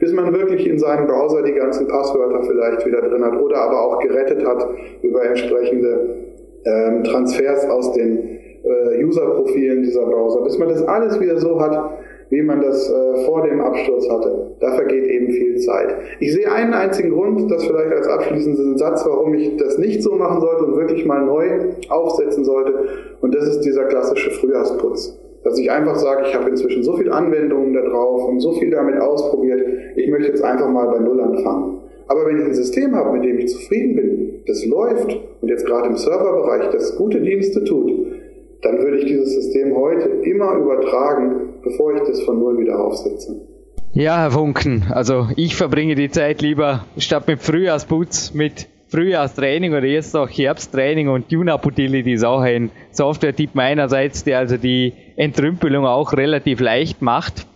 bis 0.00 0.12
man 0.12 0.32
wirklich 0.32 0.66
in 0.66 0.78
seinem 0.78 1.06
Browser 1.06 1.42
die 1.42 1.52
ganzen 1.52 1.88
Passwörter 1.88 2.42
vielleicht 2.44 2.86
wieder 2.86 3.00
drin 3.00 3.24
hat 3.24 3.40
oder 3.40 3.56
aber 3.56 3.80
auch 3.80 3.98
gerettet 4.00 4.44
hat 4.46 4.66
über 5.02 5.24
entsprechende 5.24 6.16
ähm, 6.64 7.04
Transfers 7.04 7.68
aus 7.68 7.92
den 7.92 8.38
äh, 8.64 9.04
User-Profilen 9.04 9.82
dieser 9.82 10.04
Browser, 10.04 10.42
bis 10.42 10.58
man 10.58 10.68
das 10.68 10.86
alles 10.86 11.20
wieder 11.20 11.38
so 11.38 11.60
hat, 11.60 11.98
wie 12.32 12.40
man 12.40 12.62
das 12.62 12.88
äh, 12.88 13.26
vor 13.26 13.42
dem 13.42 13.60
Absturz 13.60 14.08
hatte. 14.08 14.52
Da 14.58 14.72
vergeht 14.72 15.04
eben 15.04 15.30
viel 15.30 15.58
Zeit. 15.58 15.94
Ich 16.18 16.32
sehe 16.32 16.50
einen 16.50 16.72
einzigen 16.72 17.10
Grund, 17.10 17.50
das 17.50 17.62
vielleicht 17.62 17.92
als 17.92 18.08
abschließenden 18.08 18.78
Satz, 18.78 19.04
warum 19.04 19.34
ich 19.34 19.54
das 19.58 19.76
nicht 19.76 20.02
so 20.02 20.14
machen 20.14 20.40
sollte 20.40 20.64
und 20.64 20.78
wirklich 20.78 21.04
mal 21.04 21.26
neu 21.26 21.74
aufsetzen 21.90 22.42
sollte. 22.42 22.72
Und 23.20 23.34
das 23.34 23.48
ist 23.48 23.60
dieser 23.60 23.84
klassische 23.84 24.30
Frühjahrsputz. 24.30 25.18
Dass 25.44 25.58
ich 25.58 25.70
einfach 25.70 25.96
sage, 25.96 26.22
ich 26.26 26.34
habe 26.34 26.48
inzwischen 26.48 26.82
so 26.82 26.96
viele 26.96 27.12
Anwendungen 27.12 27.74
da 27.74 27.82
drauf 27.82 28.26
und 28.26 28.40
so 28.40 28.52
viel 28.52 28.70
damit 28.70 28.98
ausprobiert, 28.98 29.60
ich 29.96 30.08
möchte 30.08 30.28
jetzt 30.28 30.42
einfach 30.42 30.70
mal 30.70 30.86
bei 30.86 31.00
Null 31.00 31.20
anfangen. 31.20 31.80
Aber 32.08 32.24
wenn 32.26 32.38
ich 32.38 32.46
ein 32.46 32.54
System 32.54 32.96
habe, 32.96 33.12
mit 33.12 33.24
dem 33.24 33.38
ich 33.40 33.48
zufrieden 33.48 33.94
bin, 33.94 34.42
das 34.46 34.64
läuft 34.64 35.20
und 35.42 35.48
jetzt 35.48 35.66
gerade 35.66 35.88
im 35.88 35.96
Serverbereich 35.96 36.70
das 36.70 36.96
gute 36.96 37.20
Dienste 37.20 37.62
tut, 37.62 37.92
dann 38.62 38.78
würde 38.78 38.98
ich 38.98 39.04
dieses 39.04 39.34
System 39.34 39.76
heute 39.76 40.08
immer 40.22 40.56
übertragen, 40.56 41.51
bevor 41.62 41.94
ich 41.94 42.02
das 42.02 42.22
von 42.22 42.38
Null 42.38 42.58
wieder 42.58 42.78
aufsetze. 42.78 43.40
Ja, 43.94 44.18
Herr 44.18 44.30
Funken, 44.30 44.86
also 44.90 45.28
ich 45.36 45.54
verbringe 45.54 45.94
die 45.94 46.10
Zeit 46.10 46.40
lieber 46.40 46.86
statt 46.96 47.28
mit 47.28 47.42
Frühjahrsputz 47.42 48.32
mit 48.32 48.68
Frühjahrstraining 48.92 49.72
oder 49.72 49.86
jetzt 49.86 50.14
auch 50.14 50.28
Herbsttraining 50.28 51.08
und 51.08 51.30
TuneUp 51.30 51.64
Utility 51.64 52.12
ist 52.12 52.24
auch 52.24 52.40
ein 52.40 52.70
Software-Tipp 52.90 53.54
meinerseits, 53.54 54.22
der 54.22 54.38
also 54.38 54.58
die 54.58 54.92
Entrümpelung 55.16 55.86
auch 55.86 56.12
relativ 56.12 56.60
leicht 56.60 57.00
macht. 57.00 57.46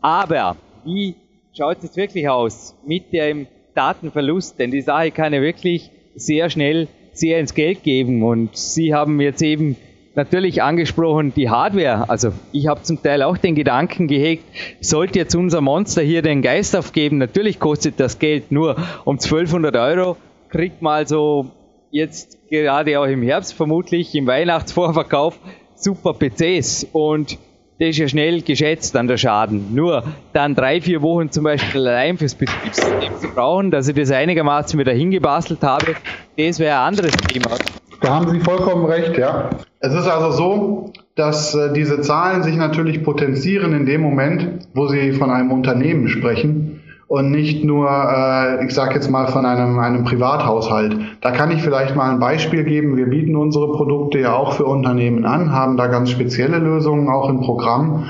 Aber 0.00 0.56
wie 0.84 1.16
schaut 1.52 1.78
es 1.78 1.82
jetzt 1.84 1.96
wirklich 1.96 2.28
aus 2.28 2.76
mit 2.86 3.12
dem 3.12 3.48
Datenverlust? 3.74 4.60
Denn 4.60 4.70
die 4.70 4.82
Sache 4.82 5.10
kann 5.10 5.32
ja 5.32 5.42
wirklich 5.42 5.90
sehr 6.14 6.48
schnell 6.48 6.86
sehr 7.12 7.40
ins 7.40 7.54
Geld 7.54 7.82
geben 7.82 8.22
und 8.22 8.56
Sie 8.56 8.94
haben 8.94 9.20
jetzt 9.20 9.42
eben 9.42 9.76
natürlich 10.14 10.62
angesprochen 10.62 11.32
die 11.34 11.50
Hardware. 11.50 12.08
Also 12.08 12.32
ich 12.52 12.66
habe 12.66 12.82
zum 12.82 13.02
Teil 13.02 13.22
auch 13.22 13.36
den 13.36 13.54
Gedanken 13.54 14.06
gehegt, 14.06 14.44
sollte 14.80 15.18
jetzt 15.18 15.34
unser 15.34 15.60
Monster 15.60 16.02
hier 16.02 16.22
den 16.22 16.42
Geist 16.42 16.76
aufgeben, 16.76 17.18
natürlich 17.18 17.58
kostet 17.58 18.00
das 18.00 18.18
Geld 18.18 18.52
nur 18.52 18.76
um 19.04 19.16
1200 19.16 19.76
Euro, 19.76 20.16
kriegt 20.48 20.82
mal 20.82 21.06
so 21.06 21.50
jetzt 21.90 22.38
gerade 22.50 22.98
auch 22.98 23.06
im 23.06 23.22
Herbst 23.22 23.54
vermutlich 23.54 24.14
im 24.14 24.26
Weihnachtsvorverkauf 24.26 25.38
super 25.76 26.14
PCs 26.14 26.88
und 26.92 27.38
das 27.78 27.88
ist 27.88 27.98
ja 27.98 28.08
schnell 28.08 28.42
geschätzt 28.42 28.94
an 28.96 29.08
der 29.08 29.16
Schaden. 29.16 29.74
Nur 29.74 30.04
dann 30.32 30.54
drei, 30.54 30.80
vier 30.80 31.02
Wochen 31.02 31.30
zum 31.30 31.42
Beispiel 31.42 31.86
allein 31.88 32.16
fürs 32.16 32.36
Betriebssystem 32.36 33.18
zu 33.20 33.28
brauchen, 33.34 33.72
dass 33.72 33.88
ich 33.88 33.96
das 33.96 34.12
einigermaßen 34.12 34.78
wieder 34.78 34.92
hingebastelt 34.92 35.62
habe, 35.62 35.96
das 36.36 36.58
wäre 36.60 36.78
ein 36.78 36.86
anderes 36.86 37.12
Thema. 37.12 37.56
Da 38.04 38.16
haben 38.16 38.28
Sie 38.28 38.40
vollkommen 38.40 38.84
recht, 38.84 39.16
ja. 39.16 39.48
Es 39.80 39.94
ist 39.94 40.06
also 40.06 40.30
so, 40.30 40.92
dass 41.14 41.54
äh, 41.54 41.72
diese 41.72 42.02
Zahlen 42.02 42.42
sich 42.42 42.54
natürlich 42.54 43.02
potenzieren 43.02 43.72
in 43.72 43.86
dem 43.86 44.02
Moment, 44.02 44.68
wo 44.74 44.88
Sie 44.88 45.12
von 45.12 45.30
einem 45.30 45.50
Unternehmen 45.50 46.08
sprechen 46.08 46.82
und 47.08 47.30
nicht 47.30 47.64
nur, 47.64 47.88
äh, 47.88 48.62
ich 48.62 48.74
sage 48.74 48.96
jetzt 48.96 49.10
mal, 49.10 49.28
von 49.28 49.46
einem, 49.46 49.78
einem 49.78 50.04
Privathaushalt. 50.04 50.98
Da 51.22 51.30
kann 51.30 51.50
ich 51.50 51.62
vielleicht 51.62 51.96
mal 51.96 52.10
ein 52.10 52.20
Beispiel 52.20 52.64
geben. 52.64 52.98
Wir 52.98 53.06
bieten 53.06 53.36
unsere 53.36 53.72
Produkte 53.72 54.18
ja 54.18 54.34
auch 54.34 54.52
für 54.52 54.66
Unternehmen 54.66 55.24
an, 55.24 55.50
haben 55.52 55.78
da 55.78 55.86
ganz 55.86 56.10
spezielle 56.10 56.58
Lösungen 56.58 57.08
auch 57.08 57.30
im 57.30 57.40
Programm. 57.40 58.04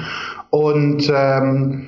Und 0.51 1.09
ähm, 1.15 1.87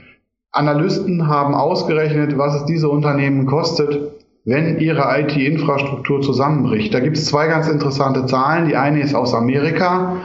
Analysten 0.53 1.27
haben 1.27 1.57
ausgerechnet, 1.57 2.39
was 2.39 2.55
es 2.55 2.67
diese 2.67 2.89
Unternehmen 2.89 3.47
kostet, 3.47 4.16
wenn 4.47 4.79
ihre 4.79 5.21
IT-Infrastruktur 5.21 6.23
zusammenbricht. 6.23 6.95
Da 6.95 7.01
gibt 7.01 7.19
es 7.19 7.27
zwei 7.27 7.49
ganz 7.49 7.69
interessante 7.69 8.27
Zahlen. 8.27 8.69
Die 8.69 8.77
eine 8.77 9.01
ist 9.01 9.15
aus 9.15 9.35
Amerika. 9.35 10.19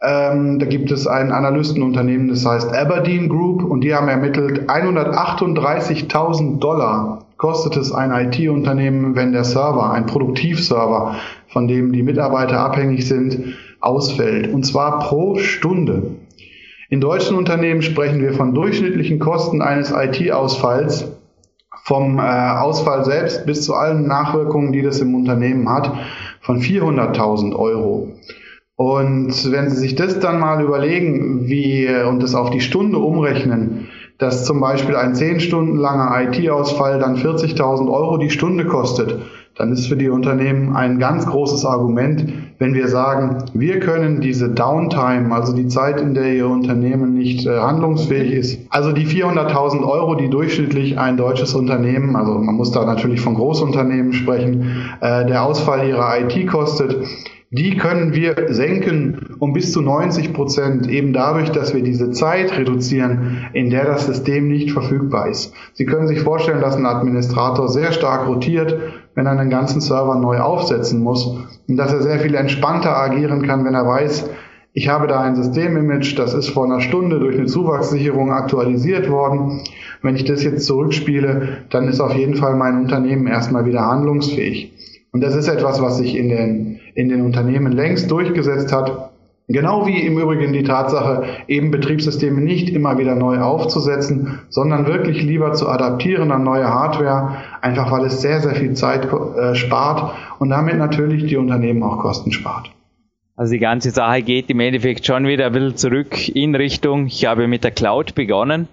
Ähm, 0.00 0.60
da 0.60 0.66
gibt 0.66 0.92
es 0.92 1.06
ein 1.08 1.32
Analystenunternehmen, 1.32 2.28
das 2.28 2.46
heißt 2.46 2.72
Aberdeen 2.72 3.28
Group, 3.28 3.64
und 3.64 3.80
die 3.80 3.94
haben 3.94 4.08
ermittelt, 4.08 4.68
138.000 4.68 6.58
Dollar 6.60 7.26
kostet 7.36 7.76
es 7.76 7.90
ein 7.90 8.12
IT-Unternehmen, 8.12 9.16
wenn 9.16 9.32
der 9.32 9.44
Server, 9.44 9.90
ein 9.90 10.06
Produktivserver, 10.06 11.16
von 11.48 11.66
dem 11.66 11.92
die 11.92 12.02
Mitarbeiter 12.02 12.60
abhängig 12.60 13.08
sind, 13.08 13.56
ausfällt. 13.80 14.52
Und 14.52 14.64
zwar 14.64 15.00
pro 15.00 15.36
Stunde. 15.38 16.16
In 16.90 17.00
deutschen 17.00 17.36
Unternehmen 17.36 17.82
sprechen 17.82 18.20
wir 18.20 18.34
von 18.34 18.54
durchschnittlichen 18.54 19.18
Kosten 19.18 19.62
eines 19.62 19.90
IT-Ausfalls 19.90 21.10
vom 21.84 22.18
äh, 22.18 22.22
Ausfall 22.22 23.04
selbst 23.04 23.46
bis 23.46 23.64
zu 23.64 23.74
allen 23.74 24.06
Nachwirkungen, 24.06 24.72
die 24.72 24.82
das 24.82 25.00
im 25.00 25.14
Unternehmen 25.14 25.68
hat, 25.68 25.92
von 26.40 26.60
400.000 26.60 27.54
Euro. 27.54 28.12
Und 28.76 29.52
wenn 29.52 29.70
Sie 29.70 29.76
sich 29.76 29.94
das 29.94 30.18
dann 30.18 30.40
mal 30.40 30.62
überlegen, 30.62 31.46
wie 31.46 31.88
und 31.88 32.22
das 32.22 32.34
auf 32.34 32.50
die 32.50 32.60
Stunde 32.60 32.98
umrechnen, 32.98 33.88
dass 34.18 34.44
zum 34.44 34.60
Beispiel 34.60 34.96
ein 34.96 35.14
10 35.14 35.40
Stunden 35.40 35.76
langer 35.76 36.22
IT-Ausfall 36.22 36.98
dann 36.98 37.16
40.000 37.16 37.92
Euro 37.92 38.16
die 38.16 38.30
Stunde 38.30 38.64
kostet, 38.64 39.18
dann 39.56 39.72
ist 39.72 39.86
für 39.86 39.96
die 39.96 40.08
Unternehmen 40.08 40.74
ein 40.74 40.98
ganz 40.98 41.26
großes 41.26 41.64
Argument, 41.64 42.24
wenn 42.58 42.74
wir 42.74 42.88
sagen, 42.88 43.44
wir 43.54 43.78
können 43.78 44.20
diese 44.20 44.48
Downtime, 44.48 45.32
also 45.32 45.54
die 45.54 45.68
Zeit, 45.68 46.00
in 46.00 46.14
der 46.14 46.34
Ihr 46.34 46.48
Unternehmen 46.48 47.14
nicht 47.14 47.46
äh, 47.46 47.58
handlungsfähig 47.58 48.32
ist, 48.32 48.60
also 48.70 48.92
die 48.92 49.06
400.000 49.06 49.86
Euro, 49.86 50.16
die 50.16 50.28
durchschnittlich 50.28 50.98
ein 50.98 51.16
deutsches 51.16 51.54
Unternehmen, 51.54 52.16
also 52.16 52.34
man 52.34 52.54
muss 52.56 52.72
da 52.72 52.84
natürlich 52.84 53.20
von 53.20 53.34
Großunternehmen 53.34 54.12
sprechen, 54.12 54.88
äh, 55.00 55.26
der 55.26 55.44
Ausfall 55.44 55.86
ihrer 55.88 56.20
IT 56.20 56.48
kostet, 56.48 56.96
die 57.56 57.76
können 57.76 58.14
wir 58.14 58.34
senken 58.48 59.36
um 59.38 59.52
bis 59.52 59.70
zu 59.70 59.80
90 59.80 60.32
Prozent, 60.32 60.88
eben 60.88 61.12
dadurch, 61.12 61.50
dass 61.50 61.72
wir 61.72 61.82
diese 61.82 62.10
Zeit 62.10 62.56
reduzieren, 62.58 63.46
in 63.52 63.70
der 63.70 63.84
das 63.84 64.06
System 64.06 64.48
nicht 64.48 64.72
verfügbar 64.72 65.28
ist. 65.28 65.52
Sie 65.72 65.84
können 65.84 66.08
sich 66.08 66.20
vorstellen, 66.20 66.60
dass 66.60 66.76
ein 66.76 66.86
Administrator 66.86 67.68
sehr 67.68 67.92
stark 67.92 68.26
rotiert, 68.26 68.76
wenn 69.14 69.26
er 69.26 69.38
einen 69.38 69.50
ganzen 69.50 69.80
Server 69.80 70.16
neu 70.16 70.40
aufsetzen 70.40 71.00
muss 71.00 71.26
und 71.68 71.76
dass 71.76 71.92
er 71.92 72.02
sehr 72.02 72.18
viel 72.18 72.34
entspannter 72.34 72.96
agieren 72.96 73.42
kann, 73.42 73.64
wenn 73.64 73.74
er 73.74 73.86
weiß, 73.86 74.28
ich 74.72 74.88
habe 74.88 75.06
da 75.06 75.20
ein 75.20 75.36
Systemimage, 75.36 76.16
das 76.16 76.34
ist 76.34 76.48
vor 76.48 76.64
einer 76.64 76.80
Stunde 76.80 77.20
durch 77.20 77.36
eine 77.36 77.46
Zuwachssicherung 77.46 78.32
aktualisiert 78.32 79.08
worden. 79.08 79.60
Wenn 80.02 80.16
ich 80.16 80.24
das 80.24 80.42
jetzt 80.42 80.66
zurückspiele, 80.66 81.58
dann 81.70 81.86
ist 81.86 82.00
auf 82.00 82.16
jeden 82.16 82.34
Fall 82.34 82.56
mein 82.56 82.80
Unternehmen 82.80 83.28
erstmal 83.28 83.66
wieder 83.66 83.86
handlungsfähig. 83.86 84.73
Und 85.14 85.20
das 85.20 85.36
ist 85.36 85.46
etwas, 85.46 85.80
was 85.80 85.98
sich 85.98 86.16
in 86.16 86.28
den, 86.28 86.80
in 86.96 87.08
den 87.08 87.20
Unternehmen 87.20 87.70
längst 87.70 88.10
durchgesetzt 88.10 88.72
hat. 88.72 89.10
Genau 89.46 89.86
wie 89.86 90.00
im 90.00 90.18
Übrigen 90.18 90.52
die 90.52 90.64
Tatsache, 90.64 91.22
eben 91.46 91.70
Betriebssysteme 91.70 92.40
nicht 92.40 92.68
immer 92.68 92.98
wieder 92.98 93.14
neu 93.14 93.38
aufzusetzen, 93.38 94.40
sondern 94.48 94.88
wirklich 94.88 95.22
lieber 95.22 95.52
zu 95.52 95.68
adaptieren 95.68 96.32
an 96.32 96.42
neue 96.42 96.68
Hardware, 96.68 97.36
einfach 97.60 97.92
weil 97.92 98.06
es 98.06 98.22
sehr, 98.22 98.40
sehr 98.40 98.56
viel 98.56 98.74
Zeit 98.74 99.06
äh, 99.06 99.54
spart 99.54 100.14
und 100.40 100.48
damit 100.48 100.78
natürlich 100.78 101.26
die 101.26 101.36
Unternehmen 101.36 101.84
auch 101.84 101.98
Kosten 101.98 102.32
spart. 102.32 102.72
Also 103.36 103.52
die 103.52 103.60
ganze 103.60 103.92
Sache 103.92 104.22
geht 104.22 104.50
im 104.50 104.58
Endeffekt 104.58 105.06
schon 105.06 105.28
wieder 105.28 105.46
ein 105.46 105.52
bisschen 105.52 105.76
zurück 105.76 106.28
in 106.28 106.56
Richtung, 106.56 107.06
ich 107.06 107.24
habe 107.24 107.46
mit 107.46 107.62
der 107.62 107.70
Cloud 107.70 108.16
begonnen 108.16 108.66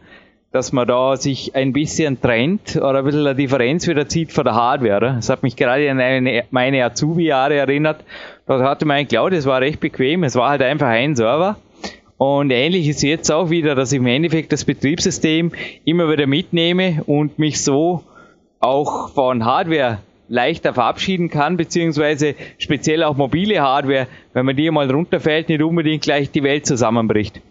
dass 0.52 0.74
man 0.74 0.88
da 0.88 1.16
sich 1.16 1.56
ein 1.56 1.72
bisschen 1.72 2.20
trennt 2.20 2.76
oder 2.76 3.00
ein 3.00 3.06
bisschen 3.06 3.26
eine 3.26 3.36
Differenz 3.36 3.88
wieder 3.88 4.08
zieht 4.08 4.34
von 4.34 4.44
der 4.44 4.56
Hardware. 4.56 5.00
Das 5.00 5.30
hat 5.30 5.44
mich 5.44 5.56
gerade 5.56 5.90
an 5.90 6.00
eine, 6.00 6.44
meine 6.52 6.84
Azubi-Jahre 6.84 7.56
erinnert. 7.56 8.04
Da 8.46 8.60
hatte 8.62 8.86
man 8.86 9.08
Cloud, 9.08 9.32
es 9.34 9.46
war 9.46 9.62
recht 9.62 9.80
bequem, 9.80 10.24
es 10.24 10.36
war 10.36 10.50
halt 10.50 10.62
einfach 10.62 10.88
ein 10.88 11.16
Server. 11.16 11.58
Und 12.18 12.52
ähnlich 12.52 12.88
ist 12.88 13.02
jetzt 13.02 13.32
auch 13.32 13.50
wieder, 13.50 13.76
dass 13.76 13.92
ich 13.92 13.98
im 13.98 14.06
Endeffekt 14.06 14.52
das 14.52 14.66
Betriebssystem 14.66 15.54
immer 15.86 16.10
wieder 16.12 16.28
mitnehme 16.28 17.02
und 17.08 17.40
mich 17.40 17.64
so 17.64 18.04
auch 18.60 19.10
von 19.10 19.46
Hardware 19.46 20.00
leichter 20.28 20.74
verabschieden 20.74 21.30
kann, 21.30 21.58
beziehungsweise 21.58 22.36
speziell 22.58 23.04
auch 23.04 23.18
mobile 23.18 23.60
Hardware, 23.62 24.08
wenn 24.34 24.46
man 24.46 24.56
die 24.56 24.70
mal 24.70 24.90
runterfällt, 24.92 25.50
nicht 25.50 25.64
unbedingt 25.64 26.04
gleich 26.04 26.30
die 26.30 26.44
Welt 26.44 26.66
zusammenbricht. 26.66 27.42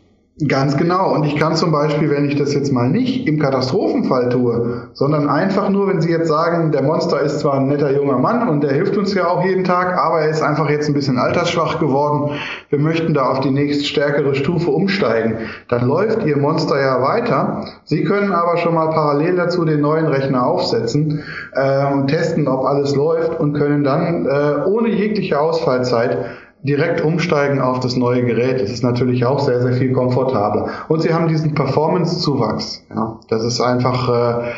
Ganz 0.48 0.78
genau. 0.78 1.12
Und 1.12 1.24
ich 1.24 1.36
kann 1.36 1.54
zum 1.54 1.70
Beispiel, 1.70 2.08
wenn 2.08 2.24
ich 2.24 2.36
das 2.36 2.54
jetzt 2.54 2.72
mal 2.72 2.88
nicht 2.88 3.26
im 3.28 3.38
Katastrophenfall 3.38 4.30
tue, 4.30 4.88
sondern 4.94 5.28
einfach 5.28 5.68
nur, 5.68 5.88
wenn 5.88 6.00
Sie 6.00 6.10
jetzt 6.10 6.28
sagen, 6.28 6.72
der 6.72 6.82
Monster 6.82 7.20
ist 7.20 7.40
zwar 7.40 7.54
ein 7.54 7.66
netter 7.66 7.94
junger 7.94 8.16
Mann 8.16 8.48
und 8.48 8.62
der 8.62 8.72
hilft 8.72 8.96
uns 8.96 9.12
ja 9.12 9.26
auch 9.26 9.44
jeden 9.44 9.64
Tag, 9.64 9.98
aber 9.98 10.20
er 10.20 10.30
ist 10.30 10.40
einfach 10.40 10.70
jetzt 10.70 10.88
ein 10.88 10.94
bisschen 10.94 11.18
altersschwach 11.18 11.78
geworden. 11.78 12.38
Wir 12.70 12.78
möchten 12.78 13.12
da 13.12 13.28
auf 13.28 13.40
die 13.40 13.50
nächst 13.50 13.86
stärkere 13.86 14.34
Stufe 14.34 14.70
umsteigen. 14.70 15.36
Dann 15.68 15.86
läuft 15.86 16.24
Ihr 16.24 16.38
Monster 16.38 16.80
ja 16.80 17.02
weiter. 17.02 17.66
Sie 17.84 18.04
können 18.04 18.32
aber 18.32 18.56
schon 18.56 18.74
mal 18.74 18.88
parallel 18.88 19.36
dazu 19.36 19.66
den 19.66 19.82
neuen 19.82 20.06
Rechner 20.06 20.46
aufsetzen 20.46 21.22
äh, 21.52 21.92
und 21.92 22.06
testen, 22.06 22.48
ob 22.48 22.64
alles 22.64 22.96
läuft 22.96 23.38
und 23.38 23.52
können 23.52 23.84
dann 23.84 24.24
äh, 24.24 24.64
ohne 24.64 24.88
jegliche 24.88 25.38
Ausfallzeit 25.38 26.16
direkt 26.62 27.00
umsteigen 27.02 27.60
auf 27.60 27.80
das 27.80 27.96
neue 27.96 28.24
Gerät. 28.24 28.60
Das 28.60 28.70
ist 28.70 28.82
natürlich 28.82 29.24
auch 29.24 29.40
sehr, 29.40 29.60
sehr 29.60 29.72
viel 29.72 29.92
komfortabler. 29.92 30.68
Und 30.88 31.02
sie 31.02 31.12
haben 31.12 31.28
diesen 31.28 31.54
Performance-Zuwachs. 31.54 32.84
Ja, 32.94 33.18
das 33.28 33.44
ist 33.44 33.60
einfach 33.60 34.08
äh, 34.08 34.52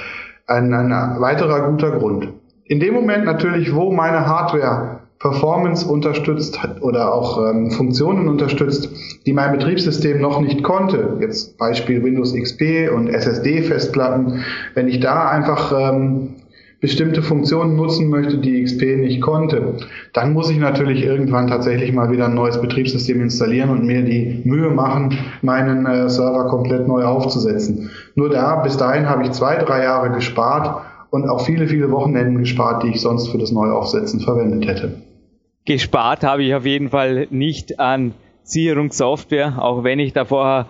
ein, 0.47 0.73
ein 0.73 1.21
weiterer 1.21 1.71
guter 1.71 1.93
Grund. 1.93 2.29
In 2.65 2.81
dem 2.81 2.95
Moment 2.95 3.25
natürlich, 3.25 3.75
wo 3.75 3.93
meine 3.93 4.27
Hardware 4.27 5.01
Performance 5.23 5.87
unterstützt 5.87 6.59
oder 6.81 7.15
auch 7.15 7.39
ähm, 7.49 7.71
Funktionen 7.71 8.27
unterstützt, 8.27 8.91
die 9.25 9.33
mein 9.33 9.53
Betriebssystem 9.53 10.21
noch 10.21 10.41
nicht 10.41 10.65
konnte. 10.65 11.17
Jetzt 11.21 11.57
Beispiel 11.59 12.03
Windows 12.03 12.35
XP 12.35 12.91
und 12.93 13.09
SSD-Festplatten. 13.09 14.43
Wenn 14.75 14.89
ich 14.89 14.99
da 14.99 15.29
einfach 15.29 15.73
ähm, 15.73 16.35
bestimmte 16.83 17.23
Funktionen 17.23 17.77
nutzen 17.77 18.11
möchte, 18.11 18.39
die 18.39 18.61
XP 18.63 18.97
nicht 18.97 19.23
konnte, 19.23 19.77
dann 20.13 20.33
muss 20.33 20.51
ich 20.51 20.59
natürlich 20.59 21.05
irgendwann 21.05 21.47
tatsächlich 21.47 21.93
mal 21.93 22.11
wieder 22.11 22.27
ein 22.27 22.35
neues 22.35 22.61
Betriebssystem 22.61 23.21
installieren 23.21 23.71
und 23.71 23.87
mir 23.87 24.03
die 24.03 24.43
Mühe 24.45 24.69
machen, 24.69 25.17
meinen 25.43 25.87
äh, 25.87 26.11
Server 26.11 26.49
komplett 26.49 26.89
neu 26.89 27.05
aufzusetzen. 27.05 27.91
Nur 28.17 28.31
da, 28.31 28.57
bis 28.57 28.77
dahin 28.77 29.09
habe 29.09 29.23
ich 29.23 29.31
zwei, 29.31 29.57
drei 29.59 29.85
Jahre 29.85 30.11
gespart 30.11 30.85
und 31.11 31.29
auch 31.29 31.47
viele, 31.47 31.69
viele 31.69 31.89
Wochenenden 31.93 32.39
gespart, 32.39 32.83
die 32.83 32.89
ich 32.89 33.01
sonst 33.01 33.29
für 33.29 33.39
das 33.39 33.53
Neuaufsetzen 33.53 34.19
verwendet 34.19 34.67
hätte. 34.67 34.97
Gespart 35.65 36.25
habe 36.25 36.43
ich 36.43 36.53
auf 36.53 36.67
jeden 36.67 36.89
Fall 36.89 37.29
nicht 37.31 37.79
an 37.79 38.13
Sicherungssoftware, 38.43 39.63
auch 39.63 39.85
wenn 39.85 40.01
ich 40.01 40.15
da 40.15 40.25
vorher 40.25 40.67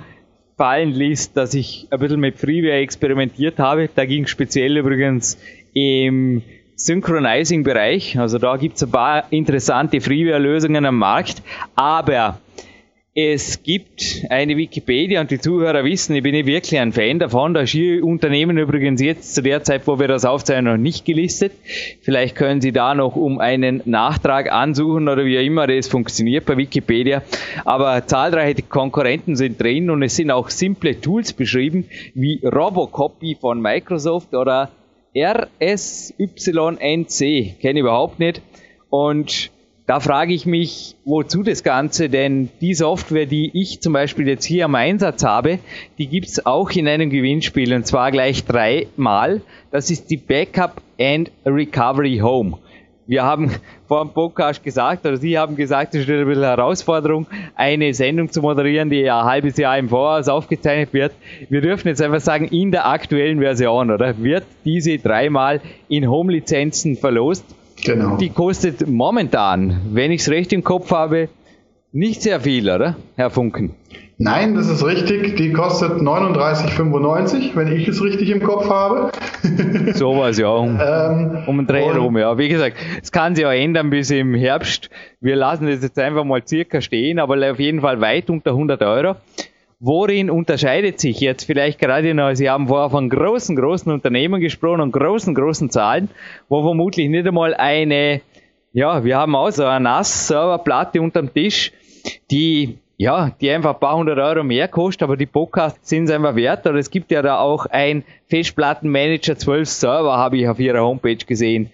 fallen 0.58 0.90
ließ, 0.90 1.32
dass 1.32 1.54
ich 1.54 1.88
ein 1.90 1.98
bisschen 1.98 2.20
mit 2.20 2.36
Freeware 2.36 2.76
experimentiert 2.76 3.58
habe. 3.58 3.88
Da 3.94 4.04
ging 4.04 4.26
speziell 4.26 4.76
übrigens 4.76 5.38
im 5.72 6.42
Synchronizing-Bereich. 6.76 8.18
Also 8.18 8.38
da 8.38 8.56
gibt 8.56 8.76
es 8.76 8.82
ein 8.82 8.90
paar 8.90 9.24
interessante 9.30 10.00
Freeware-Lösungen 10.00 10.84
am 10.84 10.98
Markt. 10.98 11.42
Aber 11.74 12.38
es 13.14 13.62
gibt 13.62 14.24
eine 14.30 14.56
Wikipedia 14.56 15.20
und 15.20 15.30
die 15.30 15.38
Zuhörer 15.38 15.84
wissen, 15.84 16.16
ich 16.16 16.22
bin 16.22 16.32
nicht 16.32 16.46
wirklich 16.46 16.80
ein 16.80 16.94
Fan 16.94 17.18
davon. 17.18 17.52
Da 17.52 17.60
ist 17.60 17.74
Ihr 17.74 18.02
Unternehmen 18.02 18.56
übrigens 18.56 19.02
jetzt 19.02 19.34
zu 19.34 19.42
der 19.42 19.62
Zeit, 19.62 19.86
wo 19.86 20.00
wir 20.00 20.08
das 20.08 20.24
aufzeichnen, 20.24 20.72
noch 20.72 20.82
nicht 20.82 21.04
gelistet. 21.04 21.52
Vielleicht 22.00 22.36
können 22.36 22.62
Sie 22.62 22.72
da 22.72 22.94
noch 22.94 23.14
um 23.14 23.38
einen 23.38 23.82
Nachtrag 23.84 24.50
ansuchen 24.50 25.08
oder 25.08 25.26
wie 25.26 25.36
immer 25.36 25.66
das 25.66 25.88
funktioniert 25.88 26.46
bei 26.46 26.56
Wikipedia. 26.56 27.22
Aber 27.66 28.06
zahlreiche 28.06 28.62
Konkurrenten 28.62 29.36
sind 29.36 29.60
drin 29.60 29.90
und 29.90 30.02
es 30.02 30.16
sind 30.16 30.30
auch 30.30 30.48
simple 30.48 30.98
Tools 30.98 31.34
beschrieben 31.34 31.84
wie 32.14 32.40
Robocopy 32.42 33.36
von 33.38 33.60
Microsoft 33.60 34.34
oder 34.34 34.70
RSYNC, 35.16 36.28
kenne 37.60 37.78
ich 37.78 37.80
überhaupt 37.80 38.18
nicht. 38.18 38.40
Und 38.90 39.50
da 39.86 40.00
frage 40.00 40.32
ich 40.32 40.46
mich, 40.46 40.94
wozu 41.04 41.42
das 41.42 41.62
Ganze, 41.62 42.08
denn 42.08 42.48
die 42.60 42.74
Software, 42.74 43.26
die 43.26 43.50
ich 43.52 43.80
zum 43.80 43.92
Beispiel 43.92 44.28
jetzt 44.28 44.44
hier 44.44 44.64
am 44.64 44.74
Einsatz 44.74 45.24
habe, 45.24 45.58
die 45.98 46.06
gibt 46.06 46.28
es 46.28 46.46
auch 46.46 46.70
in 46.70 46.88
einem 46.88 47.10
Gewinnspiel 47.10 47.74
und 47.74 47.86
zwar 47.86 48.10
gleich 48.10 48.44
dreimal. 48.44 49.42
Das 49.70 49.90
ist 49.90 50.10
die 50.10 50.16
Backup 50.16 50.80
and 50.98 51.30
Recovery 51.44 52.18
Home 52.18 52.58
wir 53.06 53.22
haben 53.24 53.50
vor 53.88 54.04
dem 54.04 54.12
Podcast 54.12 54.62
gesagt, 54.62 55.04
oder 55.04 55.16
Sie 55.16 55.38
haben 55.38 55.56
gesagt, 55.56 55.94
es 55.94 56.02
ist 56.02 56.10
ein 56.10 56.26
bisschen 56.26 56.44
Herausforderung, 56.44 57.26
eine 57.54 57.92
Sendung 57.94 58.30
zu 58.30 58.40
moderieren, 58.40 58.90
die 58.90 59.00
ja 59.00 59.20
ein 59.20 59.26
halbes 59.26 59.56
Jahr 59.56 59.76
im 59.78 59.88
Voraus 59.88 60.28
aufgezeichnet 60.28 60.92
wird. 60.92 61.12
Wir 61.48 61.60
dürfen 61.60 61.88
jetzt 61.88 62.00
einfach 62.00 62.20
sagen, 62.20 62.46
in 62.46 62.70
der 62.70 62.86
aktuellen 62.88 63.40
Version, 63.40 63.90
oder? 63.90 64.22
Wird 64.22 64.44
diese 64.64 64.98
dreimal 64.98 65.60
in 65.88 66.08
Home-Lizenzen 66.08 66.96
verlost. 66.96 67.44
Genau. 67.84 68.16
Die 68.16 68.30
kostet 68.30 68.86
momentan, 68.88 69.80
wenn 69.92 70.12
ich 70.12 70.20
es 70.20 70.28
recht 70.28 70.52
im 70.52 70.62
Kopf 70.62 70.92
habe, 70.92 71.28
nicht 71.92 72.22
sehr 72.22 72.40
viel, 72.40 72.70
oder, 72.70 72.96
Herr 73.16 73.30
Funken? 73.30 73.74
Nein, 74.24 74.54
das 74.54 74.68
ist 74.68 74.86
richtig. 74.86 75.34
Die 75.36 75.52
kostet 75.52 76.00
39,95, 76.00 77.56
wenn 77.56 77.72
ich 77.72 77.88
es 77.88 78.00
richtig 78.00 78.30
im 78.30 78.40
Kopf 78.40 78.70
habe. 78.70 79.10
Sowas, 79.94 80.38
ja. 80.38 80.48
Um, 80.48 80.78
ähm, 80.80 81.42
um 81.48 81.56
den 81.58 81.66
Dreh 81.66 81.90
rum, 81.90 82.16
ja. 82.16 82.38
Wie 82.38 82.48
gesagt, 82.48 82.76
es 83.02 83.10
kann 83.10 83.34
sich 83.34 83.44
auch 83.44 83.50
ändern 83.50 83.90
bis 83.90 84.12
im 84.12 84.34
Herbst. 84.34 84.90
Wir 85.20 85.34
lassen 85.34 85.66
das 85.66 85.82
jetzt 85.82 85.98
einfach 85.98 86.22
mal 86.22 86.40
circa 86.46 86.80
stehen, 86.80 87.18
aber 87.18 87.50
auf 87.50 87.58
jeden 87.58 87.80
Fall 87.80 88.00
weit 88.00 88.30
unter 88.30 88.50
100 88.50 88.80
Euro. 88.82 89.16
Worin 89.80 90.30
unterscheidet 90.30 91.00
sich 91.00 91.18
jetzt 91.18 91.42
vielleicht 91.42 91.80
gerade 91.80 92.14
noch, 92.14 92.32
Sie 92.34 92.48
haben 92.48 92.68
vorher 92.68 92.90
von 92.90 93.10
großen, 93.10 93.56
großen 93.56 93.90
Unternehmen 93.90 94.40
gesprochen 94.40 94.82
und 94.82 94.92
großen, 94.92 95.34
großen 95.34 95.68
Zahlen, 95.70 96.10
wo 96.48 96.62
vermutlich 96.62 97.08
nicht 97.08 97.26
einmal 97.26 97.54
eine, 97.54 98.20
ja, 98.72 99.02
wir 99.02 99.16
haben 99.16 99.34
auch 99.34 99.50
so 99.50 99.64
eine 99.64 99.82
NAS-Serverplatte 99.82 101.02
unterm 101.02 101.34
Tisch, 101.34 101.72
die 102.30 102.78
ja, 103.02 103.32
die 103.40 103.50
einfach 103.50 103.74
ein 103.74 103.80
paar 103.80 103.96
hundert 103.96 104.20
Euro 104.20 104.44
mehr 104.44 104.68
kostet, 104.68 105.02
aber 105.02 105.16
die 105.16 105.26
Podcasts 105.26 105.88
sind 105.88 106.04
es 106.04 106.10
einfach 106.12 106.36
wert. 106.36 106.64
Oder 106.68 106.78
es 106.78 106.88
gibt 106.88 107.10
ja 107.10 107.20
da 107.20 107.40
auch 107.40 107.66
ein 107.66 108.04
Festplattenmanager 108.28 109.36
12 109.36 109.68
Server, 109.68 110.16
habe 110.16 110.36
ich 110.36 110.48
auf 110.48 110.60
ihrer 110.60 110.82
Homepage 110.82 111.16
gesehen. 111.16 111.70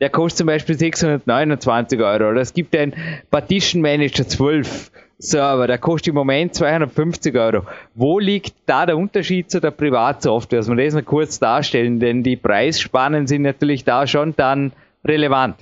Der 0.00 0.10
kostet 0.10 0.38
zum 0.38 0.46
Beispiel 0.48 0.76
629 0.76 2.00
Euro. 2.00 2.30
Oder 2.30 2.40
es 2.40 2.52
gibt 2.52 2.74
ein 2.74 2.94
Partition 3.30 3.80
Manager 3.80 4.26
12 4.26 4.90
Server, 5.18 5.68
der 5.68 5.78
kostet 5.78 6.08
im 6.08 6.14
Moment 6.16 6.56
250 6.56 7.36
Euro. 7.36 7.62
Wo 7.94 8.18
liegt 8.18 8.54
da 8.66 8.84
der 8.84 8.98
Unterschied 8.98 9.52
zu 9.52 9.60
der 9.60 9.70
Privatsoftware? 9.70 10.58
Dass 10.58 10.68
wir 10.68 10.74
das 10.74 10.94
mal 10.94 11.04
kurz 11.04 11.38
darstellen, 11.38 12.00
denn 12.00 12.24
die 12.24 12.34
Preisspannen 12.34 13.28
sind 13.28 13.42
natürlich 13.42 13.84
da 13.84 14.08
schon 14.08 14.34
dann 14.36 14.72
relevant. 15.04 15.54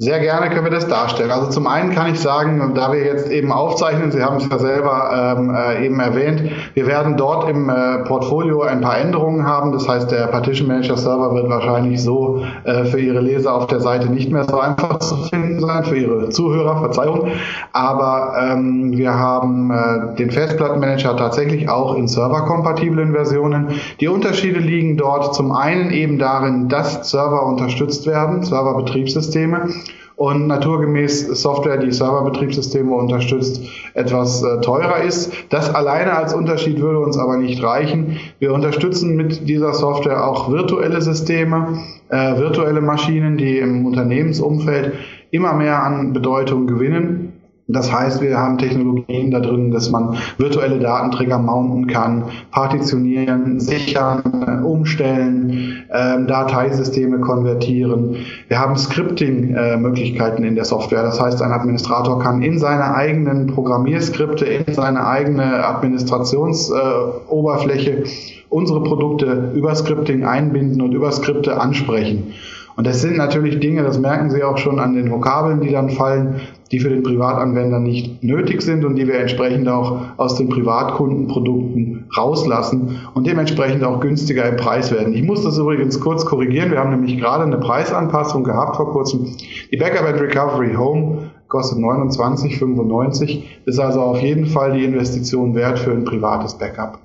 Sehr 0.00 0.20
gerne 0.20 0.48
können 0.48 0.62
wir 0.62 0.70
das 0.70 0.86
darstellen. 0.86 1.32
Also 1.32 1.50
zum 1.50 1.66
einen 1.66 1.90
kann 1.90 2.12
ich 2.12 2.20
sagen, 2.20 2.72
da 2.76 2.92
wir 2.92 3.04
jetzt 3.04 3.32
eben 3.32 3.50
aufzeichnen, 3.50 4.12
Sie 4.12 4.22
haben 4.22 4.36
es 4.36 4.48
ja 4.48 4.56
selber 4.56 5.36
ähm, 5.36 5.52
äh, 5.52 5.84
eben 5.84 5.98
erwähnt, 5.98 6.40
wir 6.74 6.86
werden 6.86 7.16
dort 7.16 7.50
im 7.50 7.68
äh, 7.68 8.04
Portfolio 8.04 8.62
ein 8.62 8.80
paar 8.80 8.96
Änderungen 8.96 9.44
haben. 9.44 9.72
Das 9.72 9.88
heißt, 9.88 10.08
der 10.12 10.28
Partition 10.28 10.68
Manager 10.68 10.96
Server 10.96 11.34
wird 11.34 11.48
wahrscheinlich 11.48 12.00
so 12.00 12.44
äh, 12.62 12.84
für 12.84 13.00
Ihre 13.00 13.18
Leser 13.18 13.52
auf 13.52 13.66
der 13.66 13.80
Seite 13.80 14.08
nicht 14.08 14.30
mehr 14.30 14.44
so 14.44 14.60
einfach 14.60 15.00
zu 15.00 15.16
finden 15.16 15.58
sein, 15.58 15.82
für 15.82 15.96
Ihre 15.96 16.28
Zuhörer, 16.28 16.78
Verzeihung. 16.78 17.32
Aber 17.72 18.34
ähm, 18.40 18.92
wir 18.96 19.14
haben 19.14 19.72
äh, 19.72 20.14
den 20.14 20.30
Festplattenmanager 20.30 21.16
tatsächlich 21.16 21.68
auch 21.68 21.96
in 21.96 22.06
serverkompatiblen 22.06 23.14
Versionen. 23.14 23.72
Die 23.98 24.06
Unterschiede 24.06 24.60
liegen 24.60 24.96
dort 24.96 25.34
zum 25.34 25.50
einen 25.50 25.90
eben 25.90 26.20
darin, 26.20 26.68
dass 26.68 27.10
Server 27.10 27.44
unterstützt 27.44 28.06
werden, 28.06 28.44
Serverbetriebssysteme 28.44 29.70
und 30.18 30.48
naturgemäß 30.48 31.28
Software, 31.40 31.76
die 31.76 31.92
Serverbetriebssysteme 31.92 32.92
unterstützt, 32.92 33.62
etwas 33.94 34.42
äh, 34.42 34.60
teurer 34.60 35.02
ist. 35.02 35.32
Das 35.48 35.72
alleine 35.72 36.16
als 36.16 36.34
Unterschied 36.34 36.80
würde 36.80 36.98
uns 36.98 37.16
aber 37.16 37.36
nicht 37.36 37.62
reichen. 37.62 38.18
Wir 38.40 38.52
unterstützen 38.52 39.14
mit 39.14 39.48
dieser 39.48 39.74
Software 39.74 40.26
auch 40.26 40.50
virtuelle 40.50 41.00
Systeme, 41.00 41.78
äh, 42.08 42.36
virtuelle 42.36 42.80
Maschinen, 42.80 43.36
die 43.36 43.58
im 43.58 43.86
Unternehmensumfeld 43.86 44.94
immer 45.30 45.52
mehr 45.52 45.84
an 45.84 46.12
Bedeutung 46.12 46.66
gewinnen. 46.66 47.27
Das 47.70 47.92
heißt, 47.92 48.22
wir 48.22 48.38
haben 48.38 48.56
Technologien 48.56 49.30
da 49.30 49.40
drin, 49.40 49.70
dass 49.70 49.90
man 49.90 50.16
virtuelle 50.38 50.78
Datenträger 50.78 51.36
mounten 51.36 51.86
kann, 51.86 52.24
partitionieren, 52.50 53.60
sichern, 53.60 54.62
umstellen, 54.64 55.84
äh, 55.90 56.24
Dateisysteme 56.24 57.20
konvertieren. 57.20 58.16
Wir 58.48 58.58
haben 58.58 58.74
Scripting-Möglichkeiten 58.74 60.44
äh, 60.44 60.48
in 60.48 60.54
der 60.54 60.64
Software. 60.64 61.02
Das 61.02 61.20
heißt, 61.20 61.42
ein 61.42 61.52
Administrator 61.52 62.18
kann 62.20 62.40
in 62.40 62.58
seine 62.58 62.94
eigenen 62.94 63.48
Programmierskripte, 63.48 64.46
in 64.46 64.72
seine 64.72 65.06
eigene 65.06 65.66
Administrationsoberfläche 65.66 67.90
äh, 67.90 68.04
unsere 68.48 68.82
Produkte 68.82 69.52
über 69.54 69.74
Scripting 69.74 70.24
einbinden 70.24 70.80
und 70.80 70.94
über 70.94 71.12
Skripte 71.12 71.60
ansprechen. 71.60 72.32
Und 72.78 72.86
das 72.86 73.00
sind 73.00 73.16
natürlich 73.16 73.58
Dinge, 73.58 73.82
das 73.82 73.98
merken 73.98 74.30
Sie 74.30 74.44
auch 74.44 74.56
schon 74.56 74.78
an 74.78 74.94
den 74.94 75.10
Vokabeln, 75.10 75.60
die 75.60 75.72
dann 75.72 75.90
fallen, 75.90 76.36
die 76.70 76.78
für 76.78 76.90
den 76.90 77.02
Privatanwender 77.02 77.80
nicht 77.80 78.22
nötig 78.22 78.62
sind 78.62 78.84
und 78.84 78.94
die 78.94 79.08
wir 79.08 79.18
entsprechend 79.18 79.68
auch 79.68 80.00
aus 80.16 80.36
den 80.36 80.48
Privatkundenprodukten 80.48 82.04
rauslassen 82.16 83.00
und 83.14 83.26
dementsprechend 83.26 83.82
auch 83.82 83.98
günstiger 83.98 84.48
im 84.48 84.54
Preis 84.54 84.92
werden. 84.92 85.12
Ich 85.12 85.24
muss 85.24 85.42
das 85.42 85.58
übrigens 85.58 85.98
kurz 85.98 86.24
korrigieren. 86.24 86.70
Wir 86.70 86.78
haben 86.78 86.92
nämlich 86.92 87.18
gerade 87.18 87.42
eine 87.42 87.58
Preisanpassung 87.58 88.44
gehabt 88.44 88.76
vor 88.76 88.92
kurzem. 88.92 89.26
Die 89.72 89.76
Backup 89.76 90.06
and 90.06 90.20
Recovery 90.20 90.74
Home 90.74 91.30
kostet 91.48 91.80
29,95, 91.80 93.42
ist 93.64 93.80
also 93.80 94.02
auf 94.02 94.20
jeden 94.20 94.46
Fall 94.46 94.74
die 94.74 94.84
Investition 94.84 95.56
wert 95.56 95.80
für 95.80 95.90
ein 95.90 96.04
privates 96.04 96.54
Backup. 96.56 97.00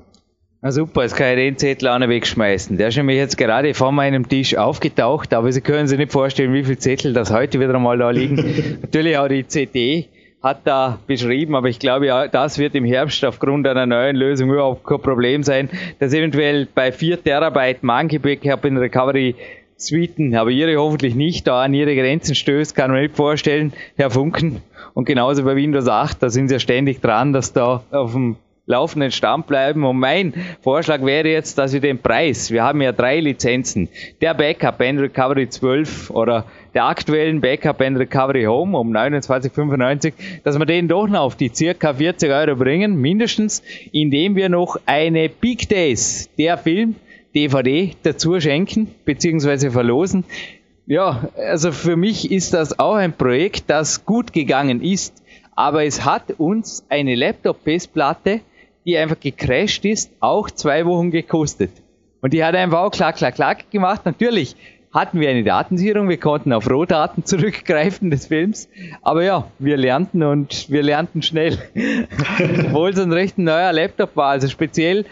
Na 0.65 0.71
super, 0.71 1.01
jetzt 1.01 1.17
kann 1.17 1.31
ich 1.31 1.35
den 1.35 1.57
Zettel 1.57 1.89
auch 1.89 1.99
noch 1.99 2.07
wegschmeißen. 2.07 2.77
Der 2.77 2.87
ist 2.87 2.95
nämlich 2.95 3.17
jetzt 3.17 3.37
gerade 3.37 3.73
vor 3.73 3.91
meinem 3.91 4.29
Tisch 4.29 4.55
aufgetaucht, 4.55 5.33
aber 5.33 5.51
Sie 5.51 5.59
können 5.59 5.87
sich 5.87 5.97
nicht 5.97 6.13
vorstellen, 6.13 6.53
wie 6.53 6.63
viele 6.63 6.77
Zettel 6.77 7.11
das 7.11 7.33
heute 7.33 7.59
wieder 7.59 7.75
einmal 7.75 7.97
da 7.97 8.11
liegen. 8.11 8.77
Natürlich 8.81 9.17
auch 9.17 9.27
die 9.27 9.45
CD 9.45 10.07
hat 10.41 10.61
da 10.63 10.99
beschrieben, 11.05 11.55
aber 11.55 11.67
ich 11.67 11.79
glaube, 11.79 12.05
ja, 12.05 12.29
das 12.29 12.59
wird 12.59 12.75
im 12.75 12.85
Herbst 12.85 13.25
aufgrund 13.25 13.67
einer 13.67 13.85
neuen 13.85 14.15
Lösung 14.15 14.51
überhaupt 14.51 14.85
kein 14.85 15.01
Problem 15.01 15.43
sein, 15.43 15.69
dass 15.99 16.13
eventuell 16.13 16.65
bei 16.73 16.93
4 16.93 17.21
Terabyte 17.21 17.83
Monkey 17.83 18.19
Backup 18.19 18.63
in 18.63 18.77
Recovery 18.77 19.35
Suiten, 19.75 20.33
aber 20.33 20.51
Ihre 20.51 20.77
hoffentlich 20.77 21.13
nicht, 21.13 21.45
da 21.45 21.61
an 21.61 21.73
Ihre 21.73 21.93
Grenzen 21.93 22.35
stößt, 22.35 22.73
kann 22.73 22.89
man 22.89 23.01
nicht 23.01 23.17
vorstellen, 23.17 23.73
Herr 23.97 24.11
Funken. 24.11 24.61
Und 24.93 25.03
genauso 25.03 25.43
bei 25.43 25.57
Windows 25.57 25.89
8, 25.89 26.23
da 26.23 26.29
sind 26.29 26.47
Sie 26.47 26.55
ja 26.55 26.59
ständig 26.59 27.01
dran, 27.01 27.33
dass 27.33 27.51
da 27.51 27.83
auf 27.91 28.13
dem 28.13 28.37
laufenden 28.65 29.11
Stand 29.11 29.47
bleiben. 29.47 29.83
Und 29.83 29.97
mein 29.97 30.33
Vorschlag 30.61 31.03
wäre 31.03 31.27
jetzt, 31.27 31.57
dass 31.57 31.73
wir 31.73 31.81
den 31.81 31.99
Preis, 31.99 32.51
wir 32.51 32.63
haben 32.63 32.81
ja 32.81 32.91
drei 32.91 33.19
Lizenzen, 33.19 33.89
der 34.21 34.33
Backup 34.33 34.79
and 34.81 34.99
Recovery 34.99 35.49
12 35.49 36.09
oder 36.11 36.45
der 36.73 36.85
aktuellen 36.85 37.41
Backup 37.41 37.81
and 37.81 37.97
Recovery 37.97 38.45
Home 38.45 38.77
um 38.77 38.95
29,95, 38.95 40.13
dass 40.43 40.57
wir 40.57 40.65
den 40.65 40.87
doch 40.87 41.07
noch 41.07 41.21
auf 41.21 41.35
die 41.35 41.51
circa 41.53 41.93
40 41.93 42.31
Euro 42.31 42.55
bringen, 42.55 42.95
mindestens, 42.95 43.61
indem 43.91 44.35
wir 44.35 44.49
noch 44.49 44.77
eine 44.85 45.29
Big 45.29 45.69
Days, 45.69 46.29
der 46.37 46.57
Film, 46.57 46.95
DVD 47.35 47.95
dazu 48.03 48.39
schenken, 48.39 48.93
beziehungsweise 49.05 49.71
verlosen. 49.71 50.23
Ja, 50.85 51.29
also 51.35 51.71
für 51.71 51.95
mich 51.95 52.31
ist 52.31 52.53
das 52.53 52.77
auch 52.77 52.95
ein 52.95 53.13
Projekt, 53.13 53.65
das 53.67 54.05
gut 54.05 54.33
gegangen 54.33 54.81
ist, 54.81 55.23
aber 55.55 55.85
es 55.85 56.03
hat 56.05 56.31
uns 56.37 56.85
eine 56.89 57.15
Laptop-Festplatte 57.15 58.41
die 58.85 58.97
einfach 58.97 59.19
gecrashed 59.19 59.85
ist, 59.85 60.11
auch 60.19 60.49
zwei 60.51 60.85
Wochen 60.85 61.11
gekostet. 61.11 61.71
Und 62.21 62.33
die 62.33 62.43
hat 62.43 62.55
einfach 62.55 62.79
auch 62.79 62.91
klack, 62.91 63.17
klack, 63.17 63.35
klack 63.35 63.71
gemacht. 63.71 64.01
Natürlich 64.05 64.55
hatten 64.93 65.19
wir 65.19 65.29
eine 65.29 65.43
Datensicherung, 65.43 66.07
wir 66.07 66.19
konnten 66.19 66.53
auf 66.53 66.69
Rohdaten 66.69 67.25
zurückgreifen 67.25 68.11
des 68.11 68.27
Films. 68.27 68.69
Aber 69.01 69.23
ja, 69.23 69.51
wir 69.59 69.77
lernten 69.77 70.23
und 70.23 70.69
wir 70.69 70.83
lernten 70.83 71.21
schnell. 71.21 71.57
Obwohl 72.67 72.91
es 72.91 72.99
ein 72.99 73.11
recht 73.11 73.37
neuer 73.37 73.73
Laptop 73.73 74.15
war. 74.15 74.29
Also 74.29 74.47
speziell, 74.47 75.05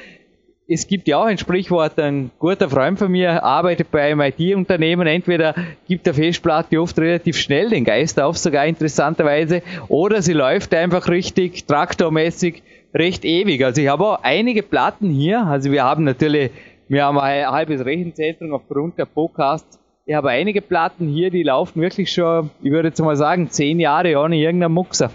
es 0.67 0.87
gibt 0.87 1.07
ja 1.07 1.17
auch 1.17 1.25
ein 1.25 1.37
Sprichwort, 1.37 1.99
ein 1.99 2.31
guter 2.39 2.69
Freund 2.69 2.97
von 2.97 3.11
mir 3.11 3.43
arbeitet 3.43 3.91
bei 3.91 4.03
einem 4.03 4.21
IT-Unternehmen. 4.21 5.07
Entweder 5.07 5.55
gibt 5.87 6.05
der 6.05 6.13
Festplatte 6.13 6.79
oft 6.79 6.97
relativ 6.97 7.37
schnell 7.37 7.69
den 7.69 7.83
Geist 7.83 8.21
auf, 8.21 8.37
sogar 8.37 8.65
interessanterweise, 8.67 9.63
oder 9.89 10.21
sie 10.21 10.33
läuft 10.33 10.73
einfach 10.73 11.09
richtig 11.09 11.65
traktormäßig 11.65 12.63
recht 12.93 13.25
ewig. 13.25 13.63
Also 13.63 13.81
ich 13.81 13.87
habe 13.87 14.05
auch 14.05 14.19
einige 14.23 14.63
Platten 14.63 15.09
hier. 15.09 15.45
Also 15.45 15.71
wir 15.71 15.83
haben 15.83 16.03
natürlich, 16.03 16.51
wir 16.87 17.05
haben 17.05 17.17
ein 17.19 17.47
halbes 17.47 17.83
Rechenzentrum 17.85 18.53
aufgrund 18.53 18.97
der 18.97 19.05
Podcasts. 19.05 19.79
Ich 20.05 20.15
habe 20.15 20.29
einige 20.29 20.61
Platten 20.61 21.07
hier, 21.07 21.29
die 21.29 21.43
laufen 21.43 21.81
wirklich 21.81 22.11
schon, 22.11 22.49
ich 22.61 22.71
würde 22.71 22.89
jetzt 22.89 22.99
mal 23.01 23.15
sagen, 23.15 23.49
zehn 23.49 23.79
Jahre 23.79 24.17
ohne 24.17 24.35
irgendeinen 24.35 24.73
Muxer. 24.73 25.11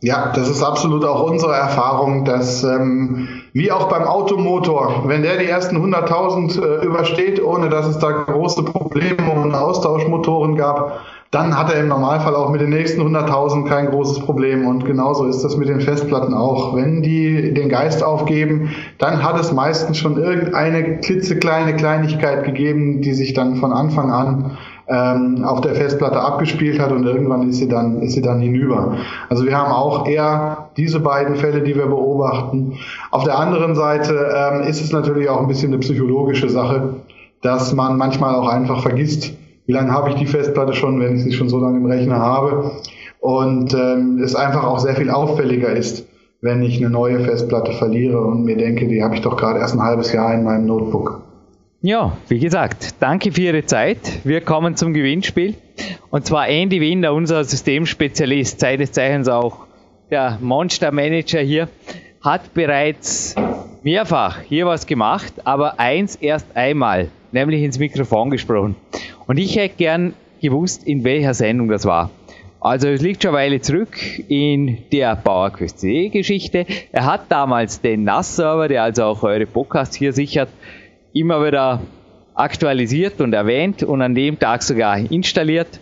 Ja, 0.00 0.32
das 0.32 0.48
ist 0.48 0.62
absolut 0.62 1.04
auch 1.04 1.24
unsere 1.24 1.56
Erfahrung, 1.56 2.24
dass 2.24 2.62
ähm, 2.62 3.28
wie 3.52 3.72
auch 3.72 3.88
beim 3.88 4.04
Automotor, 4.04 5.02
wenn 5.06 5.22
der 5.22 5.38
die 5.38 5.46
ersten 5.46 5.76
100.000 5.76 6.62
äh, 6.62 6.86
übersteht, 6.86 7.42
ohne 7.42 7.68
dass 7.68 7.88
es 7.88 7.98
da 7.98 8.12
große 8.12 8.62
Probleme 8.62 9.28
und 9.32 9.56
Austauschmotoren 9.56 10.56
gab, 10.56 11.00
dann 11.30 11.58
hat 11.58 11.70
er 11.70 11.80
im 11.80 11.88
Normalfall 11.88 12.34
auch 12.34 12.50
mit 12.50 12.62
den 12.62 12.70
nächsten 12.70 13.02
100.000 13.02 13.66
kein 13.66 13.90
großes 13.90 14.20
Problem. 14.20 14.66
Und 14.66 14.86
genauso 14.86 15.26
ist 15.26 15.42
das 15.42 15.58
mit 15.58 15.68
den 15.68 15.82
Festplatten 15.82 16.32
auch. 16.32 16.74
Wenn 16.74 17.02
die 17.02 17.52
den 17.52 17.68
Geist 17.68 18.02
aufgeben, 18.02 18.70
dann 18.98 19.22
hat 19.22 19.38
es 19.38 19.52
meistens 19.52 19.98
schon 19.98 20.16
irgendeine 20.16 20.98
klitzekleine 20.98 21.76
Kleinigkeit 21.76 22.44
gegeben, 22.44 23.02
die 23.02 23.12
sich 23.12 23.34
dann 23.34 23.56
von 23.56 23.74
Anfang 23.74 24.10
an 24.10 24.58
ähm, 24.88 25.44
auf 25.44 25.60
der 25.60 25.74
Festplatte 25.74 26.18
abgespielt 26.18 26.80
hat 26.80 26.92
und 26.92 27.04
irgendwann 27.04 27.46
ist 27.50 27.58
sie 27.58 27.68
dann 27.68 28.00
ist 28.00 28.14
sie 28.14 28.22
dann 28.22 28.40
hinüber. 28.40 28.96
Also 29.28 29.44
wir 29.44 29.54
haben 29.54 29.70
auch 29.70 30.06
eher 30.06 30.70
diese 30.78 31.00
beiden 31.00 31.36
Fälle, 31.36 31.60
die 31.60 31.76
wir 31.76 31.86
beobachten. 31.86 32.78
Auf 33.10 33.24
der 33.24 33.38
anderen 33.38 33.74
Seite 33.74 34.34
ähm, 34.34 34.62
ist 34.62 34.80
es 34.80 34.92
natürlich 34.92 35.28
auch 35.28 35.42
ein 35.42 35.46
bisschen 35.46 35.74
eine 35.74 35.80
psychologische 35.80 36.48
Sache, 36.48 36.94
dass 37.42 37.74
man 37.74 37.98
manchmal 37.98 38.34
auch 38.34 38.48
einfach 38.48 38.80
vergisst, 38.80 39.34
wie 39.68 39.74
lange 39.74 39.92
habe 39.92 40.08
ich 40.08 40.16
die 40.16 40.26
Festplatte 40.26 40.72
schon, 40.72 40.98
wenn 40.98 41.16
ich 41.16 41.24
sie 41.24 41.32
schon 41.32 41.50
so 41.50 41.58
lange 41.58 41.76
im 41.76 41.84
Rechner 41.84 42.18
habe. 42.18 42.70
Und 43.20 43.74
ähm, 43.74 44.18
es 44.24 44.34
einfach 44.34 44.64
auch 44.64 44.78
sehr 44.78 44.96
viel 44.96 45.10
auffälliger 45.10 45.68
ist, 45.68 46.08
wenn 46.40 46.62
ich 46.62 46.78
eine 46.78 46.88
neue 46.88 47.20
Festplatte 47.20 47.72
verliere 47.72 48.18
und 48.18 48.44
mir 48.44 48.56
denke, 48.56 48.88
die 48.88 49.02
habe 49.04 49.14
ich 49.14 49.20
doch 49.20 49.36
gerade 49.36 49.58
erst 49.58 49.74
ein 49.74 49.82
halbes 49.82 50.10
Jahr 50.10 50.32
in 50.32 50.42
meinem 50.42 50.64
Notebook. 50.64 51.20
Ja, 51.82 52.16
wie 52.28 52.38
gesagt, 52.38 52.94
danke 53.00 53.30
für 53.30 53.42
Ihre 53.42 53.66
Zeit. 53.66 53.98
Wir 54.24 54.40
kommen 54.40 54.74
zum 54.74 54.94
Gewinnspiel. 54.94 55.54
Und 56.08 56.24
zwar 56.24 56.48
Andy 56.48 56.80
Winder, 56.80 57.12
unser 57.12 57.44
Systemspezialist, 57.44 58.60
seines 58.60 58.92
Zeichens 58.92 59.28
auch 59.28 59.66
der 60.10 60.38
Monster 60.40 60.92
Manager 60.92 61.40
hier, 61.40 61.68
hat 62.28 62.52
bereits 62.52 63.34
mehrfach 63.82 64.42
hier 64.42 64.66
was 64.66 64.86
gemacht, 64.86 65.32
aber 65.44 65.80
eins 65.80 66.14
erst 66.14 66.54
einmal, 66.54 67.08
nämlich 67.32 67.62
ins 67.62 67.78
Mikrofon 67.78 68.28
gesprochen. 68.28 68.76
Und 69.26 69.38
ich 69.38 69.56
hätte 69.56 69.76
gern 69.78 70.12
gewusst, 70.42 70.86
in 70.86 71.04
welcher 71.04 71.32
Sendung 71.32 71.68
das 71.68 71.86
war. 71.86 72.10
Also 72.60 72.88
es 72.88 73.00
liegt 73.00 73.22
schon 73.22 73.30
eine 73.30 73.38
Weile 73.38 73.60
zurück 73.62 73.96
in 74.28 74.76
der 74.92 75.16
PowerQuest.de-Geschichte. 75.16 76.66
Er 76.92 77.06
hat 77.06 77.30
damals 77.30 77.80
den 77.80 78.04
NAS-Server, 78.04 78.68
der 78.68 78.82
also 78.82 79.04
auch 79.04 79.22
eure 79.22 79.46
Podcasts 79.46 79.96
hier 79.96 80.12
sichert, 80.12 80.50
immer 81.14 81.42
wieder 81.42 81.80
aktualisiert 82.34 83.22
und 83.22 83.32
erwähnt 83.32 83.82
und 83.82 84.02
an 84.02 84.14
dem 84.14 84.38
Tag 84.38 84.62
sogar 84.62 84.98
installiert. 84.98 85.80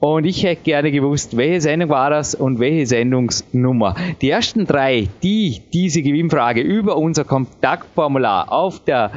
Und 0.00 0.26
ich 0.26 0.44
hätte 0.44 0.62
gerne 0.62 0.92
gewusst, 0.92 1.36
welche 1.36 1.60
Sendung 1.60 1.88
war 1.88 2.10
das 2.10 2.34
und 2.34 2.60
welche 2.60 2.86
Sendungsnummer. 2.86 3.96
Die 4.20 4.30
ersten 4.30 4.64
drei, 4.64 5.08
die 5.22 5.60
diese 5.72 6.02
Gewinnfrage 6.02 6.60
über 6.60 6.96
unser 6.96 7.24
Kontaktformular 7.24 8.52
auf 8.52 8.84
der 8.84 9.10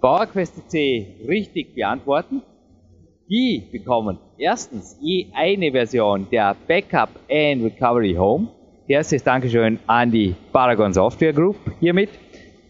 PowerQuest.de 0.00 1.26
richtig 1.26 1.74
beantworten, 1.74 2.42
die 3.28 3.62
bekommen 3.72 4.18
erstens 4.38 4.96
je 5.00 5.26
eine 5.34 5.72
Version 5.72 6.26
der 6.30 6.56
Backup 6.66 7.10
and 7.30 7.64
Recovery 7.64 8.14
Home. 8.14 8.48
Erstes 8.86 9.22
Dankeschön 9.24 9.78
an 9.86 10.10
die 10.10 10.34
Paragon 10.52 10.92
Software 10.92 11.32
Group 11.32 11.56
hiermit. 11.80 12.10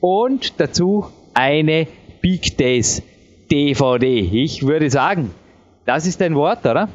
Und 0.01 0.59
dazu 0.61 1.07
eine 1.35 1.87
Big 2.23 2.57
Days 2.57 3.03
DVD. 3.51 4.21
Ich 4.33 4.67
würde 4.67 4.91
sagen, 4.91 5.31
das 5.85 6.07
ist 6.07 6.21
ein 6.23 6.35
Wort, 6.35 6.65
oder? 6.67 6.89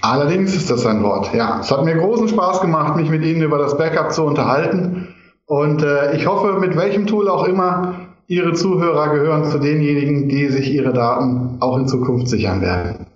Allerdings 0.00 0.54
ist 0.54 0.70
das 0.70 0.84
ein 0.86 1.02
Wort, 1.02 1.32
ja. 1.34 1.60
Es 1.60 1.70
hat 1.70 1.84
mir 1.84 1.96
großen 1.96 2.28
Spaß 2.28 2.60
gemacht, 2.60 2.96
mich 2.96 3.10
mit 3.10 3.24
Ihnen 3.24 3.42
über 3.42 3.58
das 3.58 3.76
Backup 3.78 4.12
zu 4.12 4.24
unterhalten. 4.24 5.14
Und 5.46 5.82
äh, 5.82 6.16
ich 6.16 6.26
hoffe, 6.26 6.58
mit 6.58 6.76
welchem 6.76 7.06
Tool 7.06 7.28
auch 7.28 7.46
immer, 7.46 8.06
Ihre 8.28 8.54
Zuhörer 8.54 9.14
gehören 9.14 9.44
zu 9.44 9.58
denjenigen, 9.58 10.28
die 10.28 10.48
sich 10.48 10.68
ihre 10.72 10.92
Daten 10.92 11.58
auch 11.60 11.78
in 11.78 11.86
Zukunft 11.86 12.26
sichern 12.26 12.60
werden. 12.60 13.06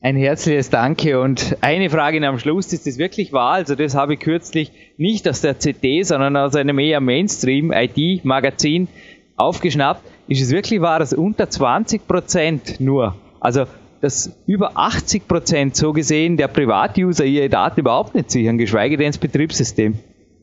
Ein 0.00 0.16
herzliches 0.16 0.70
Danke 0.70 1.20
und 1.20 1.56
eine 1.60 1.88
Frage 1.88 2.26
am 2.26 2.38
Schluss, 2.38 2.72
ist 2.72 2.86
das 2.86 2.98
wirklich 2.98 3.32
wahr? 3.32 3.52
Also 3.52 3.76
das 3.76 3.94
habe 3.94 4.14
ich 4.14 4.20
kürzlich 4.20 4.72
nicht 4.98 5.28
aus 5.28 5.40
der 5.40 5.60
CD, 5.60 6.02
sondern 6.02 6.36
aus 6.36 6.56
einem 6.56 6.78
eher 6.80 7.00
Mainstream-IT-Magazin 7.00 8.88
aufgeschnappt. 9.36 10.02
Ist 10.26 10.42
es 10.42 10.50
wirklich 10.50 10.80
wahr, 10.80 10.98
dass 10.98 11.14
unter 11.14 11.48
20 11.48 12.06
Prozent 12.06 12.80
nur, 12.80 13.14
also 13.40 13.64
dass 14.04 14.30
über 14.46 14.72
80 14.74 15.26
Prozent 15.26 15.76
so 15.76 15.92
gesehen 15.92 16.36
der 16.36 16.48
Privatuser 16.48 17.24
ihre 17.24 17.48
Daten 17.48 17.80
überhaupt 17.80 18.14
nicht 18.14 18.30
sichern, 18.30 18.58
geschweige 18.58 18.96
denn 18.96 19.08
das 19.08 19.18
Betriebssystem? 19.18 19.94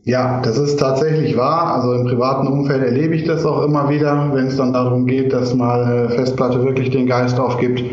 Ja, 0.03 0.41
das 0.41 0.57
ist 0.57 0.79
tatsächlich 0.79 1.37
wahr. 1.37 1.75
Also 1.75 1.93
im 1.93 2.05
privaten 2.05 2.47
Umfeld 2.47 2.83
erlebe 2.83 3.15
ich 3.15 3.25
das 3.25 3.45
auch 3.45 3.63
immer 3.63 3.87
wieder, 3.89 4.31
wenn 4.33 4.47
es 4.47 4.57
dann 4.57 4.73
darum 4.73 5.05
geht, 5.05 5.31
dass 5.31 5.53
mal 5.53 5.83
eine 5.83 6.09
Festplatte 6.09 6.63
wirklich 6.63 6.89
den 6.89 7.05
Geist 7.05 7.39
aufgibt 7.39 7.83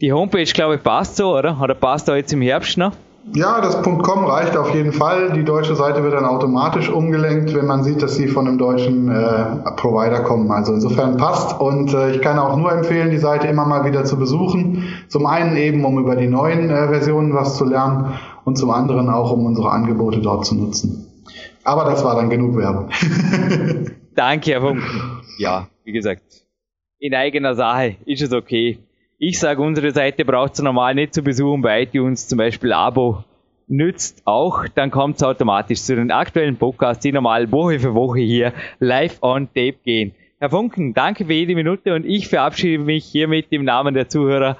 die 0.00 0.12
Homepage, 0.12 0.42
glaube 0.42 0.74
ich, 0.74 0.82
passt 0.82 1.14
so, 1.14 1.38
oder? 1.38 1.56
Oder 1.62 1.76
passt 1.76 2.08
da 2.08 2.16
jetzt 2.16 2.32
im 2.32 2.42
Herbst 2.42 2.76
noch? 2.76 2.96
Ja, 3.34 3.60
das 3.60 3.82
.com 3.82 4.24
reicht 4.24 4.56
auf 4.56 4.72
jeden 4.74 4.92
Fall. 4.92 5.32
Die 5.32 5.44
deutsche 5.44 5.74
Seite 5.74 6.02
wird 6.02 6.14
dann 6.14 6.24
automatisch 6.24 6.88
umgelenkt, 6.88 7.54
wenn 7.54 7.66
man 7.66 7.82
sieht, 7.82 8.02
dass 8.02 8.14
sie 8.14 8.28
von 8.28 8.46
einem 8.46 8.56
deutschen 8.56 9.10
äh, 9.10 9.70
Provider 9.76 10.20
kommen. 10.20 10.50
Also 10.50 10.72
insofern 10.72 11.16
passt. 11.16 11.60
Und 11.60 11.92
äh, 11.92 12.12
ich 12.12 12.22
kann 12.22 12.38
auch 12.38 12.56
nur 12.56 12.72
empfehlen, 12.72 13.10
die 13.10 13.18
Seite 13.18 13.48
immer 13.48 13.66
mal 13.66 13.84
wieder 13.84 14.04
zu 14.04 14.16
besuchen. 14.16 14.84
Zum 15.08 15.26
einen 15.26 15.56
eben, 15.56 15.84
um 15.84 15.98
über 15.98 16.16
die 16.16 16.28
neuen 16.28 16.70
äh, 16.70 16.88
Versionen 16.88 17.34
was 17.34 17.56
zu 17.56 17.64
lernen 17.64 18.14
und 18.44 18.56
zum 18.56 18.70
anderen 18.70 19.10
auch, 19.10 19.32
um 19.32 19.44
unsere 19.44 19.70
Angebote 19.70 20.20
dort 20.20 20.46
zu 20.46 20.54
nutzen. 20.54 21.06
Aber 21.64 21.84
das 21.84 22.04
war 22.04 22.14
dann 22.14 22.30
genug 22.30 22.56
Werbung. 22.56 22.90
Danke, 24.14 24.52
Herr 24.52 24.60
Funken. 24.60 25.20
Ja, 25.38 25.66
wie 25.84 25.92
gesagt, 25.92 26.22
in 26.98 27.14
eigener 27.14 27.54
Sache 27.54 27.96
ist 28.06 28.22
es 28.22 28.32
okay. 28.32 28.78
Ich 29.18 29.38
sage, 29.38 29.62
unsere 29.62 29.92
Seite 29.92 30.26
braucht 30.26 30.54
es 30.54 30.62
normal 30.62 30.94
nicht 30.94 31.14
zu 31.14 31.22
besuchen 31.22 31.62
bei 31.62 31.84
iTunes, 31.84 32.28
zum 32.28 32.36
Beispiel 32.36 32.74
Abo 32.74 33.24
nützt 33.66 34.20
auch, 34.26 34.68
dann 34.74 34.90
kommt 34.90 35.16
es 35.16 35.22
automatisch 35.22 35.80
zu 35.80 35.96
den 35.96 36.10
aktuellen 36.10 36.56
Podcasts, 36.58 37.02
die 37.02 37.12
normal 37.12 37.50
Woche 37.50 37.80
für 37.80 37.94
Woche 37.94 38.20
hier 38.20 38.52
live 38.78 39.16
on 39.22 39.46
tape 39.46 39.78
gehen. 39.84 40.14
Herr 40.38 40.50
Funken, 40.50 40.92
danke 40.92 41.24
für 41.24 41.32
jede 41.32 41.54
Minute 41.54 41.94
und 41.94 42.04
ich 42.04 42.28
verabschiede 42.28 42.82
mich 42.82 43.06
hiermit 43.06 43.46
im 43.50 43.64
Namen 43.64 43.94
der 43.94 44.10
Zuhörer 44.10 44.58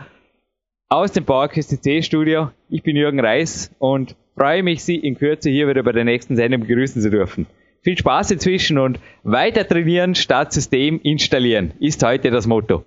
aus 0.88 1.12
dem 1.12 1.26
PowerQuest 1.26 1.82
C 1.82 2.00
Studio. 2.00 2.50
Ich 2.70 2.82
bin 2.82 2.96
Jürgen 2.96 3.20
Reis 3.20 3.74
und 3.78 4.16
freue 4.38 4.62
mich, 4.62 4.82
Sie 4.82 4.96
in 4.96 5.18
Kürze 5.18 5.50
hier 5.50 5.68
wieder 5.68 5.82
bei 5.82 5.92
der 5.92 6.04
nächsten 6.04 6.34
Sendung 6.34 6.62
begrüßen 6.62 7.02
zu 7.02 7.11
dürfen. 7.11 7.46
Viel 7.82 7.98
Spaß 7.98 8.30
inzwischen 8.30 8.78
und 8.78 9.00
weiter 9.22 9.68
trainieren 9.68 10.14
statt 10.14 10.54
System 10.54 10.98
installieren 11.02 11.74
ist 11.78 12.02
heute 12.02 12.30
das 12.30 12.46
Motto. 12.46 12.86